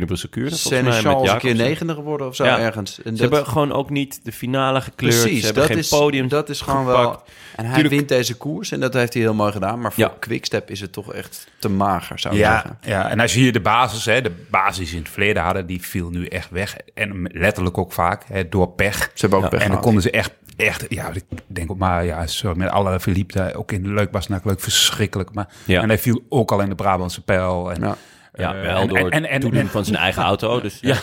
[0.00, 2.58] met Seneschal is een keer negende geworden of zo Ja.
[2.58, 3.02] ergens.
[3.02, 5.14] En Ze hebben gewoon ook niet de finale gekleurd.
[5.20, 7.02] Precies, ze hebben dat geen is, podium dat is gewoon gepakt.
[7.02, 7.22] wel...
[7.56, 9.80] En hij Tuurlijk- wint deze koers en dat heeft hij heel mooi gedaan.
[9.80, 10.12] Maar voor Ja.
[10.18, 12.78] Quickstep is het toch echt te mager, zou ik Ja, zeggen.
[12.80, 15.80] ja, en als je hier de basis, hè, de basis in het verleden hadden, die
[15.82, 16.76] viel nu echt weg.
[16.94, 18.96] En letterlijk ook vaak, hè, door pech.
[18.96, 21.78] Ze hebben ook Ja, pech En dan konden ze echt, echt, ja, ik denk ook
[21.78, 25.34] maar, ja, sorry, met alle verliepte, ook in de leuk was leuk verschrikkelijk.
[25.34, 25.82] Maar, Ja.
[25.82, 27.72] En hij viel ook al in de Brabantse pijl.
[27.72, 27.96] En, Ja.
[28.34, 30.60] Ja, eh, wel en- door en- en- en- toedoen en- van zijn eigen auto.
[30.60, 30.96] Dus ja.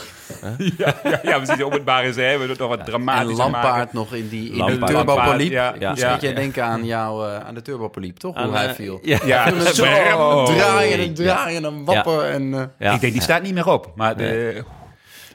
[0.77, 4.13] ja, ja, ja, we zien op het baren hebben toch wat dramatisch En Lampaard nog
[4.13, 4.91] in die in de Lampaard.
[4.91, 5.51] turbopoliep.
[5.51, 6.07] Ja, Ik ja, moest ja.
[6.07, 8.35] een beetje denken aan jou, eh, aan de turbopoliep, toch?
[8.35, 8.99] Aan, Hoe hij eh, viel.
[9.01, 9.19] Ja.
[9.25, 10.45] Ja, zo Oh.
[10.45, 12.31] draaien en draaien en wappen.
[12.31, 12.93] En, eh, Ja.
[12.93, 13.91] Ik denk, die staat niet meer op.
[13.95, 14.63] Maar de,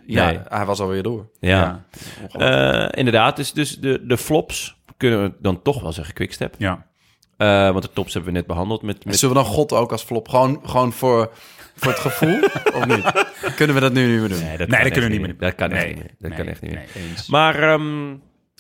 [0.06, 0.40] ja, Nee.
[0.48, 1.28] hij was alweer door.
[1.40, 1.84] Ja.
[2.32, 6.54] Eh, inderdaad, dus, dus de, de flops kunnen we dan toch wel zeggen quickstep.
[6.58, 6.86] ja.
[7.36, 9.04] Eh want de tops hebben we net behandeld met...
[9.04, 10.28] met Zullen we dan God ook als flop?
[10.28, 11.30] Gewoon, gewoon voor,
[11.76, 12.42] voor het gevoel?
[12.76, 13.24] of niet?
[13.56, 14.42] Kunnen we dat nu niet meer doen?
[14.42, 15.38] nee, dat kunnen we niet meer doen.
[15.38, 16.10] Dat kan echt niet meer.
[16.18, 16.86] Dat nee, kan echt niet meer.
[16.94, 17.04] nee.
[17.28, 18.08] Maar ehm,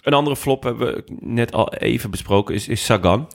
[0.02, 3.28] een andere flop hebben we net al even besproken, is, is Sagan.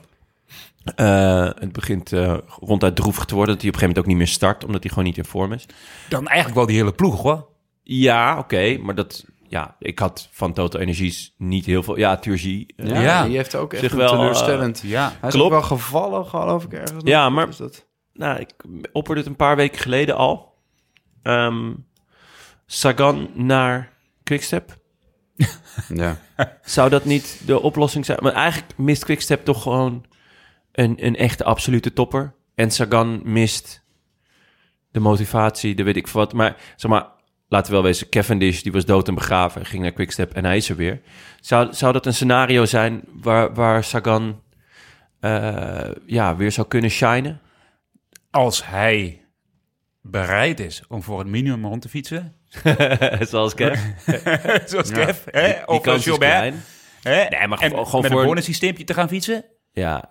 [0.94, 4.06] Eh, het begint eh, ronduit droevig te worden dat hij op een gegeven moment ook
[4.06, 5.66] niet meer start, omdat hij gewoon niet in vorm is.
[6.08, 7.48] Dan eigenlijk wel die hele ploeg, hoor.
[7.92, 9.24] Ja, oké, maar dat...
[9.48, 11.96] Ja, ik had van Total Energies niet heel veel...
[11.98, 12.72] Ja, Turgie.
[12.76, 13.24] eh, Ja, Ja.
[13.24, 14.80] die heeft ook echt wel, teleurstellend...
[14.84, 15.12] Ja.
[15.20, 16.90] hij is ook wel gevallen, geloof ik, ergens.
[16.92, 17.06] nog.
[17.06, 17.86] Ja, maar- Wat is dat?
[18.12, 18.52] Nou, ik
[18.92, 20.54] opperde het een paar weken geleden al.
[21.22, 21.72] ehm,
[22.66, 24.78] Sagan naar Quickstep?
[25.94, 26.18] Ja.
[26.64, 28.18] Zou dat niet de oplossing zijn?
[28.22, 30.04] Maar eigenlijk mist Quickstep toch gewoon
[30.72, 32.34] een, een echte absolute topper.
[32.54, 33.84] En Sagan mist
[34.90, 36.32] de motivatie, de weet ik veel wat.
[36.32, 37.06] Maar zeg maar,
[37.50, 40.56] laten we wel wezen, Cavendish, die was dood en begraven, ging naar Quickstep en hij
[40.56, 41.00] is er weer.
[41.40, 44.42] Zou, zou dat een scenario zijn waar, waar Sagan
[45.20, 47.40] eh, ja, weer zou kunnen shinen?
[48.30, 49.24] Als hij
[50.02, 52.34] bereid is om voor het minimum rond te fietsen,
[53.30, 53.80] Zoals Kev.
[54.70, 55.46] zoals Kev, hè?
[55.46, 56.54] Die of Gilbert,
[57.02, 57.10] hè?
[57.28, 59.44] Nee, maar en gewoon- met voor- een bonussysteempje te gaan fietsen.
[59.72, 60.10] Ja.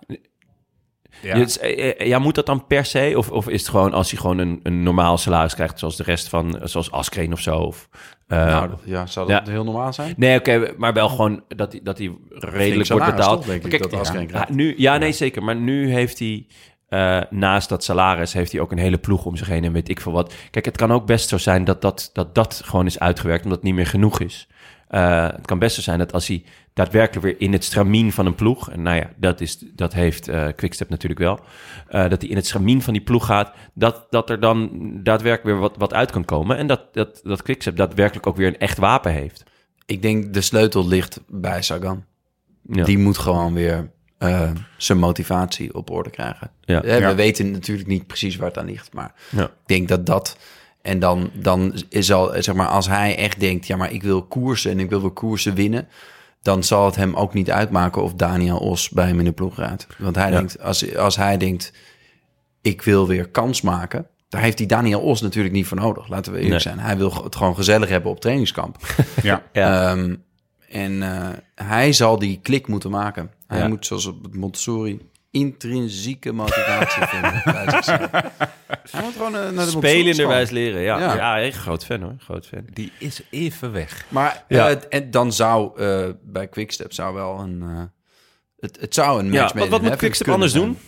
[1.22, 1.36] Ja.
[1.36, 1.94] Ja.
[1.98, 3.12] ja, moet dat dan per se?
[3.16, 6.02] Of, of is het gewoon als hij gewoon een, een normaal salaris krijgt, zoals de
[6.02, 7.56] rest van, zoals Askreen of zo?
[7.56, 7.88] Of,
[8.26, 9.52] eh, Nou, dat- ja, zou dat ja.
[9.52, 10.14] heel normaal zijn?
[10.16, 13.36] Nee, oké, maar wel gewoon dat hij, dat hij redelijk wordt betaald.
[13.36, 14.48] toch, denk ik, Kijk, dat Askreen ja, krijgt.
[14.50, 15.42] nu, ja, nee, zeker.
[15.44, 16.46] Maar nu heeft hij,
[16.88, 19.88] eh, naast dat salaris, heeft hij ook een hele ploeg om zich heen en weet
[19.88, 20.34] ik veel wat.
[20.50, 23.58] Kijk, het kan ook best zo zijn dat dat, dat, dat gewoon is uitgewerkt, omdat
[23.58, 24.48] het niet meer genoeg is.
[24.90, 28.26] Eh, het kan best zo zijn dat als hij daadwerkelijk weer in het stramien van
[28.26, 31.40] een ploeg, en nou ja, dat, is, dat heeft eh Quickstep natuurlijk wel,
[31.88, 34.70] eh, dat hij in het stramien van die ploeg gaat, dat, dat er dan
[35.02, 36.56] daadwerkelijk weer wat, wat uit kan komen.
[36.56, 39.42] En dat, dat, dat Quickstep daadwerkelijk ook weer een echt wapen heeft.
[39.86, 42.04] Ik denk de sleutel ligt bij Sagan.
[42.62, 42.84] Ja.
[42.84, 46.50] Die moet gewoon weer eh, zijn motivatie op orde krijgen.
[46.60, 46.80] Ja.
[46.80, 47.14] We Ja.
[47.14, 49.44] weten natuurlijk niet precies waar het aan ligt, maar Ja.
[49.44, 50.36] ik denk dat dat...
[50.82, 54.22] En dan, dan is al, zeg maar, als hij echt denkt, ja, maar ik wil
[54.22, 55.88] koersen en ik wil wel koersen winnen,
[56.42, 59.56] dan zal het hem ook niet uitmaken of Daniel Os bij hem in de ploeg
[59.56, 59.86] rijdt.
[59.98, 60.36] Want hij Ja.
[60.36, 61.72] denkt, als, als hij denkt,
[62.62, 66.08] ik wil weer kans maken, daar heeft die Daniel Os natuurlijk niet voor nodig.
[66.08, 66.74] Laten we eerlijk Nee.
[66.74, 66.78] zijn.
[66.86, 68.76] Hij wil het gewoon gezellig hebben op trainingskamp.
[69.22, 69.42] Ja.
[69.52, 69.90] Ja.
[69.90, 70.14] Ehm,
[70.68, 73.30] en eh, hij zal die klik moeten maken.
[73.46, 73.68] Hij Ja.
[73.68, 75.00] moet, zoals op het Montessori,
[75.30, 77.42] intrinsieke motivatie vinden.
[78.90, 80.98] Hij moet gewoon eh, naar de Spelenderwijs leren, ja.
[80.98, 81.14] Ja.
[81.14, 82.62] Ja, echt groot fan hoor, groot fan.
[82.72, 84.04] Die is even weg.
[84.08, 84.68] Maar Ja.
[84.70, 87.62] eh, en dan zou eh, bij Quickstep zou wel een...
[87.62, 87.82] eh,
[88.60, 90.64] het, het zou een match Ja, made wat, wat moet Quickstep anders zijn.
[90.64, 90.78] doen?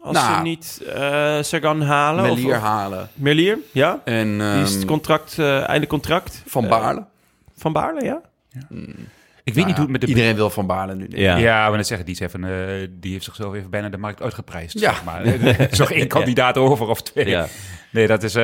[0.00, 2.30] Als Nou, ze niet eh Sagan halen?
[2.30, 3.08] of- Melier of, halen.
[3.14, 4.00] Merlier, ja.
[4.04, 6.42] En Die is het ehm, contract, eh, einde contract.
[6.46, 7.04] Van Baarle.
[7.56, 8.20] van Baarle, ja.
[9.46, 10.06] Ik weet niet Nou hoe het met de...
[10.06, 11.06] Iedereen wil Van Baarle nu.
[11.08, 11.36] Ja.
[11.36, 14.22] Ja, maar net zeggen, die, is even, eh, die heeft zichzelf even bijna de markt
[14.22, 14.78] uitgeprijsd.
[14.80, 14.92] Ja.
[14.92, 15.24] Zeg maar.
[15.44, 17.28] er is nog één kandidaat over of twee.
[17.28, 17.46] Ja.
[17.90, 18.42] Nee, dat is eh,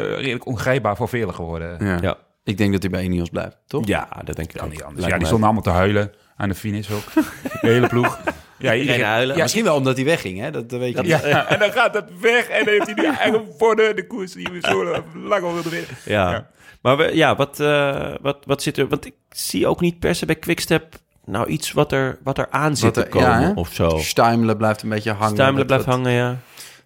[0.00, 1.86] redelijk ongrijpbaar voor velen geworden.
[1.86, 1.98] Ja.
[2.00, 2.16] Ja.
[2.44, 3.86] Ik denk dat hij bij Ineos blijft, toch?
[3.86, 4.72] ja, dat denk ik Kan ook.
[4.72, 5.00] niet anders.
[5.00, 7.12] Lijkt Ja, die stonden allemaal te huilen aan de finish ook.
[7.60, 8.20] De hele ploeg.
[8.58, 9.36] Ja, Iedereen huilen.
[9.36, 10.50] Ja, Misschien wel omdat hij wegging, hè?
[10.50, 11.10] Dat, dat weet je niet.
[11.10, 14.06] ja, en dan gaat dat weg en dan heeft hij nu eigen voor de, de
[14.06, 14.84] koers die we zo
[15.14, 15.90] lang al wilden winnen.
[16.04, 16.46] Ja.
[16.82, 18.88] Maar we, ja, wat, eh, wat, wat zit er...
[18.88, 22.50] Want ik zie ook niet per se bij Quickstep nou iets wat er, wat er
[22.50, 23.88] aan zit Wat te er- ja, komen of zo.
[23.98, 25.34] Stuimelen blijft een beetje hangen.
[25.34, 26.38] Stuimelen blijft dat- hangen, ja.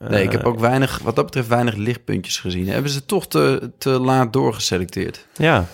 [0.08, 2.68] Nee, ik heb Eh, ook weinig, wat dat betreft, weinig lichtpuntjes gezien.
[2.68, 5.26] Hebben ze toch te, te laat doorgeselecteerd?
[5.36, 5.64] Ja.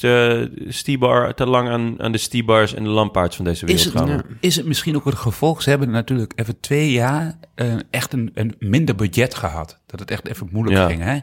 [0.00, 3.92] De Stibar te lang aan, aan de Stibars en de Lampaards van deze wereld Is
[4.00, 5.62] het, is het misschien ook het gevolg?
[5.62, 9.78] Ze hebben natuurlijk even twee jaar eh, echt een, een minder budget gehad.
[9.86, 10.86] Dat het echt even moeilijk Ja.
[10.86, 11.02] ging.
[11.02, 11.18] Hè?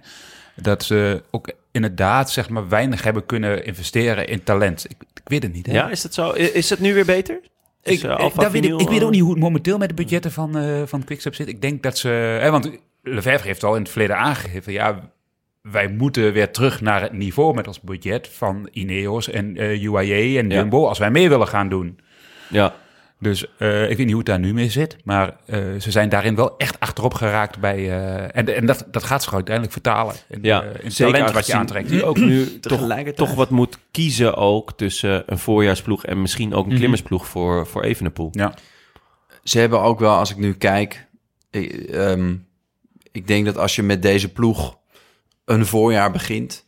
[0.55, 4.85] Dat ze ook inderdaad zeg maar, weinig hebben kunnen investeren in talent.
[4.85, 5.65] Ik, ik weet het niet.
[5.65, 5.73] Hè?
[5.73, 6.31] Ja, is dat zo?
[6.31, 7.39] Is het nu weer beter?
[7.83, 9.95] Is, Ik, eh, ik, weet ik, weet ook eh, niet hoe het momenteel met de
[9.95, 11.47] budgetten van, eh van Quickstep zit.
[11.47, 12.07] Ik denk dat ze...
[12.07, 12.69] Hè, want
[13.01, 14.73] Lefebvre heeft al in het verleden aangegeven...
[14.73, 15.11] Ja,
[15.61, 20.37] wij moeten weer terug naar het niveau met ons budget van Ineos en eh UAE
[20.37, 20.55] en Ja.
[20.55, 20.87] Jumbo...
[20.87, 21.99] als wij mee willen gaan doen.
[22.49, 22.75] Ja,
[23.19, 24.95] Dus eh, ik weet niet hoe het daar nu mee zit.
[25.03, 27.77] Maar eh, ze zijn daarin wel echt achterop geraakt bij...
[27.77, 30.63] eh, en en dat, dat gaat zich uiteindelijk vertalen in, ja.
[30.63, 31.89] eh, in talent wat je aantrekt.
[31.89, 33.15] die ook nu toch, Tegelijkertijd.
[33.27, 36.77] toch wat moet kiezen ook tussen een voorjaarsploeg en misschien ook een Mhm.
[36.77, 38.29] klimmersploeg voor, voor Evenepoel.
[38.31, 38.53] Ja.
[39.43, 41.07] Ze hebben ook wel, als ik nu kijk...
[41.49, 42.35] Ik, ehm,
[43.11, 44.77] ik denk dat als je met deze ploeg
[45.45, 46.65] een voorjaar begint...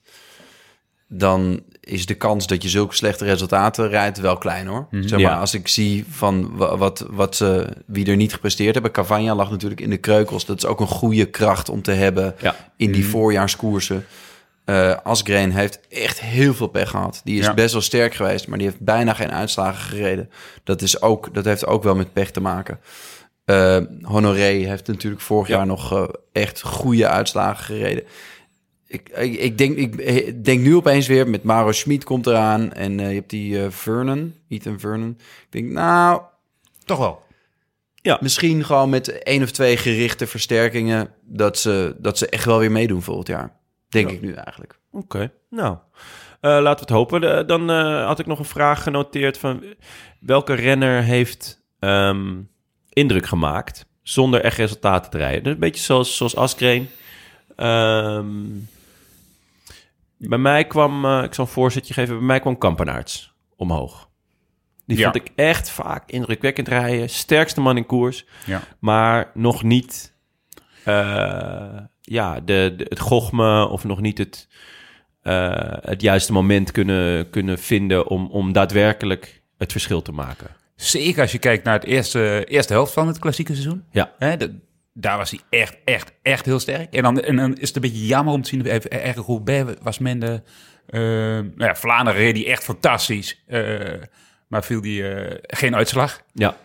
[1.07, 4.87] dan is de kans dat je zulke slechte resultaten rijdt wel klein, hoor.
[4.91, 5.01] Mhm.
[5.07, 5.39] Zeg maar, Ja.
[5.39, 8.91] als ik zie van wa- wat, wat ze, wie er niet gepresteerd hebben...
[8.91, 10.45] Cavagna lag natuurlijk in de kreukels.
[10.45, 12.55] Dat is ook een goede kracht om te hebben Ja.
[12.77, 13.11] in die Mhm.
[13.11, 14.05] voorjaarskoersen.
[14.65, 17.21] Eh Asgreen heeft echt heel veel pech gehad.
[17.23, 17.53] Die is Ja.
[17.53, 20.29] best wel sterk geweest, maar die heeft bijna geen uitslagen gereden.
[20.63, 22.79] Dat, is ook, dat heeft ook wel met pech te maken.
[23.45, 25.55] Eh, Honoré heeft natuurlijk vorig Ja.
[25.55, 28.03] jaar nog eh, echt goede uitslagen gereden.
[28.87, 32.73] Ik, ik, ik, denk, ik denk nu opeens weer met Maro Schmid komt eraan.
[32.73, 35.09] En eh, je hebt die eh, Vernon, Ethan Vernon.
[35.19, 36.21] Ik denk, nou,
[36.85, 37.23] Toch wel.
[38.19, 41.09] misschien gewoon met één of twee gerichte versterkingen...
[41.21, 43.51] dat ze, dat ze echt wel weer meedoen volgend jaar.
[43.89, 44.79] Denk ik nu eigenlijk.
[44.91, 45.77] Oké, nou,
[46.41, 47.21] eh, laten we het hopen.
[47.21, 49.63] De- dan eh, had ik nog een vraag genoteerd van
[50.19, 52.33] welke renner heeft ehm,
[52.89, 55.43] indruk gemaakt zonder echt resultaten te rijden.
[55.43, 56.89] Dus een beetje zoals, zoals Askreen.
[57.55, 58.25] Ehm,
[60.17, 64.09] Bij mij kwam, eh, ik zal een voorzetje geven, bij mij kwam Kampenaerts omhoog.
[64.85, 65.03] Die Ja.
[65.11, 67.09] vond ik echt vaak indrukwekkend rijden.
[67.09, 68.25] Sterkste man in koers.
[68.45, 68.61] Ja.
[68.79, 70.13] Maar nog niet
[70.83, 74.47] eh, ja, de, de, het gochme of nog niet het,
[75.21, 80.47] eh, het juiste moment kunnen, kunnen vinden om, om daadwerkelijk het verschil te maken.
[80.75, 83.83] Zeker als je kijkt naar het eerste, eerste helft van het klassieke seizoen.
[83.91, 84.11] Ja.
[84.17, 84.59] Hè, de-
[84.97, 86.93] daar was hij echt, echt, echt heel sterk.
[86.93, 88.65] En dan, en dan is het een beetje jammer om te zien.
[88.65, 90.43] Even erg Roubaix was minder.
[90.87, 93.43] eh nou ja, Vlaanderen reed die echt fantastisch.
[93.47, 94.01] eh,
[94.47, 96.21] maar viel die eh, geen uitslag.
[96.33, 96.57] Ja.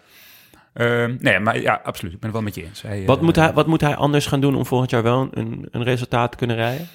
[0.73, 2.13] Eh, nee, maar ja, absoluut.
[2.13, 2.83] Ik ben het wel met je eens.
[2.83, 5.69] Hij, Wat, moet hij, wat moet hij anders gaan doen om volgend jaar wel een,
[5.71, 6.89] een resultaat te kunnen rijden?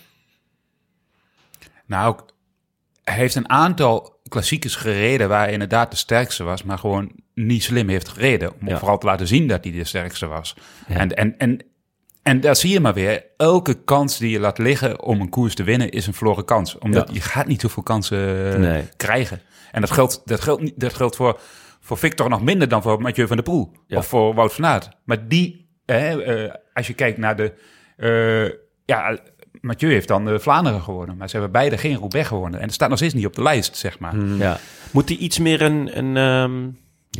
[1.85, 2.19] Nou,
[3.03, 7.63] hij heeft een aantal klassiekers gereden waar hij inderdaad de sterkste was, maar gewoon niet
[7.63, 8.51] slim heeft gereden.
[8.61, 8.77] Om Ja.
[8.77, 10.55] vooral te laten zien dat hij de sterkste was.
[10.87, 11.59] En, en, en,
[12.23, 15.55] en daar zie je maar weer, elke kans die je laat liggen om een koers
[15.55, 16.77] te winnen is een verloren kans.
[16.77, 17.13] Omdat Ja.
[17.13, 18.83] je gaat niet zoveel kansen eh, Nee.
[18.97, 19.41] krijgen.
[19.71, 21.39] En dat geldt, dat geldt, niet- dat geldt voor,
[21.79, 23.71] voor Victor nog minder dan voor Mathieu van der Poel.
[23.87, 23.97] Ja.
[23.97, 24.89] Of voor Wout van Aert.
[25.05, 27.53] Maar die, hè, eh, als je kijkt naar de...
[27.97, 29.17] eh, ja,
[29.61, 31.17] Mathieu heeft dan de Vlaanderen gewonnen.
[31.17, 32.59] Maar ze hebben beide geen Roubaix gewonnen.
[32.59, 34.17] En het staat nog steeds niet op de lijst, zeg maar.
[34.37, 34.57] Ja.
[34.91, 36.69] Moet hij iets meer een, een ehm,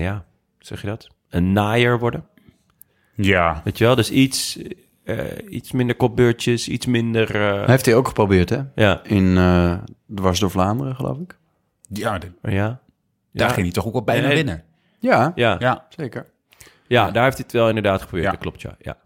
[0.04, 0.26] ja,
[0.60, 1.08] zeg je dat?
[1.30, 2.26] Een naaier worden?
[3.16, 3.62] Ja.
[3.64, 3.96] Weet je wel?
[3.96, 4.60] Dus iets,
[5.04, 5.18] eh,
[5.50, 7.36] iets minder kopbeurtjes, iets minder...
[7.36, 8.60] eh, Heeft hij ook geprobeerd, hè?
[8.76, 9.04] ja.
[9.04, 9.78] In eh
[10.16, 11.38] dwars door Vlaanderen, geloof ik.
[11.90, 12.80] Ja, de- Ja.
[13.32, 13.54] daar Ja.
[13.54, 14.36] ging hij toch ook wel bijna Nee.
[14.36, 14.64] winnen.
[15.00, 15.56] Ja, Ja.
[15.60, 15.86] Ja.
[15.90, 16.26] zeker.
[16.88, 18.26] Ja, daar heeft hij het wel inderdaad geprobeerd.
[18.26, 18.32] Ja.
[18.32, 18.76] Dat klopt, ja.
[18.80, 18.98] ja.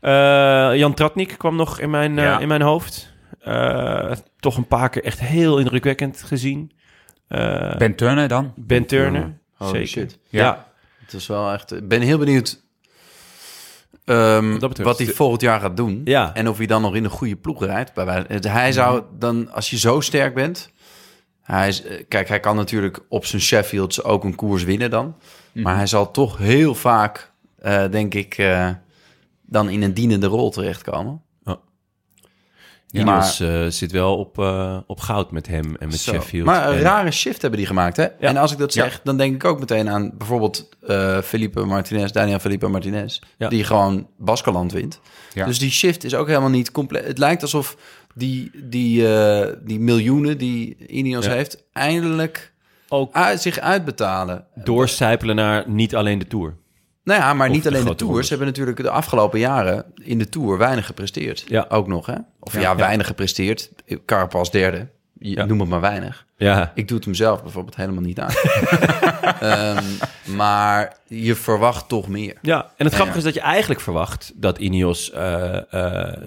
[0.00, 3.12] Eh, Jan Tratnik kwam nog in mijn, in mijn hoofd.
[3.40, 6.72] Eh, toch een paar keer echt heel indrukwekkend gezien.
[7.28, 8.52] Eh, Ben Turner dan?
[8.56, 9.88] Ben Turner, Holy zeker.
[9.88, 10.18] shit.
[10.28, 10.42] Ja.
[10.42, 10.66] Ja.
[11.04, 11.72] Het is wel echt...
[11.72, 12.60] Ik ben heel benieuwd
[14.04, 14.88] ehm, Wat dat betreft.
[14.88, 16.00] wat hij volgend jaar gaat doen.
[16.04, 16.34] Ja.
[16.34, 17.92] En of hij dan nog in een goede ploeg rijdt.
[18.46, 20.70] Hij zou dan, als je zo sterk bent...
[21.50, 25.16] Hij is, eh, kijk, hij kan natuurlijk op zijn Sheffields ook een koers winnen dan.
[25.52, 28.70] Maar hij zal toch heel vaak, eh, denk ik, eh,
[29.42, 31.22] dan in een dienende rol terechtkomen.
[32.92, 36.12] Ineos eh, zit wel op, eh, op goud met hem en met Zo.
[36.12, 36.46] Sheffield.
[36.46, 38.04] Maar een En- rare shift hebben die gemaakt, hè?
[38.04, 38.82] En als ik dat Ja.
[38.82, 43.18] zeg, dan denk ik ook meteen aan bijvoorbeeld eh Felipe Martinez, Daniel Felipe Martinez,
[43.48, 45.00] die gewoon Baskeland wint.
[45.34, 47.04] Dus die shift is ook helemaal niet compleet.
[47.06, 47.76] Het lijkt alsof
[48.14, 49.06] die, die,
[49.64, 52.52] die miljoenen die Ineos heeft, eindelijk
[52.88, 54.44] Ook uit, zich uitbetalen.
[54.54, 56.54] doorcijpelen naar niet alleen de Tour.
[57.04, 58.22] Nou ja, maar Of niet de alleen de Tours.
[58.26, 61.44] Ze hebben natuurlijk de afgelopen jaren in de Tour weinig gepresteerd.
[61.48, 61.66] Ja.
[61.68, 62.14] Ook nog, hè?
[62.40, 62.76] Of ja, Ja.
[62.76, 63.70] weinig gepresteerd.
[64.06, 64.88] Carapaz derde.
[65.18, 65.44] Je, Ja.
[65.44, 66.26] Noem het maar weinig.
[66.36, 68.32] Ja, Ik doe het hem zelf bijvoorbeeld helemaal niet aan.
[69.40, 69.84] Ehm,
[70.36, 72.36] maar je verwacht toch meer.
[72.42, 72.72] ja.
[72.76, 73.26] en het grappige ja.
[73.26, 76.22] is dat je eigenlijk verwacht dat Ineos eh, eh,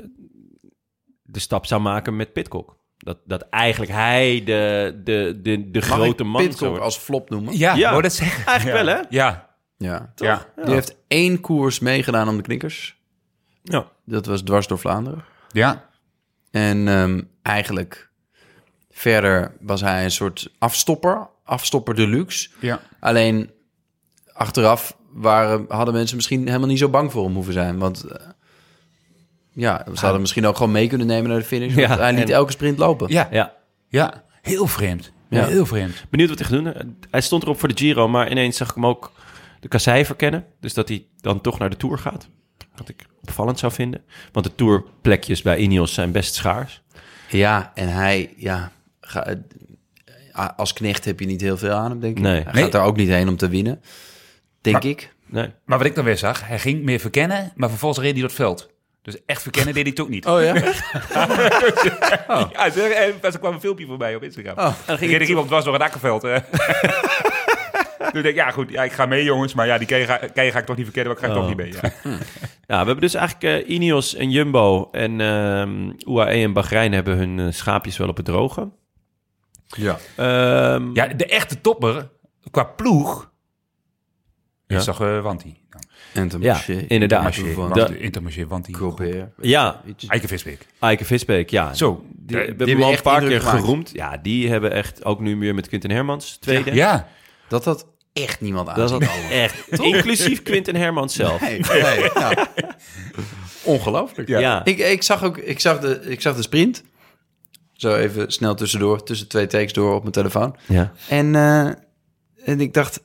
[1.24, 2.78] de stap zou maken met Pitcock.
[2.98, 6.86] Dat, dat eigenlijk hij de, de, de, de Mag grote man zou Pitcock worden.
[6.86, 7.58] als flop noemen?
[7.58, 7.90] Ja, Ja.
[7.90, 8.46] wou dat zeggen.
[8.46, 8.86] Eigenlijk ja.
[8.86, 9.02] wel, hè?
[9.10, 9.52] Ja.
[9.84, 10.14] Ja.
[10.16, 10.46] Ja.
[10.66, 13.02] Die heeft één koers meegedaan om de knikkers.
[13.64, 13.88] Ja.
[14.06, 15.24] Dat was dwars door Vlaanderen.
[15.52, 15.90] Ja.
[16.52, 18.10] En ehm, eigenlijk
[18.92, 21.28] verder was hij een soort afstopper.
[21.44, 22.50] Afstopper deluxe.
[22.60, 22.80] Ja.
[23.00, 23.52] Alleen
[24.34, 27.78] achteraf waren, hadden mensen misschien helemaal niet zo bang voor hem hoeven zijn.
[27.78, 28.28] Want eh,
[29.52, 31.76] ja, ze hadden misschien ook gewoon mee kunnen nemen naar de finish.
[31.76, 33.12] Ja, want hij liet en- elke sprint lopen.
[33.12, 33.28] Ja.
[33.32, 33.54] ja.
[33.88, 34.24] Ja.
[34.42, 35.12] Heel vreemd.
[35.30, 35.40] Ja.
[35.40, 35.48] Ja.
[35.48, 36.06] Heel vreemd.
[36.10, 36.98] Benieuwd wat hij gaat doen.
[37.12, 39.12] Hij stond erop voor de Giro, maar ineens zag ik hem ook
[39.64, 40.46] de kassei verkennen.
[40.60, 42.28] Dus dat hij dan toch naar de Tour gaat.
[42.76, 44.04] Wat ik opvallend zou vinden.
[44.32, 46.82] Want de Tourplekjes bij Ineos zijn best schaars.
[47.30, 52.00] Ja, en hij, ja, ga, eh, als knecht heb je niet heel veel aan hem,
[52.00, 52.24] denk ik.
[52.24, 52.44] Nee.
[52.44, 52.64] Hij Nee.
[52.64, 53.82] gaat daar ook niet heen om te winnen,
[54.62, 55.14] denk Maar- ik.
[55.26, 55.52] Nee.
[55.66, 58.30] Maar wat ik dan weer zag, hij ging meer verkennen, maar vervolgens reed hij door
[58.30, 58.72] het veld.
[59.02, 60.26] Dus echt verkennen deed hij ook niet.
[60.26, 60.54] Oh ja?
[62.54, 64.58] Ja, er, en er kwam een filmpje voorbij op Instagram.
[64.58, 64.66] Oh.
[64.66, 66.24] En dan ging er iemand dwars door het akkerveld.
[68.12, 70.52] dus ik ja goed, ja, ik ga mee jongens, maar ja, die kei ga, kei
[70.52, 71.48] ga ik toch niet verkennen, want ik ga Oh.
[71.48, 71.92] toch niet mee.
[72.04, 72.18] Ja.
[72.68, 77.18] Ja, we hebben dus eigenlijk eh, Ineos en Jumbo en ehm UAE en Bahrein hebben
[77.18, 78.70] hun eh, schaapjes wel op het droge.
[79.68, 79.98] Ja.
[80.16, 82.10] Ehm, ja, de echte topper
[82.52, 83.32] qua ploeg
[84.68, 84.78] Ja.
[84.78, 85.62] is toch uh, Wanti.
[86.14, 87.38] En te Ja, inderdaad.
[87.38, 88.46] Intermarché, Dat- Intermarché.
[88.72, 89.30] Gobert.
[89.42, 89.82] Ja.
[90.08, 90.68] Eike Visbeek.
[90.80, 91.74] Eike Visbeek, ja.
[91.74, 92.04] Zo.
[92.16, 93.90] Die, Die we hebben al een paar keer geroemd.
[93.94, 96.74] Ja, die hebben echt ook nu weer met Quinten Hermans, tweede.
[96.74, 97.08] Ja,
[97.48, 99.30] Dat had echt niemand aan Dat komen.
[99.44, 101.42] echt, inclusief Quinten Hermans zelf.
[101.42, 102.48] Nee, nee, ja.
[103.64, 104.28] Ongelooflijk.
[104.28, 104.66] Ja.
[104.66, 106.84] Ik, ik, zag ook, ik, zag de, ik zag de sprint.
[107.74, 110.56] Zo even snel tussendoor, tussen twee takes door op mijn telefoon.
[110.68, 110.94] Ja.
[111.10, 111.66] En, eh,
[112.46, 113.04] en ik dacht,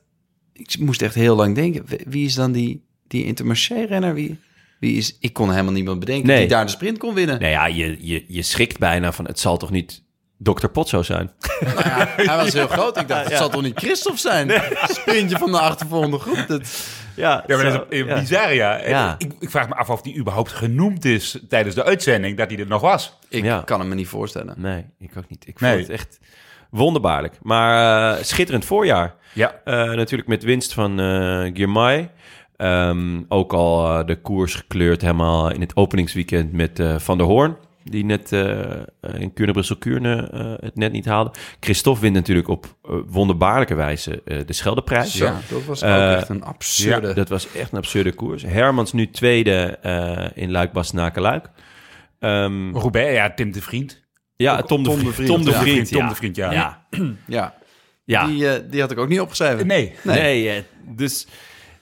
[0.52, 1.82] ik moest echt heel lang denken.
[1.86, 4.14] wie- Wie is dan die, die Intermarché-renner?
[4.14, 4.39] Wie,
[4.80, 6.39] wie is, ik kon helemaal niemand bedenken Nee.
[6.39, 7.40] die daar de sprint kon winnen.
[7.40, 10.02] Nou ja, je, je, je schrikt bijna van het zal toch niet
[10.39, 10.66] Dr.
[10.66, 11.31] Pot zou zijn.
[11.65, 13.01] Nou ja, hij was heel groot.
[13.01, 14.52] Ik dacht, het zal toch niet Christophe zijn?
[14.89, 16.44] Sprintje van de achtervolgende groep.
[16.48, 16.89] Dat...
[17.16, 18.19] Ja, Ja, maar dat is ja.
[18.20, 19.15] bizar, ja.
[19.19, 22.59] Ik, ik vraag me af of die überhaupt genoemd is tijdens de uitzending, dat hij
[22.59, 23.19] er nog was.
[23.28, 23.62] Ik Ja.
[23.65, 24.55] kan het me niet voorstellen.
[24.56, 25.47] Nee, ik ook niet.
[25.47, 25.70] Ik Nee.
[25.74, 26.19] vond het echt
[26.70, 27.39] wonderbaarlijk.
[27.43, 29.15] Maar eh, schitterend voorjaar.
[29.32, 29.55] Ja.
[29.65, 32.10] Eh, natuurlijk met winst van eh Girmay.
[32.56, 37.56] Ehm, ook al de koers gekleurd helemaal in het openingsweekend met eh, Van der Hoorn.
[37.85, 38.61] Die net eh,
[39.19, 41.31] in Kuurne-Brussel-Kuurne eh, het net niet haalde.
[41.61, 45.17] Christophe wint natuurlijk op eh, wonderbaarlijke wijze eh, de Scheldeprijs.
[45.17, 47.15] Zo, dat was ook Eh, echt een absurde...
[47.15, 48.43] Dat was echt een absurde koers.
[48.43, 51.51] Hermans nu tweede eh, in Luik-Bastenaken-Luik.
[52.19, 54.03] Ehm, Roubaix, ja, Tim de Vriend.
[54.37, 55.29] ja, Tom de, Tom de Vriend.
[55.29, 55.61] Tom de ja.
[55.61, 56.09] Vriend, Tom ja.
[56.09, 56.53] de Vriend, ja.
[56.53, 56.87] Ja,
[57.27, 57.55] ja,
[58.05, 58.27] ja.
[58.27, 59.67] Die, eh, die had ik ook niet opgeschreven.
[59.67, 59.93] Nee.
[60.03, 60.63] Nee, eh,
[60.97, 61.27] dus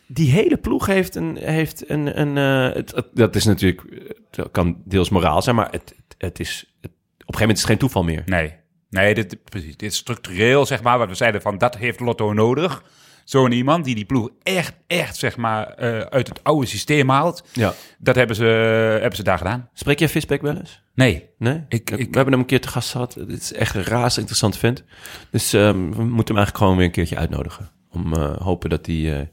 [0.06, 1.36] die hele ploeg heeft een...
[1.36, 2.36] Heeft een, een
[2.68, 3.82] eh, het, het- dat is natuurlijk...
[4.30, 6.64] Het kan deels moraal zijn, maar het, het, is...
[6.82, 8.22] Op een gegeven moment is het geen toeval meer.
[8.26, 8.54] Nee.
[8.90, 9.76] Nee, dit, precies.
[9.76, 12.82] Dit is structureel, zeg maar, wat we zeiden van, dat heeft Lotto nodig.
[13.24, 17.44] Zo'n iemand die die ploeg echt, echt, zeg maar, eh, uit het oude systeem haalt.
[17.52, 17.74] Ja.
[17.98, 18.44] Dat hebben ze,
[19.00, 19.68] hebben ze daar gedaan.
[19.72, 20.82] Spreek jij Visbeck wel eens?
[20.94, 21.28] Nee.
[21.38, 21.64] Nee?
[21.68, 23.14] Ik- we hebben hem een keer te gast gehad.
[23.14, 24.84] Het is echt een raas interessant vent.
[25.30, 27.70] Dus ehm, we moeten hem eigenlijk gewoon weer een keertje uitnodigen.
[28.04, 29.26] Om eh hopen dat hij, eh,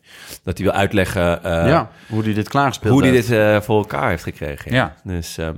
[0.44, 1.44] dat hij wil uitleggen...
[1.44, 4.72] eh, ja, hoe die dit klaargespeeld hoe hij dit eh, voor elkaar heeft gekregen.
[4.74, 4.96] Ja.
[5.04, 5.58] Dus, ehm,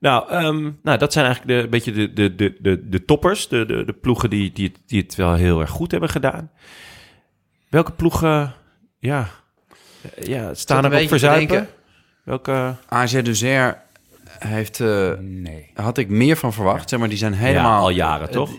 [0.00, 3.48] nou, ehm, nou, dat zijn eigenlijk de, een beetje de, de, de, de, de toppers.
[3.48, 6.50] De, de, de ploegen die, die, het- die het wel heel erg goed hebben gedaan.
[7.68, 8.52] Welke ploegen,
[8.98, 9.28] ja,
[10.20, 11.68] ja staan er op verzuipen?
[12.24, 13.82] Welke, AZ Duzer
[14.38, 15.70] heeft, eh, Nee.
[15.74, 16.88] had ik meer van verwacht.
[16.88, 17.80] Zeg maar, die zijn ja, helemaal...
[17.82, 18.50] al jaren, toch?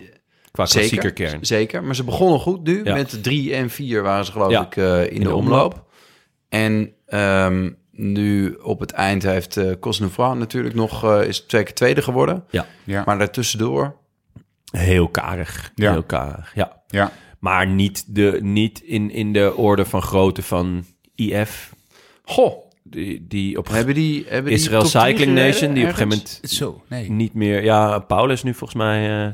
[0.54, 1.46] Qua Zeker, klassieker kern.
[1.46, 1.84] zeker.
[1.84, 2.84] Maar ze begonnen goed nu.
[2.84, 2.94] Ja.
[2.94, 4.62] Met drie en vier waren ze geloof Ja.
[4.66, 5.62] ik eh, in, de, de omloop.
[5.72, 5.84] omloop.
[6.48, 11.04] En ehm, nu op het eind heeft eh Cosnefroid natuurlijk nog...
[11.04, 12.44] eh, is twee keer tweede geworden.
[12.50, 13.02] Ja, Ja.
[13.06, 13.96] Maar daartussendoor...
[14.70, 15.72] heel karig.
[15.74, 15.92] Ja.
[15.92, 16.82] Heel karig, ja.
[16.88, 17.12] ja.
[17.38, 21.72] Maar niet, de, niet in, in de orde van grootte van IF.
[22.24, 24.24] Goh, Die, die op hebben die...
[24.28, 27.10] Hebben die Israel top 10 Cycling Nation, die op een gegeven moment Zo, nee.
[27.10, 27.64] niet meer...
[27.64, 29.32] Ja, Paulus nu volgens mij eh,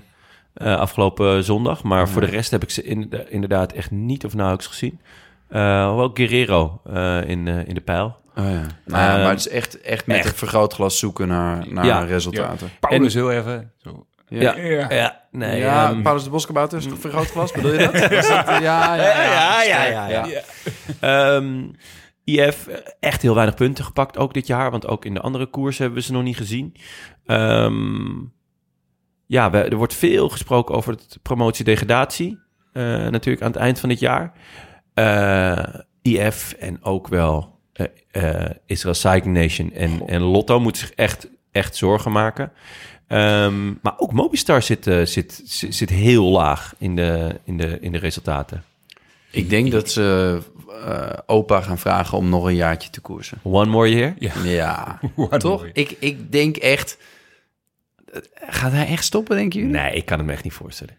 [0.54, 1.82] eh, afgelopen zondag.
[1.82, 5.00] Maar voor de rest heb ik ze in- inderdaad echt niet of nauwelijks gezien.
[5.48, 8.16] Eh hoewel Guerrero eh, in, eh, in de pijl.
[8.36, 8.50] Oh, ja.
[8.50, 10.26] Nou ja, Ehm, maar het is echt, echt met echt.
[10.26, 12.00] een vergrootglas zoeken naar, naar Ja.
[12.04, 12.70] resultaten.
[12.80, 13.72] Paulus heel even.
[13.76, 14.06] Zo.
[14.28, 14.90] Ja, Ja.
[14.90, 15.58] ja, nee.
[15.60, 17.92] Ja, ehm, Paulus de Boskabouter is een vergrootglas, bedoel je dat?
[18.12, 19.62] Ja, ja, ja.
[19.62, 20.40] ja, ja, ja, ja.
[21.00, 21.62] Ehm,
[22.24, 22.68] IF,
[23.00, 24.70] echt heel weinig punten gepakt ook dit jaar.
[24.70, 26.74] Want ook in de andere koers hebben we ze nog niet gezien.
[27.26, 28.08] Ehm,
[29.30, 32.38] ja, we, er wordt veel gesproken over het promotie-degradatie.
[32.72, 34.32] eh, natuurlijk aan het eind van dit jaar.
[34.94, 37.58] Eh, IF en ook wel
[38.10, 42.52] eh, Israel Cycling Nation en, en Lotto moeten zich echt, echt zorgen maken.
[43.06, 47.92] Ehm, maar ook Mobistar zit, zit, zit, zit heel laag in de, in de, in
[47.92, 48.64] de resultaten.
[49.30, 50.38] Ik denk dat ze
[51.26, 53.38] opa gaan vragen om nog een jaartje te koersen.
[53.42, 54.14] One more year?
[54.18, 54.98] Ja.
[55.30, 55.66] Ja, toch?
[55.72, 56.98] Ik, ik denk echt...
[58.48, 59.60] Gaat hij echt stoppen, denk je?
[59.62, 60.96] Nee, ik kan het me echt niet voorstellen.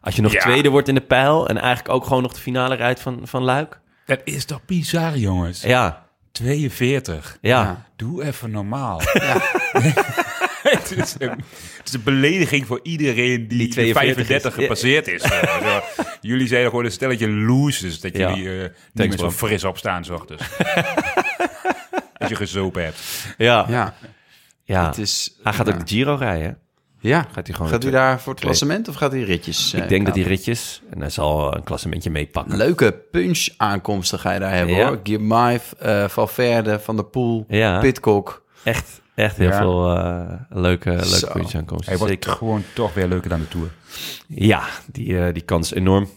[0.00, 0.40] Als je nog Ja.
[0.40, 3.42] tweede wordt in de pijl en eigenlijk ook gewoon nog de finale rijdt van, van
[3.42, 3.80] Luik.
[4.06, 5.62] Dat is toch bizar, jongens?
[5.62, 7.38] Ja, 42.
[7.40, 7.86] ja.
[7.96, 9.00] Doe even normaal.
[10.62, 11.30] het, is een,
[11.76, 14.62] het is een belediging voor iedereen die, Die de 42 35 is.
[14.62, 15.22] gepasseerd is.
[15.22, 15.80] Eh, zo.
[16.30, 18.34] jullie zijn gewoon een stelletje losers dat Ja.
[18.34, 20.42] jullie eh, niet meer zo fris opstaan, s ochtends.
[22.18, 22.98] Als je gezopen hebt.
[23.38, 23.94] Ja, Ja,
[24.64, 24.86] ja.
[24.86, 25.36] het is...
[25.42, 25.72] Hij gaat ja.
[25.72, 26.58] ook de Giro rijden.
[27.00, 29.74] Ja, Gaat hij gewoon gaat u weer daar voor het klassement of gaat hij ritjes?
[29.74, 32.56] Ik eh, denk dat hij ritjes en hij zal een klassementje meepakken.
[32.56, 34.86] Leuke punch-aankomsten ga je daar hebben, Ja.
[34.86, 35.00] hoor.
[35.02, 38.44] Girmay, eh Valverde, Van der Poel, Ja, Pitcock.
[38.62, 39.58] echt, echt heel Ja.
[39.58, 41.88] veel eh, leuke, leuke puntjes aankomsten.
[41.88, 42.32] Hij wordt Zeker.
[42.32, 43.70] gewoon toch weer leuker dan de Tour.
[44.28, 44.62] Ja,
[44.92, 46.08] die, die kans is enorm.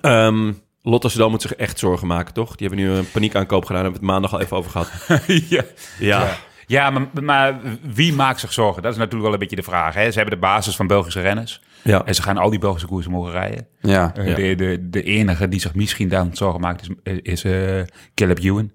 [0.00, 0.52] Ehm
[0.82, 2.56] Lotto Soudal moet zich echt zorgen maken, toch?
[2.56, 3.82] Die hebben nu een paniekaankoop gedaan.
[3.82, 4.90] Daar hebben we het maandag al even over gehad.
[5.56, 5.64] ja.
[5.98, 6.36] Ja,
[6.70, 8.82] Ja, maar, maar wie maakt zich zorgen?
[8.82, 9.94] Dat is natuurlijk wel een beetje de vraag.
[9.94, 10.10] Hè?
[10.10, 11.60] Ze hebben de basis van Belgische renners.
[11.82, 12.04] ja.
[12.04, 13.66] En ze gaan al die Belgische koersen mogen rijden.
[13.80, 14.34] Ja, Eh, Ja.
[14.34, 17.80] de, de, de enige die zich misschien dan zorgen maakt is, is eh,
[18.14, 18.70] Caleb Ewan.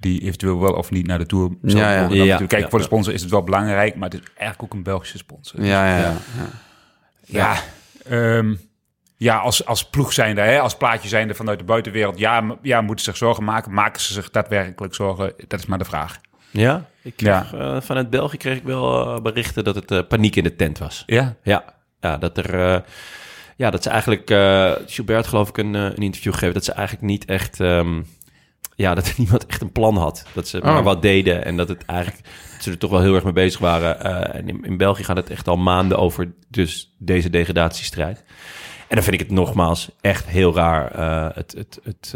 [0.00, 2.08] Die eventueel wel of niet naar de Tour zou Ja, ja.
[2.08, 2.36] Dan Ja.
[2.46, 5.18] Kijk, voor de sponsor is het wel belangrijk, maar het is eigenlijk ook een Belgische
[5.18, 5.62] sponsor.
[5.64, 5.98] ja, ja.
[5.98, 6.16] ja.
[7.26, 7.56] Ja,
[8.08, 8.54] ehm,
[9.16, 13.04] ja als, als ploeg zijnde, hè, als plaatje zijnde vanuit de buitenwereld, ja, ja, moeten
[13.04, 13.72] ze zich zorgen maken.
[13.72, 15.32] Maken ze zich daadwerkelijk zorgen?
[15.48, 16.18] Dat is maar de vraag.
[16.56, 17.46] Ja, ik Ja.
[17.54, 20.78] eh, vanuit België kreeg ik wel eh, berichten dat het eh, paniek in de tent
[20.78, 21.02] was.
[21.06, 21.64] Ja, Ja,
[22.00, 22.82] ja dat er...
[23.56, 24.26] ja, dat ze eigenlijk...
[24.90, 26.54] Gilbert geloof ik een, een interview gegeven...
[26.54, 27.60] dat ze eigenlijk niet echt...
[27.60, 28.02] ehm,
[28.74, 30.26] ja, dat er niemand echt een plan had.
[30.34, 30.84] Dat ze maar Oh.
[30.84, 33.60] wat deden en dat het eigenlijk dat ze er toch wel heel erg mee bezig
[33.60, 34.00] waren.
[34.32, 38.24] En in, in België gaat het echt al maanden over dus deze degradatiestrijd.
[38.88, 40.96] En dan vind ik het nogmaals echt heel raar
[41.34, 42.14] het, het, het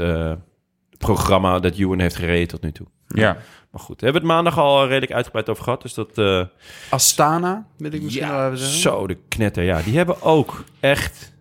[0.99, 2.87] programma dat Ewan heeft gereden tot nu toe.
[3.07, 3.37] Ja.
[3.71, 5.83] Maar goed, we hebben het maandag al redelijk uitgebreid over gehad.
[5.83, 6.19] Dus dat...
[6.19, 6.45] eh,
[6.91, 8.79] Astana, wil ik misschien wel even zeggen.
[8.79, 9.63] zo, de knetter.
[9.63, 11.33] Ja, die hebben ook echt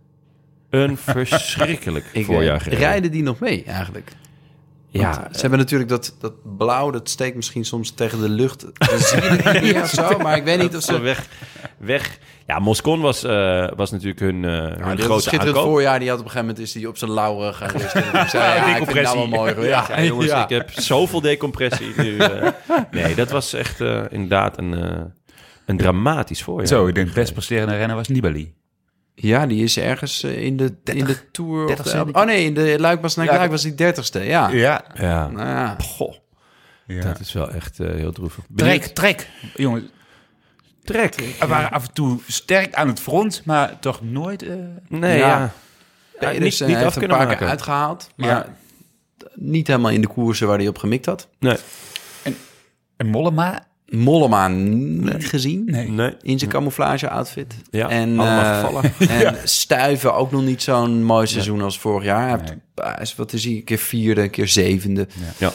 [0.69, 2.79] een verschrikkelijk Ik, voorjaar eh, gereden.
[2.85, 4.11] rijden die nog mee eigenlijk?
[4.91, 8.61] Ja, Want ze hebben natuurlijk dat, dat blauw, dat steekt misschien soms tegen de lucht.
[8.89, 11.27] Dan zie je het niet meer of zo, maar ik weet niet of ze weg,
[11.77, 12.17] weg.
[12.47, 15.71] Ja, Moscon was, eh, was natuurlijk hun, eh hun Ja, die grote schitterend aankoop.
[15.71, 15.99] voorjaar.
[15.99, 18.13] Die had op een gegeven moment is hij op zijn lauren gaan rusten.
[18.13, 19.67] En ik zei, ja, ik vind het nou wel mooi.
[19.67, 20.43] Ja, Ja, jongens, ja.
[20.43, 22.17] ik heb zoveel decompressie nu.
[22.17, 22.49] eh.
[22.91, 25.01] nee, dat was echt eh, inderdaad een, eh,
[25.65, 26.67] een dramatisch voorjaar.
[26.67, 28.53] Zo, ik denk het best presterende renner was Nibali.
[29.21, 31.65] Ja, die is ergens eh, in de, in de Tour...
[31.65, 32.17] Of 30ste, de, denk ik.
[32.17, 34.19] oh nee, in de Luik was, Ja, Luik was die dertigste.
[34.23, 34.49] Ja.
[34.49, 34.83] Ja.
[34.93, 35.75] Ja, Nou ja.
[35.83, 36.13] goh,
[36.85, 37.01] ja.
[37.01, 38.43] dat is wel echt eh, heel droevig.
[38.55, 39.29] Trek, trek.
[39.55, 39.83] Jongens,
[40.83, 41.15] Trek.
[41.39, 44.43] we waren af en toe sterk aan het front, maar toch nooit...
[44.43, 44.55] eh,
[44.87, 45.51] Nee, Ja.
[46.19, 46.31] ja.
[46.31, 47.37] Niet, niet heeft af een kunnen paar maken.
[47.37, 48.09] keer uitgehaald.
[48.15, 48.55] Maar Ja.
[49.35, 51.27] niet helemaal in de koersen waar hij op gemikt had.
[51.39, 51.57] Nee,
[52.97, 53.67] En Mollema?
[53.91, 55.63] Mollema niet gezien.
[55.65, 55.89] Nee.
[55.89, 56.15] nee.
[56.21, 57.55] In zijn camouflage outfit.
[57.71, 58.91] Ja, en, allemaal eh, gevallen.
[59.25, 62.29] En Stuiven ook nog niet zo'n mooi seizoen als vorig jaar.
[62.29, 65.07] Hij heeft, is, wat is hij, een keer vierde, een keer zevende.
[65.37, 65.51] Ja.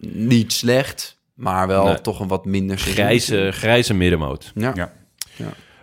[0.00, 2.00] Niet slecht, maar wel Nee.
[2.00, 3.04] toch een wat minder seizoen.
[3.04, 4.52] Grijze, grijze middenmoot.
[4.54, 4.72] Ja.
[4.74, 4.92] Ja.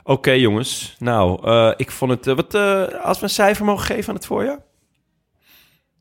[0.03, 0.95] Oké, jongens.
[0.99, 2.27] Nou, eh, ik vond het...
[2.27, 4.59] eh, wat, eh, als we een cijfer mogen geven aan het voorjaar?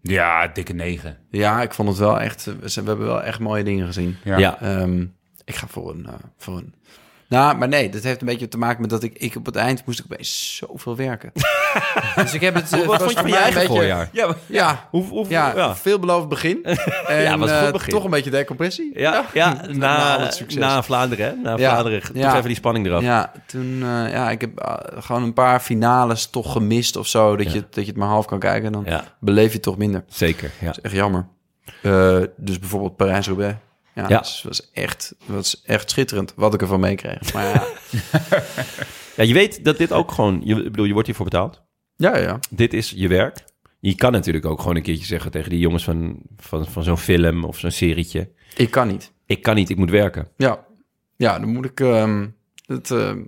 [0.02, 1.18] Ja, dikke negen.
[1.30, 2.44] ja, ik vond het wel echt...
[2.44, 4.16] We, hebben wel echt mooie dingen gezien.
[4.24, 4.38] Ja.
[4.38, 4.58] Ja.
[5.44, 6.74] Ik ga voor een, eh, voor een...
[7.28, 9.56] Nou, maar nee, dat heeft een beetje te maken met dat ik, ik op het
[9.56, 11.32] eind moest ik opeens zoveel werken.
[12.16, 12.72] dus ik heb het...
[12.72, 14.08] eh, Wat vond je van je eigen een beetje- voorjaar?
[14.12, 15.76] Ja, maar- Ja, Hoe, hoe, ja, ja.
[15.76, 16.58] veelbelovend begin.
[17.06, 18.98] En Ja, was goed eh, toch een beetje decompressie.
[18.98, 21.34] Ja, ja, Na na, Vlaanderen, hè?
[21.42, 22.02] Na Ja, Vlaanderen.
[22.14, 22.32] Ja.
[22.36, 23.02] even die spanning eraf.
[23.02, 23.78] Ja, toen,
[24.10, 27.36] ja, ik heb gewoon een paar finales toch gemist of zo.
[27.36, 28.72] Dat, je, dat je het maar half kan kijken.
[28.72, 30.04] Dan Ja, beleef je het toch minder.
[30.08, 30.50] zeker.
[30.60, 30.66] Ja.
[30.66, 31.26] Dat is echt jammer.
[32.36, 33.54] Dus bijvoorbeeld Parijs-Roubaix.
[33.94, 34.08] Ja, Ja.
[34.08, 37.32] Dat was echt, was echt schitterend wat ik ervan meekreeg.
[37.32, 37.66] Maar ja,
[39.16, 40.40] ja, je weet dat dit ook gewoon...
[40.44, 41.62] Je, bedoel, je wordt hiervoor betaald.
[41.96, 42.38] ja, ja.
[42.50, 43.44] Dit is je werk.
[43.80, 46.98] Je kan natuurlijk ook gewoon een keertje zeggen tegen die jongens van, van, van zo'n
[46.98, 48.30] film of zo'n serietje.
[48.56, 49.12] Ik kan niet.
[49.26, 50.28] Ik kan niet, ik moet werken.
[50.36, 50.64] Ja,
[51.16, 51.80] ja dan moet ik...
[51.80, 52.26] ehm
[52.66, 53.18] het, ehm,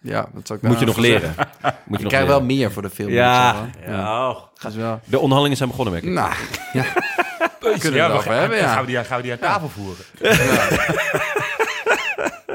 [0.00, 1.34] ja, wat zou ik Moet je nog leren.
[1.36, 3.10] Moet je Ik nog krijg wel meer voor de film.
[3.10, 4.28] Ja, ja.
[4.28, 4.42] oh.
[4.54, 5.00] Dat is wel...
[5.04, 6.12] De onderhandelingen zijn begonnen, merk ik.
[6.12, 6.32] Nou,
[6.72, 6.84] ja.
[7.72, 8.72] We kunnen Ja, we gaan, hebben, ja.
[8.72, 10.04] gaan, we die, gaan we die aan tafel voeren?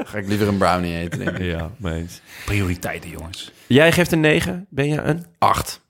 [0.06, 1.44] Ga ik liever een brownie eten, denk ik.
[1.44, 2.20] Ja, meens.
[2.44, 3.52] Prioriteiten, jongens.
[3.66, 4.66] Jij geeft een 9.
[4.70, 5.26] Ben je een?
[5.38, 5.80] Acht.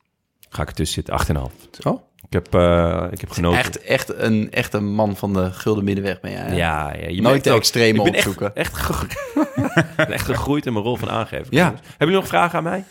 [0.49, 1.37] Ga ik ertussen zitten.
[1.37, 1.43] 8,5.
[1.83, 2.03] Oh?
[2.27, 3.59] Ik heb, eh, ik heb genoten.
[3.59, 6.55] Echt, echt, een, echt een man van de gulden middenweg ben jij.
[6.57, 8.55] Ja, ja, je Nooit de ook- extreme ik ben opzoeken.
[8.55, 9.07] Echt, echt, ge-
[9.75, 11.47] ik ben echt gegroeid in mijn rol van aangever.
[11.51, 11.65] Ja.
[11.65, 12.85] Hebben jullie nog vragen aan mij?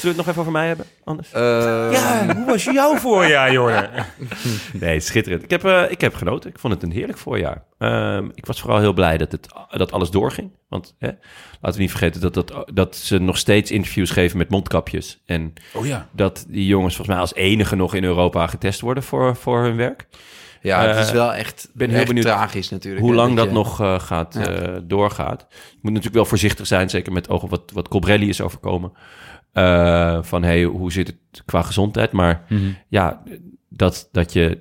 [0.00, 1.32] we het nog even over mij hebben, anders?
[1.32, 3.90] Eh, Ja, hoe was jouw voorjaar, jongen?
[4.72, 5.42] Nee, schitterend.
[5.42, 6.50] Ik heb, eh, ik heb genoten.
[6.50, 7.64] Ik vond het een heerlijk voorjaar.
[7.78, 10.50] Ehm, ik was vooral heel blij dat, het, dat alles doorging.
[10.68, 11.06] Want hè,
[11.60, 15.22] laten we niet vergeten dat, dat, dat ze nog steeds interviews geven met mondkapjes.
[15.26, 16.08] En Oh ja.
[16.12, 19.76] dat die jongens volgens mij als enige nog in Europa getest worden voor, voor hun
[19.76, 20.06] werk.
[20.60, 23.04] Ja, het is Eh, wel echt, ben heel echt benieuwd tragisch natuurlijk.
[23.04, 24.46] Hoe lang dat je- nog eh, gaat, Ja.
[24.48, 25.46] eh, doorgaat.
[25.50, 28.92] Je moet natuurlijk wel voorzichtig zijn, zeker met ogen wat, wat Colbrelli is overkomen.
[29.54, 32.12] Eh, van hey, hoe zit het qua gezondheid?
[32.12, 32.44] Maar
[32.88, 33.22] ja,
[33.68, 34.58] dat, dat je.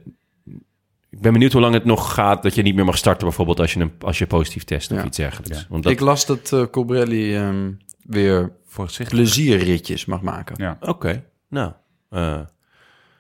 [1.10, 3.60] Ik ben benieuwd hoe lang het nog gaat dat je niet meer mag starten, bijvoorbeeld
[3.60, 5.06] als je, een, als je positief test of Ja.
[5.06, 5.60] iets dergelijks.
[5.60, 5.66] Ja.
[5.70, 7.72] Want dat, Ik las dat eh Colbrelli ehm,
[8.02, 9.18] weer Voorzichtig.
[9.18, 10.56] plezierritjes mag maken.
[10.58, 10.78] Ja.
[10.82, 11.72] Oké, nou,
[12.10, 12.40] eh,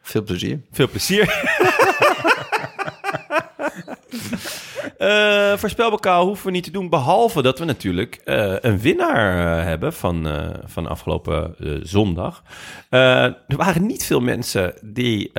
[0.01, 0.61] Veel plezier.
[0.71, 1.27] veel plezier.
[4.97, 9.65] Eh voorspelbokaal hoeven we niet te doen, behalve dat we natuurlijk eh, een winnaar eh,
[9.65, 10.27] hebben van,
[10.65, 12.43] van afgelopen zondag.
[12.89, 15.31] Er waren niet veel mensen die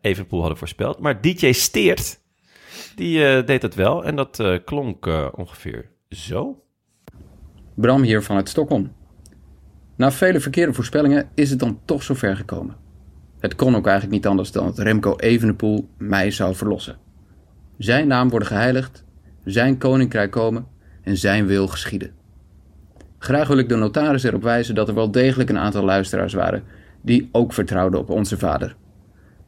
[0.00, 2.20] Evenpoel hadden voorspeld, maar DJ Steert,
[2.94, 6.62] die deed dat wel en dat klonk ongeveer zo.
[7.74, 8.92] Bram hier vanuit Stockholm.
[9.96, 12.76] Na vele verkeerde voorspellingen is het dan toch zover gekomen.
[13.40, 16.98] Het kon ook eigenlijk niet anders dan dat Remco Evenepoel mij zou verlossen.
[17.80, 19.04] Zijn naam worden geheiligd,
[19.44, 20.66] zijn koninkrijk komen
[21.02, 22.10] en zijn wil geschieden.
[23.18, 26.62] Graag wil ik de notaris erop wijzen dat er wel degelijk een aantal luisteraars waren
[27.00, 28.76] die ook vertrouwden op onze vader.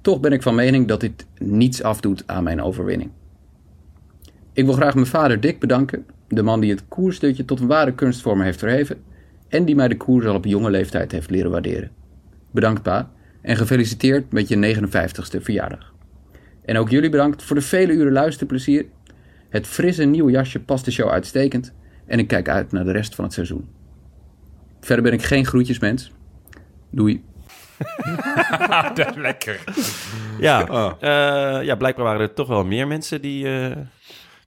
[0.01, 3.11] Toch ben ik van mening dat dit niets afdoet aan mijn overwinning.
[4.53, 7.95] Ik wil graag mijn vader Dick bedanken, de man die het koersdutje tot een ware
[7.95, 9.03] kunstvorm heeft verheven
[9.49, 11.91] en die mij de koers al op jonge leeftijd heeft leren waarderen.
[12.51, 13.11] Bedankt pa
[13.41, 15.92] en gefeliciteerd met je 59ste verjaardag.
[16.65, 18.87] En ook jullie bedankt voor de vele uren luisterplezier.
[19.49, 21.73] Het frisse nieuwe jasje past de show uitstekend.
[22.07, 23.69] En ik kijk uit naar de rest van het seizoen.
[24.81, 26.13] Verder ben ik geen groetjesmens.
[26.91, 27.25] Doei.
[28.95, 29.65] dat is lekker.
[30.39, 30.93] Ja, Oh.
[31.01, 33.49] eh, ja, blijkbaar waren er toch wel meer mensen die...
[33.49, 33.77] eh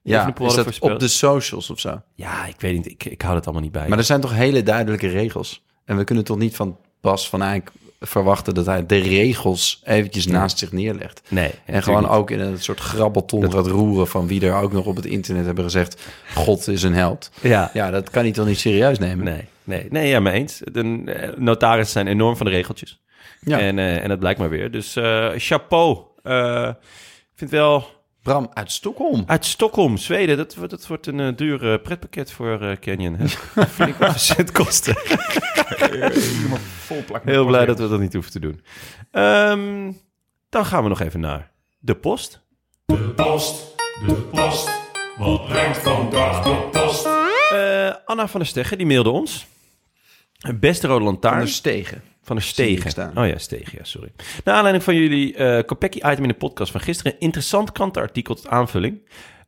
[0.03, 0.91] die Ja, is dat voorspeld.
[0.93, 2.01] op de socials of zo?
[2.15, 2.85] Ja, ik weet niet.
[2.85, 3.87] Ik, ik hou het allemaal niet bij.
[3.87, 5.63] Maar er zijn toch hele duidelijke regels.
[5.85, 7.71] En we kunnen toch niet van Bas van Eyck
[8.05, 11.21] verwachten dat hij de regels eventjes naast zich neerlegt.
[11.29, 11.51] nee.
[11.65, 12.11] En gewoon niet.
[12.11, 15.45] ook in een soort grabbelton gaat roeren van wie er ook nog op het internet
[15.45, 16.01] hebben gezegd:
[16.33, 17.31] God is een held.
[17.41, 19.25] Ja, Ja, dat kan hij toch niet serieus nemen?
[19.25, 19.47] nee.
[19.65, 20.61] Nee, nee, ja, mee eens.
[20.71, 23.01] De eh, notarissen zijn enorm van de regeltjes.
[23.39, 23.59] Ja.
[23.59, 24.71] En, eh, en dat blijkt maar weer.
[24.71, 25.97] Dus eh, chapeau.
[26.23, 27.93] Ik vind wel...
[28.25, 29.23] Bram uit Stockholm.
[29.25, 33.27] Uit Stockholm, Zweden, dat, wordt- dat wordt een eh, duur eh, pretpakket voor eh Canyon.
[33.75, 34.21] Flink wat
[36.85, 38.61] vol plak met Heel blij dat we dat niet hoeven te doen.
[39.11, 39.91] Ehm,
[40.49, 42.41] dan gaan we nog even naar de post.
[43.15, 43.75] Post,
[44.05, 44.69] de post.
[45.17, 47.05] Wat brengt vandaag de post?
[47.51, 49.45] Eh, Anna van der Steggen, die mailde ons.
[50.55, 51.35] Beste Rode Lantaarn.
[51.37, 52.01] Van de Stegen.
[52.25, 52.89] Van ik Stegen.
[52.89, 53.17] staan.
[53.17, 54.11] Oh ja, Stegen, ja, sorry.
[54.43, 57.11] Naar aanleiding van jullie eh Kopecky-item in de podcast van gisteren...
[57.13, 59.01] een interessant krantenartikel tot aanvulling.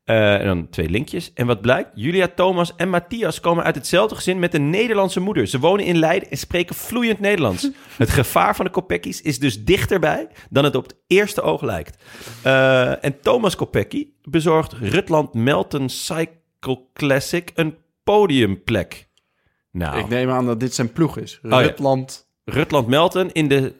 [0.03, 1.31] Eh, en dan twee linkjes.
[1.33, 1.89] En wat blijkt?
[1.93, 5.47] Julia, Thomas en Matthias komen uit hetzelfde gezin met een Nederlandse moeder.
[5.47, 7.69] Ze wonen in Leiden en spreken vloeiend Nederlands.
[7.97, 12.03] Het gevaar van de Kopekki's is dus dichterbij dan het op het eerste oog lijkt.
[12.43, 19.07] Eh, en Thomas Kopecky bezorgt Rutland Melton Cycle Classic een podiumplek.
[19.71, 21.39] Nou, Ik neem aan dat dit zijn ploeg is.
[21.41, 21.59] ja.
[21.59, 23.55] Rutland Rutland Melton in de...
[23.55, 23.71] in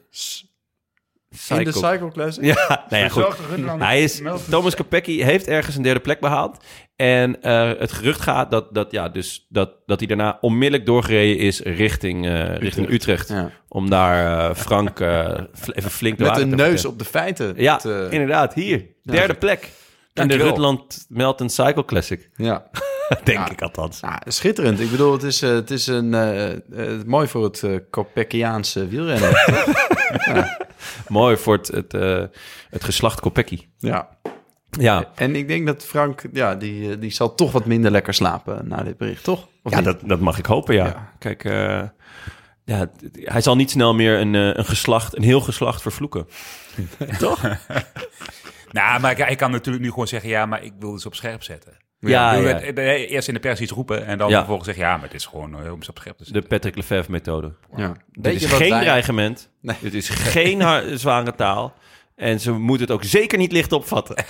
[1.30, 2.44] de Cycle- Cycle Classic.
[2.44, 3.38] Ja, nou ja, goed.
[3.80, 6.64] Hij is, Thomas Kopecky heeft ergens een derde plek behaald.
[6.95, 11.38] En eh, het gerucht gaat dat, dat, ja, dus dat, dat hij daarna onmiddellijk doorgereden
[11.38, 13.30] is richting, eh, richting Utrecht.
[13.30, 13.52] Ja.
[13.68, 17.53] Om daar eh, Frank even flink de Met een te neus op de feiten.
[17.57, 18.53] Ja, te- inderdaad.
[18.53, 19.69] Hier, derde plek.
[20.14, 20.35] In de.
[20.38, 22.30] Rutland Melton Cycle Classic.
[22.35, 22.69] ja.
[23.23, 23.49] Denk Ja.
[23.49, 23.99] ik althans.
[24.01, 24.79] Nou, schitterend.
[24.79, 26.59] Ik bedoel, het is, eh, het is een, eh, eh,
[27.05, 29.31] mooi voor het uh, Kopeckiaanse wielrennen.
[31.07, 32.23] Mooi voor het, het, eh,
[32.69, 33.67] het geslacht Kopecky.
[33.77, 34.15] ja.
[34.69, 38.67] Ja, En ik denk dat Frank, ja, die, die zal toch wat minder lekker slapen
[38.67, 39.47] na dit bericht, toch?
[39.63, 39.85] Of ja niet?
[39.85, 40.85] dat, dat mag ik hopen, ja.
[40.85, 41.11] Ja.
[41.19, 41.81] Kijk, eh,
[42.65, 46.27] ja, hij zal niet snel meer een, een geslacht, een heel geslacht vervloeken.
[48.71, 50.29] Nou, maar hij kan natuurlijk nu gewoon zeggen...
[50.29, 51.73] ja, maar ik wil dus op scherp zetten.
[51.99, 54.37] Ja, het- Eerst in de pers iets roepen en dan Ja.
[54.37, 54.85] vervolgens zeggen...
[54.85, 56.41] ja, maar het is gewoon om ze op scherp te De.
[56.41, 57.53] Patrick Lefevre-methode.
[57.75, 57.93] ja.
[58.11, 59.49] Dit is geen wij- dreigement.
[59.61, 59.75] Nee.
[59.81, 60.61] Dit is geen
[60.99, 61.73] zware taal.
[62.15, 64.15] En ze moeten het ook zeker niet licht opvatten.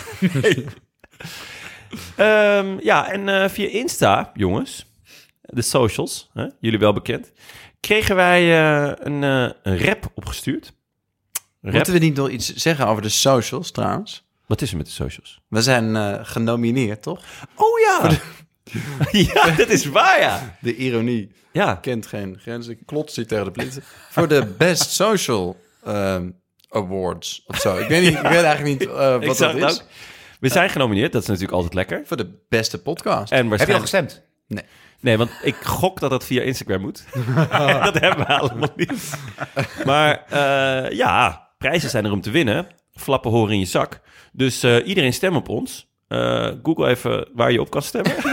[2.15, 4.85] Ehm, ja, en eh, via Insta, jongens,
[5.41, 7.31] de socials, hè, jullie wel bekend,
[7.79, 10.73] kregen wij eh, een, eh, een rap opgestuurd.
[11.61, 11.73] Rap.
[11.73, 14.26] Moeten we niet nog iets zeggen over de socials trouwens?
[14.47, 15.41] Wat is er met de socials?
[15.47, 17.21] We zijn eh, genomineerd, toch?
[17.55, 18.09] Oh ja!
[19.33, 20.57] ja, dat is waar, ja.
[20.61, 22.71] De ironie Ja, kent geen grenzen.
[22.71, 23.83] Ik klots hier tegen de plinten.
[24.09, 26.29] Voor de Best Social ehm,
[26.69, 27.77] Awards of zo.
[27.77, 28.95] Ik weet, niet, ik weet eigenlijk niet eh,
[29.25, 29.81] wat dat het is.
[29.81, 29.87] ook.
[30.39, 32.01] We zijn genomineerd, dat is natuurlijk altijd lekker.
[32.05, 33.31] Voor de beste podcast.
[33.31, 34.25] En Heb je al gestemd?
[34.99, 37.03] Nee, want ik gok dat dat via Instagram moet.
[37.83, 39.13] dat hebben we allemaal niet.
[39.85, 42.67] Maar eh, ja, prijzen zijn er om te winnen.
[42.97, 43.99] Flappen horen in je zak.
[44.31, 45.87] Dus eh, iedereen stem op ons.
[46.07, 48.15] Eh, Google even waar je op kan stemmen.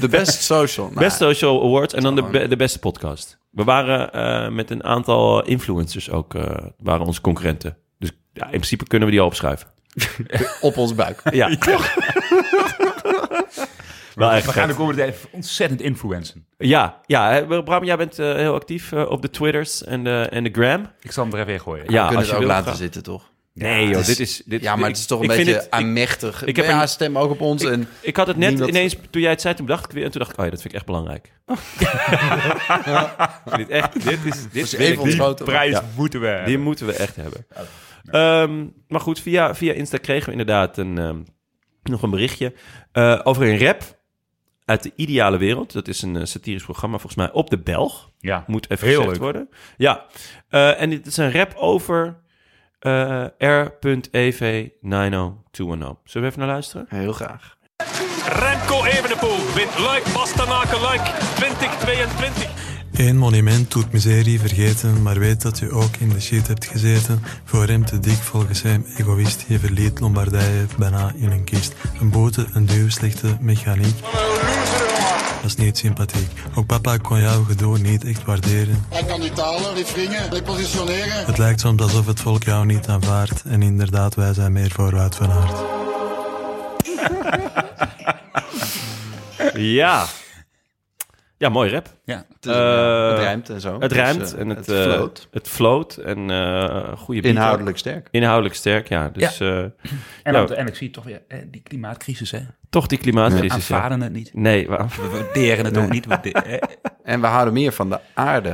[0.00, 0.86] De Best Social.
[0.86, 3.38] Nou, Best Social Awards en dan de, be- de beste podcast.
[3.50, 7.76] We waren eh, met een aantal influencers ook, eh, waren onze concurrenten.
[7.98, 9.68] Dus ja, in principe kunnen we die al opschrijven.
[10.60, 11.22] Op ons buik.
[11.32, 11.48] Ja,
[14.16, 16.46] Wel echt We gaan de komende tijd ontzettend influencen.
[16.58, 20.44] Ja, ja, Bram, jij bent eh, heel actief eh, op de Twitters en de, en
[20.44, 20.86] de Gram.
[21.00, 21.84] Ik zal hem er even in gooien.
[21.84, 23.30] Ja, we kunnen als het je ook laten zitten, toch?
[23.54, 24.42] Nee, joh, is- dit is...
[24.44, 26.44] Dit, Ja, maar ik- het is toch een ik beetje het- ik- aanmächtig.
[26.44, 27.64] ik heb ja, een- stem ook op ons.
[27.64, 30.04] en Ik had het net Niemand- ineens, toen jij het zei, toen dacht ik weer,
[30.04, 31.32] en toen dacht ik, oh ja, dat vind ik echt belangrijk.
[33.44, 35.44] Ik vind dit echt, dit is, dit is ik even ontschoten.
[35.44, 35.82] Prijs Ja.
[35.96, 36.46] moeten we hebben.
[36.46, 37.46] Die moeten we echt hebben.
[38.10, 41.18] Ehm, maar goed, via, via Insta kregen we inderdaad een, ehm,
[41.82, 42.54] nog een berichtje
[42.92, 43.95] eh, over een rap
[44.66, 45.72] uit de ideale wereld.
[45.72, 48.10] Dat is een eh, satirisch programma, volgens mij, op de Belg.
[48.18, 48.44] Ja.
[48.46, 49.22] Moet even Heel gezegd leuk.
[49.22, 49.48] worden.
[49.76, 50.04] Ja,
[50.48, 52.16] Eh, en dit is een rap over
[52.78, 54.80] eh R.EV90210.
[55.60, 56.86] Zullen we even naar luisteren?
[56.88, 57.56] heel graag.
[58.28, 61.00] Remco Evenepoel wint Luik Bastenaken Luik
[61.34, 62.55] 2022.
[62.96, 67.22] Eén monument doet miserie vergeten, maar weet dat je ook in de shit hebt gezeten.
[67.44, 69.44] Voor hem te dik, volgens hem egoïst.
[69.48, 71.74] Je verliet Lombardije bijna in een kist.
[72.00, 73.94] Een boete, een duw, slechte mechaniek.
[75.42, 76.30] was niet sympathiek.
[76.54, 78.84] Ook papa kon jouw gedoe niet echt waarderen.
[78.88, 81.26] Hij kan die talen, die wringen, die positioneren.
[81.26, 83.42] Het lijkt soms alsof het volk jou niet aanvaardt.
[83.48, 85.64] En inderdaad, wij zijn meer voor Wout van Aert.
[89.54, 90.06] Ja.
[91.38, 91.86] Ja, mooi rap.
[92.04, 92.16] Ja.
[92.34, 93.72] Het, is- Eh, het rijmt en zo.
[93.80, 95.28] Het Dus, rijmt eh, en het, het eh, floot.
[95.30, 98.08] het floot en eh goede beat Inhoudelijk sterk.
[98.10, 99.08] Inhoudelijk sterk, ja.
[99.08, 99.72] Dus eh, En,
[100.22, 100.46] Ja.
[100.46, 102.40] en ik zie toch weer eh, die klimaatcrisis, hè.
[102.70, 103.68] toch die We klimaatcrisis.
[103.68, 103.74] ja.
[103.74, 104.34] aanvaarden het niet.
[104.34, 104.76] Nee, We
[105.10, 106.06] waarderen het ook niet.
[106.06, 106.62] We de- eh,
[107.12, 108.50] En we houden meer van de aarde.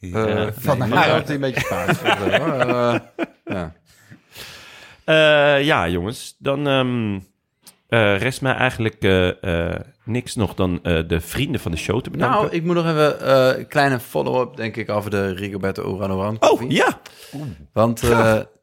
[0.00, 1.34] Eh, Ja, van de aarde.
[1.34, 2.02] een beetje Spaans.
[2.02, 2.94] Eh,
[3.44, 3.72] ja.
[5.04, 6.36] Eh, ja, jongens.
[6.38, 7.20] Dan ehm,
[7.94, 12.10] eh, rest mij eigenlijk eh, eh, niks nog dan de vrienden van de show te
[12.10, 12.40] bedanken.
[12.40, 16.36] Nou, ik moet nog even een kleine follow-up, denk ik, over de Rigoberto Uranoran.
[16.40, 17.00] oh, ja.
[17.72, 18.02] Want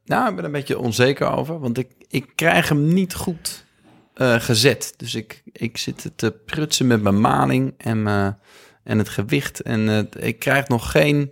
[0.06, 3.66] nou, ik ben een beetje onzeker over, want ik, ik krijg hem niet goed
[4.16, 4.94] gezet.
[4.98, 8.08] Dus ik, ik zit te prutsen met mijn maling en,
[8.84, 9.60] en het gewicht.
[9.60, 11.32] En ik krijg nog geen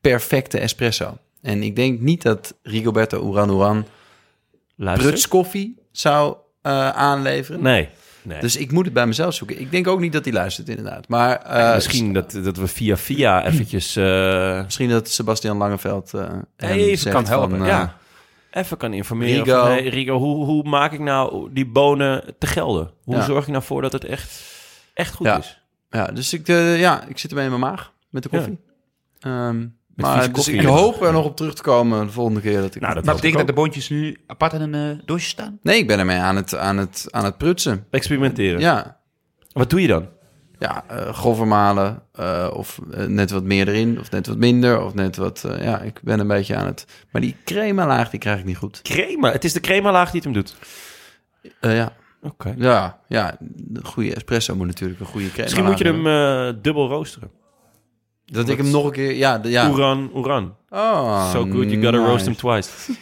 [0.00, 1.18] perfecte espresso.
[1.42, 3.34] En ik denk niet dat Rigoberto
[4.76, 5.08] Luister.
[5.08, 7.62] prutskoffie zou eh, aanleveren.
[7.62, 7.88] Nee.
[8.22, 8.40] nee.
[8.40, 9.60] Dus ik moet het bij mezelf zoeken.
[9.60, 11.08] Ik denk ook niet dat hij luistert, inderdaad.
[11.08, 13.96] Maar eh, Misschien dat, dat we via via eventjes...
[13.96, 16.08] eh, misschien dat Sebastian Langeveld
[16.56, 17.58] zegt kan helpen.
[17.58, 17.96] van, ja.
[18.50, 19.44] Even kan informeren.
[19.44, 19.60] Rigo.
[19.60, 22.90] Van, hey, Rigo, hoe, hoe maak ik nou die bonen te gelden?
[23.04, 23.22] Hoe Ja.
[23.24, 24.42] zorg ik nou voor dat het echt,
[24.94, 25.38] echt goed Ja.
[25.38, 25.60] is?
[25.90, 28.58] Ja, dus ik, ja, ik zit ermee in mijn maag met de koffie.
[29.20, 29.66] Ehm,
[29.96, 32.80] maar dus ik hoop er nog op terug te komen de volgende keer dat ik...
[32.80, 35.58] Nou, dat Maar betekent dat de boontjes nu apart in een eh, doosje staan?
[35.62, 37.86] Nee, ik ben ermee aan het, aan het, aan het prutsen.
[37.90, 38.60] Experimenteren.
[38.60, 38.98] Ja,
[39.52, 40.08] Wat doe je dan?
[40.58, 44.94] ja uh, grover malen eh, of net wat meer erin of net wat minder of
[44.94, 45.44] net wat...
[45.44, 46.86] eh, ja, ik ben een beetje aan het...
[47.10, 48.82] Maar die crema laag, die krijg ik niet goed.
[48.82, 49.32] Crema.
[49.32, 50.56] Het is de crema laag die het hem doet.
[51.60, 51.92] Eh, ja.
[52.22, 52.54] Oké.
[52.56, 53.36] Ja, ja,
[53.74, 57.30] een goede espresso moet natuurlijk een goede crema Misschien moet je hem uh, dubbel roosteren.
[58.26, 59.12] Dat ik hem nog een keer...
[59.14, 59.70] Ja, de- ja.
[59.70, 60.56] Oeran, oeran.
[60.70, 62.70] Oh, so good, you gotta roast him twice.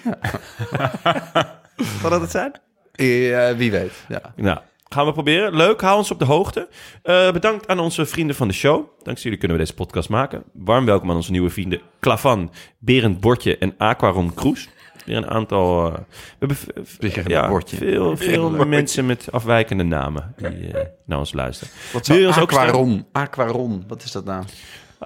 [2.01, 2.53] Zal dat het zijn?
[2.93, 4.21] Ja, wie weet, ja.
[4.37, 4.59] Nou,
[4.89, 5.57] gaan we proberen.
[5.57, 6.69] Leuk, hou ons op de hoogte.
[7.05, 8.85] Uh, bedankt aan onze vrienden van de show.
[9.03, 10.43] Dankzij jullie kunnen we deze podcast maken.
[10.53, 14.69] Warm welkom aan onze nieuwe vrienden Klavan, Berend Bortje en Aquaron Kroes.
[15.05, 15.87] Weer een aantal...
[15.87, 15.93] Uh,
[16.39, 16.57] we
[17.09, 21.73] hebben ja, veel, veel mensen met afwijkende namen die uh, naar ons luisteren.
[21.93, 23.07] Wat zou Aquaron?
[23.13, 24.45] Aquaron, wat is dat nou?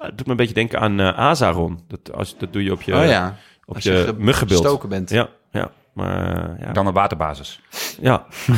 [0.01, 1.79] Het doet me een beetje denken aan uh, Azaron.
[1.87, 3.35] Dat, als, dat doe je op je, oh, ja.
[3.65, 4.61] op als je, je muggenbeeld.
[4.61, 5.09] gestoken bent.
[5.09, 5.71] Ja, ja.
[5.93, 6.71] Maar, ja.
[6.71, 7.61] Dan een waterbasis.
[8.01, 8.25] Ja.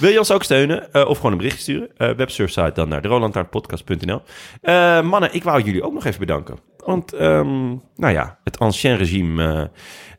[0.00, 1.88] Wil je ons ook steunen uh, of gewoon een bericht sturen?
[1.98, 4.22] Uh, websurfsite dan naar de rolantaarnpodcast.nl.
[4.62, 6.58] Uh, mannen, ik wou jullie ook nog even bedanken.
[6.76, 9.70] Want, um, nou ja, het ancien regime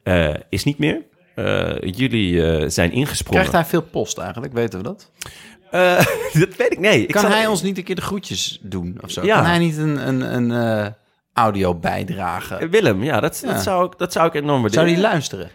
[0.03, 1.01] uh, is niet meer.
[1.81, 3.45] jullie zijn ingesprongen.
[3.45, 5.11] Krijgt hij veel post eigenlijk, weten we dat?
[6.41, 7.01] dat weet ik, nee.
[7.01, 9.25] Ik kan hij ons niet een keer de groetjes doen of zo?
[9.25, 9.35] Ja.
[9.35, 10.95] Kan hij niet een, een, een
[11.33, 12.69] audio bijdragen?
[12.69, 13.53] Willem, ja, dat, Ja.
[13.53, 14.87] Dat, zou, ik, dat zou ik enorm waarderen.
[14.89, 15.49] Zou hij luisteren?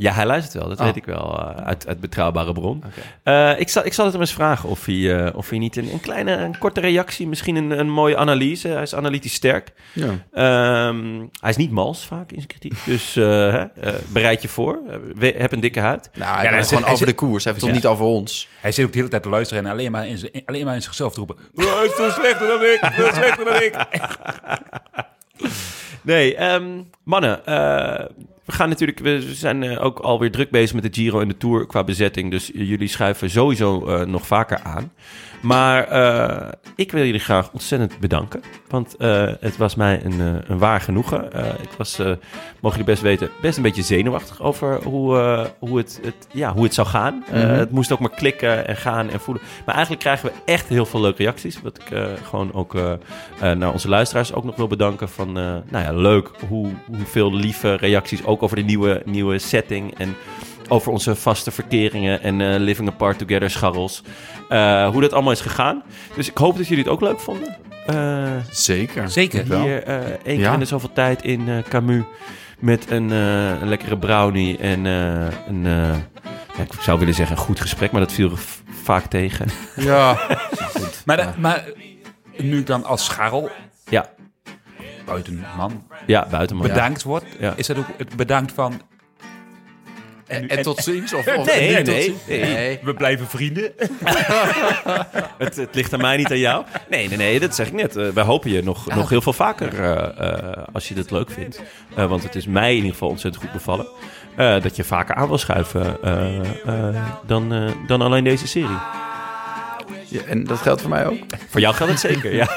[0.00, 0.68] Ja, hij luistert wel.
[0.68, 0.84] Dat Oh.
[0.84, 2.84] weet ik wel uh, uit, uit betrouwbare bron.
[3.24, 3.52] Okay.
[3.52, 5.76] Uh, ik, zal, ik zal het hem eens vragen of hij, uh, of hij niet
[5.76, 8.68] een, een kleine, een korte reactie, misschien een, een mooie analyse.
[8.68, 9.72] Hij is analytisch sterk.
[9.92, 10.88] Ja.
[10.88, 12.74] Um, hij is niet mals vaak in zijn kritiek.
[12.84, 13.62] Dus uh,
[14.12, 14.78] bereid je voor.
[15.14, 16.10] We, heb een dikke huid.
[16.14, 17.44] Nou, hij ja, gewoon over de koers.
[17.44, 18.48] Hij heeft het toch niet over ons.
[18.60, 20.74] Hij zit ook de hele tijd te luisteren en alleen maar in, z- alleen maar
[20.74, 21.36] in zichzelf te roepen.
[21.54, 22.78] Hij is veel slechter dan ik.
[22.92, 23.74] Veel slechter dan ik.
[26.02, 27.40] Nee, um, mannen.
[27.48, 28.04] Uh,
[28.50, 31.36] we gaan natuurlijk, we zijn uh, ook alweer druk bezig met de Giro en de
[31.36, 32.30] Tour qua bezetting.
[32.30, 34.92] Dus jullie schuiven sowieso uh, nog vaker aan.
[35.40, 38.40] Maar uh, ik wil jullie graag ontzettend bedanken.
[38.68, 41.24] Want uh, het was mij een, uh, een waar genoegen.
[41.62, 42.18] ik was, mogen
[42.78, 46.74] jullie best weten, best een beetje zenuwachtig over hoe, hoe, het, het, ja, hoe het
[46.74, 47.14] zou gaan.
[47.14, 47.50] Mm -hmm.
[47.50, 49.42] Het moest ook maar klikken en gaan en voelen.
[49.66, 51.62] Maar eigenlijk krijgen we echt heel veel leuke reacties.
[51.62, 52.74] Wat ik gewoon ook
[53.40, 55.08] naar onze luisteraars ook nog wil bedanken.
[55.08, 59.98] Van, nou ja, leuk hoe, hoeveel lieve reacties ook over de nieuwe, nieuwe setting.
[59.98, 60.16] En
[60.70, 64.02] over onze vaste verkeringen en uh, living apart together scharrels.
[64.50, 65.82] Uh, hoe dat allemaal is gegaan.
[66.16, 67.56] Dus ik hoop dat jullie het ook leuk vonden.
[67.90, 69.10] Uh, Zeker.
[69.10, 69.60] Zeker.
[69.60, 69.82] Hier
[70.24, 72.04] één keer in de zoveel tijd in Camus.
[72.58, 75.64] Met een, een lekkere brownie en een,
[76.56, 77.92] ja, ik zou willen zeggen een goed gesprek.
[77.92, 78.30] Maar dat viel
[78.82, 79.46] vaak tegen.
[79.76, 80.18] Ja.
[81.06, 81.64] maar, de, maar
[82.36, 83.50] nu dan als scharrel...
[83.88, 84.10] Ja.
[85.04, 85.86] Buitenman.
[86.06, 86.66] Ja, buitenman.
[86.66, 87.26] Bedankt wordt.
[87.38, 87.52] Ja.
[87.56, 88.80] Is dat ook het bedankt van...
[90.30, 91.14] En, en, tot ziens?
[91.14, 92.78] Of, of nee, nee, nee, nee, nee.
[92.82, 93.72] We blijven vrienden.
[95.38, 96.64] het, het, ligt aan mij, niet aan jou.
[96.88, 97.96] Nee, nee, nee, dat zeg ik net.
[97.96, 101.30] Uh, wij hopen je nog, nog heel veel vaker uh, uh, als je dit leuk
[101.30, 101.62] vindt.
[101.94, 103.86] want het is mij in ieder geval ontzettend goed bevallen.
[104.62, 105.98] dat je vaker aan wil schuiven
[107.26, 108.78] dan, dan alleen deze serie.
[110.10, 111.18] Ja, en dat geldt voor mij ook?
[111.48, 112.48] Voor jou geldt het zeker, ja.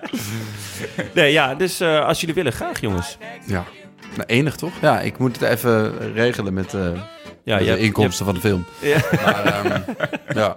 [1.14, 3.18] nee, ja, dus eh, als jullie willen, graag jongens.
[3.46, 3.64] Ja.
[4.16, 4.72] Nou, enig toch?
[4.80, 6.90] Ja, ik moet het even regelen met, eh, Ja,
[7.56, 8.64] met je de hebt- inkomsten van de film.
[8.80, 8.98] Ja.
[9.24, 9.80] Maar, ehm,
[10.38, 10.56] ja.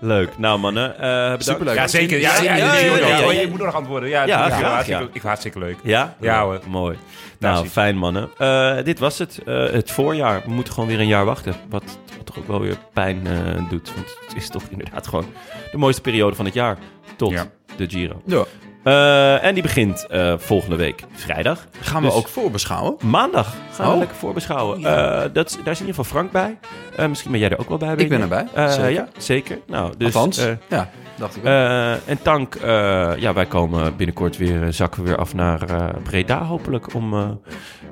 [0.00, 0.38] Leuk.
[0.38, 1.44] Nou mannen, eh bedankt.
[1.44, 1.74] Superleuk.
[1.74, 2.20] Ja, zeker.
[2.20, 3.26] Ja, ja, Ja, ja, ja, ja, ja, ja.
[3.26, 4.08] Oh, je moet nog antwoorden.
[4.08, 5.08] Ja, Ja, ja, graag, hartstikke- ja.
[5.12, 5.76] Ik hartstikke leuk.
[5.82, 6.16] Ja?
[6.20, 6.60] Ja, hoor.
[6.68, 6.98] Mooi.
[7.38, 8.30] Nou, fijn mannen.
[8.38, 9.38] Eh, dit was het.
[9.46, 10.42] Eh, het voorjaar.
[10.44, 11.54] We moeten gewoon weer een jaar wachten.
[11.68, 11.84] Wat,
[12.16, 13.92] wat toch ook wel weer pijn eh, doet.
[13.94, 15.26] Want het is toch inderdaad gewoon
[15.72, 16.78] de mooiste periode van het jaar.
[17.16, 17.46] Tot Ja.
[17.76, 18.22] de Giro.
[18.26, 18.44] Ja.
[18.84, 21.66] Eh, en die begint eh, volgende week vrijdag.
[21.80, 22.96] Gaan we Dus ook voorbeschouwen?
[23.02, 23.98] Maandag gaan we Oh.
[23.98, 24.84] lekker voorbeschouwen.
[24.84, 26.58] Eh, dat, daar is in ieder geval Frank bij.
[26.96, 27.94] Eh, misschien ben jij er ook wel bij.
[27.96, 28.90] Ik ben erbij, Eh, zeker.
[28.92, 29.58] Ja, zeker.
[29.66, 31.52] Nou, dus, Althans, eh, ja, dacht ik wel.
[31.52, 35.86] eh, en Tank, eh, ja, wij komen binnenkort weer, zakken we weer af naar eh,
[36.02, 36.94] Breda hopelijk.
[36.94, 37.28] Om eh,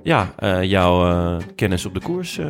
[0.03, 2.39] ja, eh, jouw kennis op de koers.
[2.39, 2.47] eh,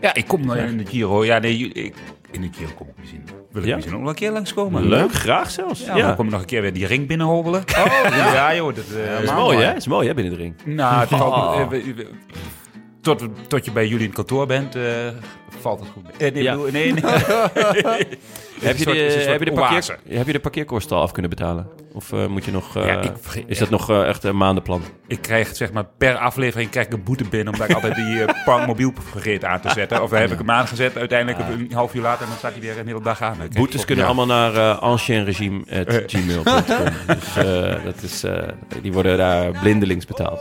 [0.00, 1.24] Ja, ik kom nog in de Giro.
[1.24, 1.94] Ja, nee, ik,
[2.32, 3.24] in de Giro kom ik misschien.
[3.52, 3.74] Wil ik Ja?
[3.74, 4.88] misschien ook nog een keer langskomen.
[4.88, 5.84] leuk, graag zelfs.
[5.84, 7.60] Ja, Ja, dan kom ik nog een keer weer die ring binnenhobbelen.
[7.78, 8.54] Oh, ja.
[8.54, 8.74] joh.
[8.74, 9.66] Dat, eh, is mooi, hè?
[9.66, 10.54] Dat is mooi, hè, binnen de ring.
[10.64, 11.60] Nou, het valt, Oh.
[11.60, 12.08] eh, we- we-
[13.02, 14.82] tot, tot je bij jullie in het kantoor bent, eh,
[15.60, 16.02] valt het goed.
[16.18, 16.52] Eh, nee, Ja.
[16.56, 17.02] bedoel- nee, nee.
[18.62, 21.30] Heb je, soort- de, heb, je de parkeer, heb je de parkeerkosten al af kunnen
[21.30, 21.68] betalen?
[21.92, 22.76] Of eh, moet je nog...
[22.76, 23.12] eh, Ja, ik
[23.46, 24.82] is dat nog echt een maandenplan?
[25.06, 28.24] Ik krijg zeg maar per aflevering krijg ik een boete binnen omdat ik altijd die
[28.44, 30.02] Park mobiel vergeet aan te zetten.
[30.02, 32.78] Of heb ik hem aangezet, uiteindelijk een half uur later en dan staat hij weer
[32.78, 33.42] een hele dag aan.
[33.42, 36.84] Ik Boetes kunnen allemaal naar uh, ancienregime.gmail.com.
[37.16, 37.34] dus
[37.84, 38.24] dat is,
[38.82, 40.40] die worden daar blindelings betaald.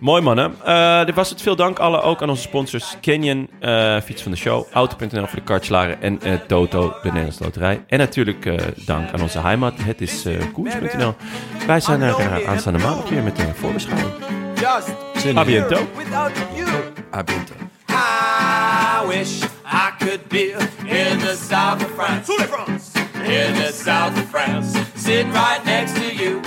[0.00, 0.54] Mooi mannen.
[0.64, 1.42] Eh, dit was het.
[1.42, 2.96] Veel dank alle ook aan onze sponsors.
[3.00, 4.66] Canyon, eh, fiets van de show.
[4.72, 6.02] Auto.nl voor de kartslaren.
[6.02, 7.84] En eh, Toto, de Nederlandse loterij.
[7.86, 8.54] En natuurlijk eh,
[8.84, 9.74] dank aan onze heimat.
[9.82, 11.14] Het is eh koers.nl.
[11.66, 14.14] Wij zijn er aanstaande maandag weer met een voorbeschouwing.
[15.36, 15.76] A biento.
[17.14, 17.54] A biento.
[17.88, 20.52] I wish I could be
[20.84, 22.32] in the south of France.
[23.24, 26.40] In the south of France, sitting right next to you.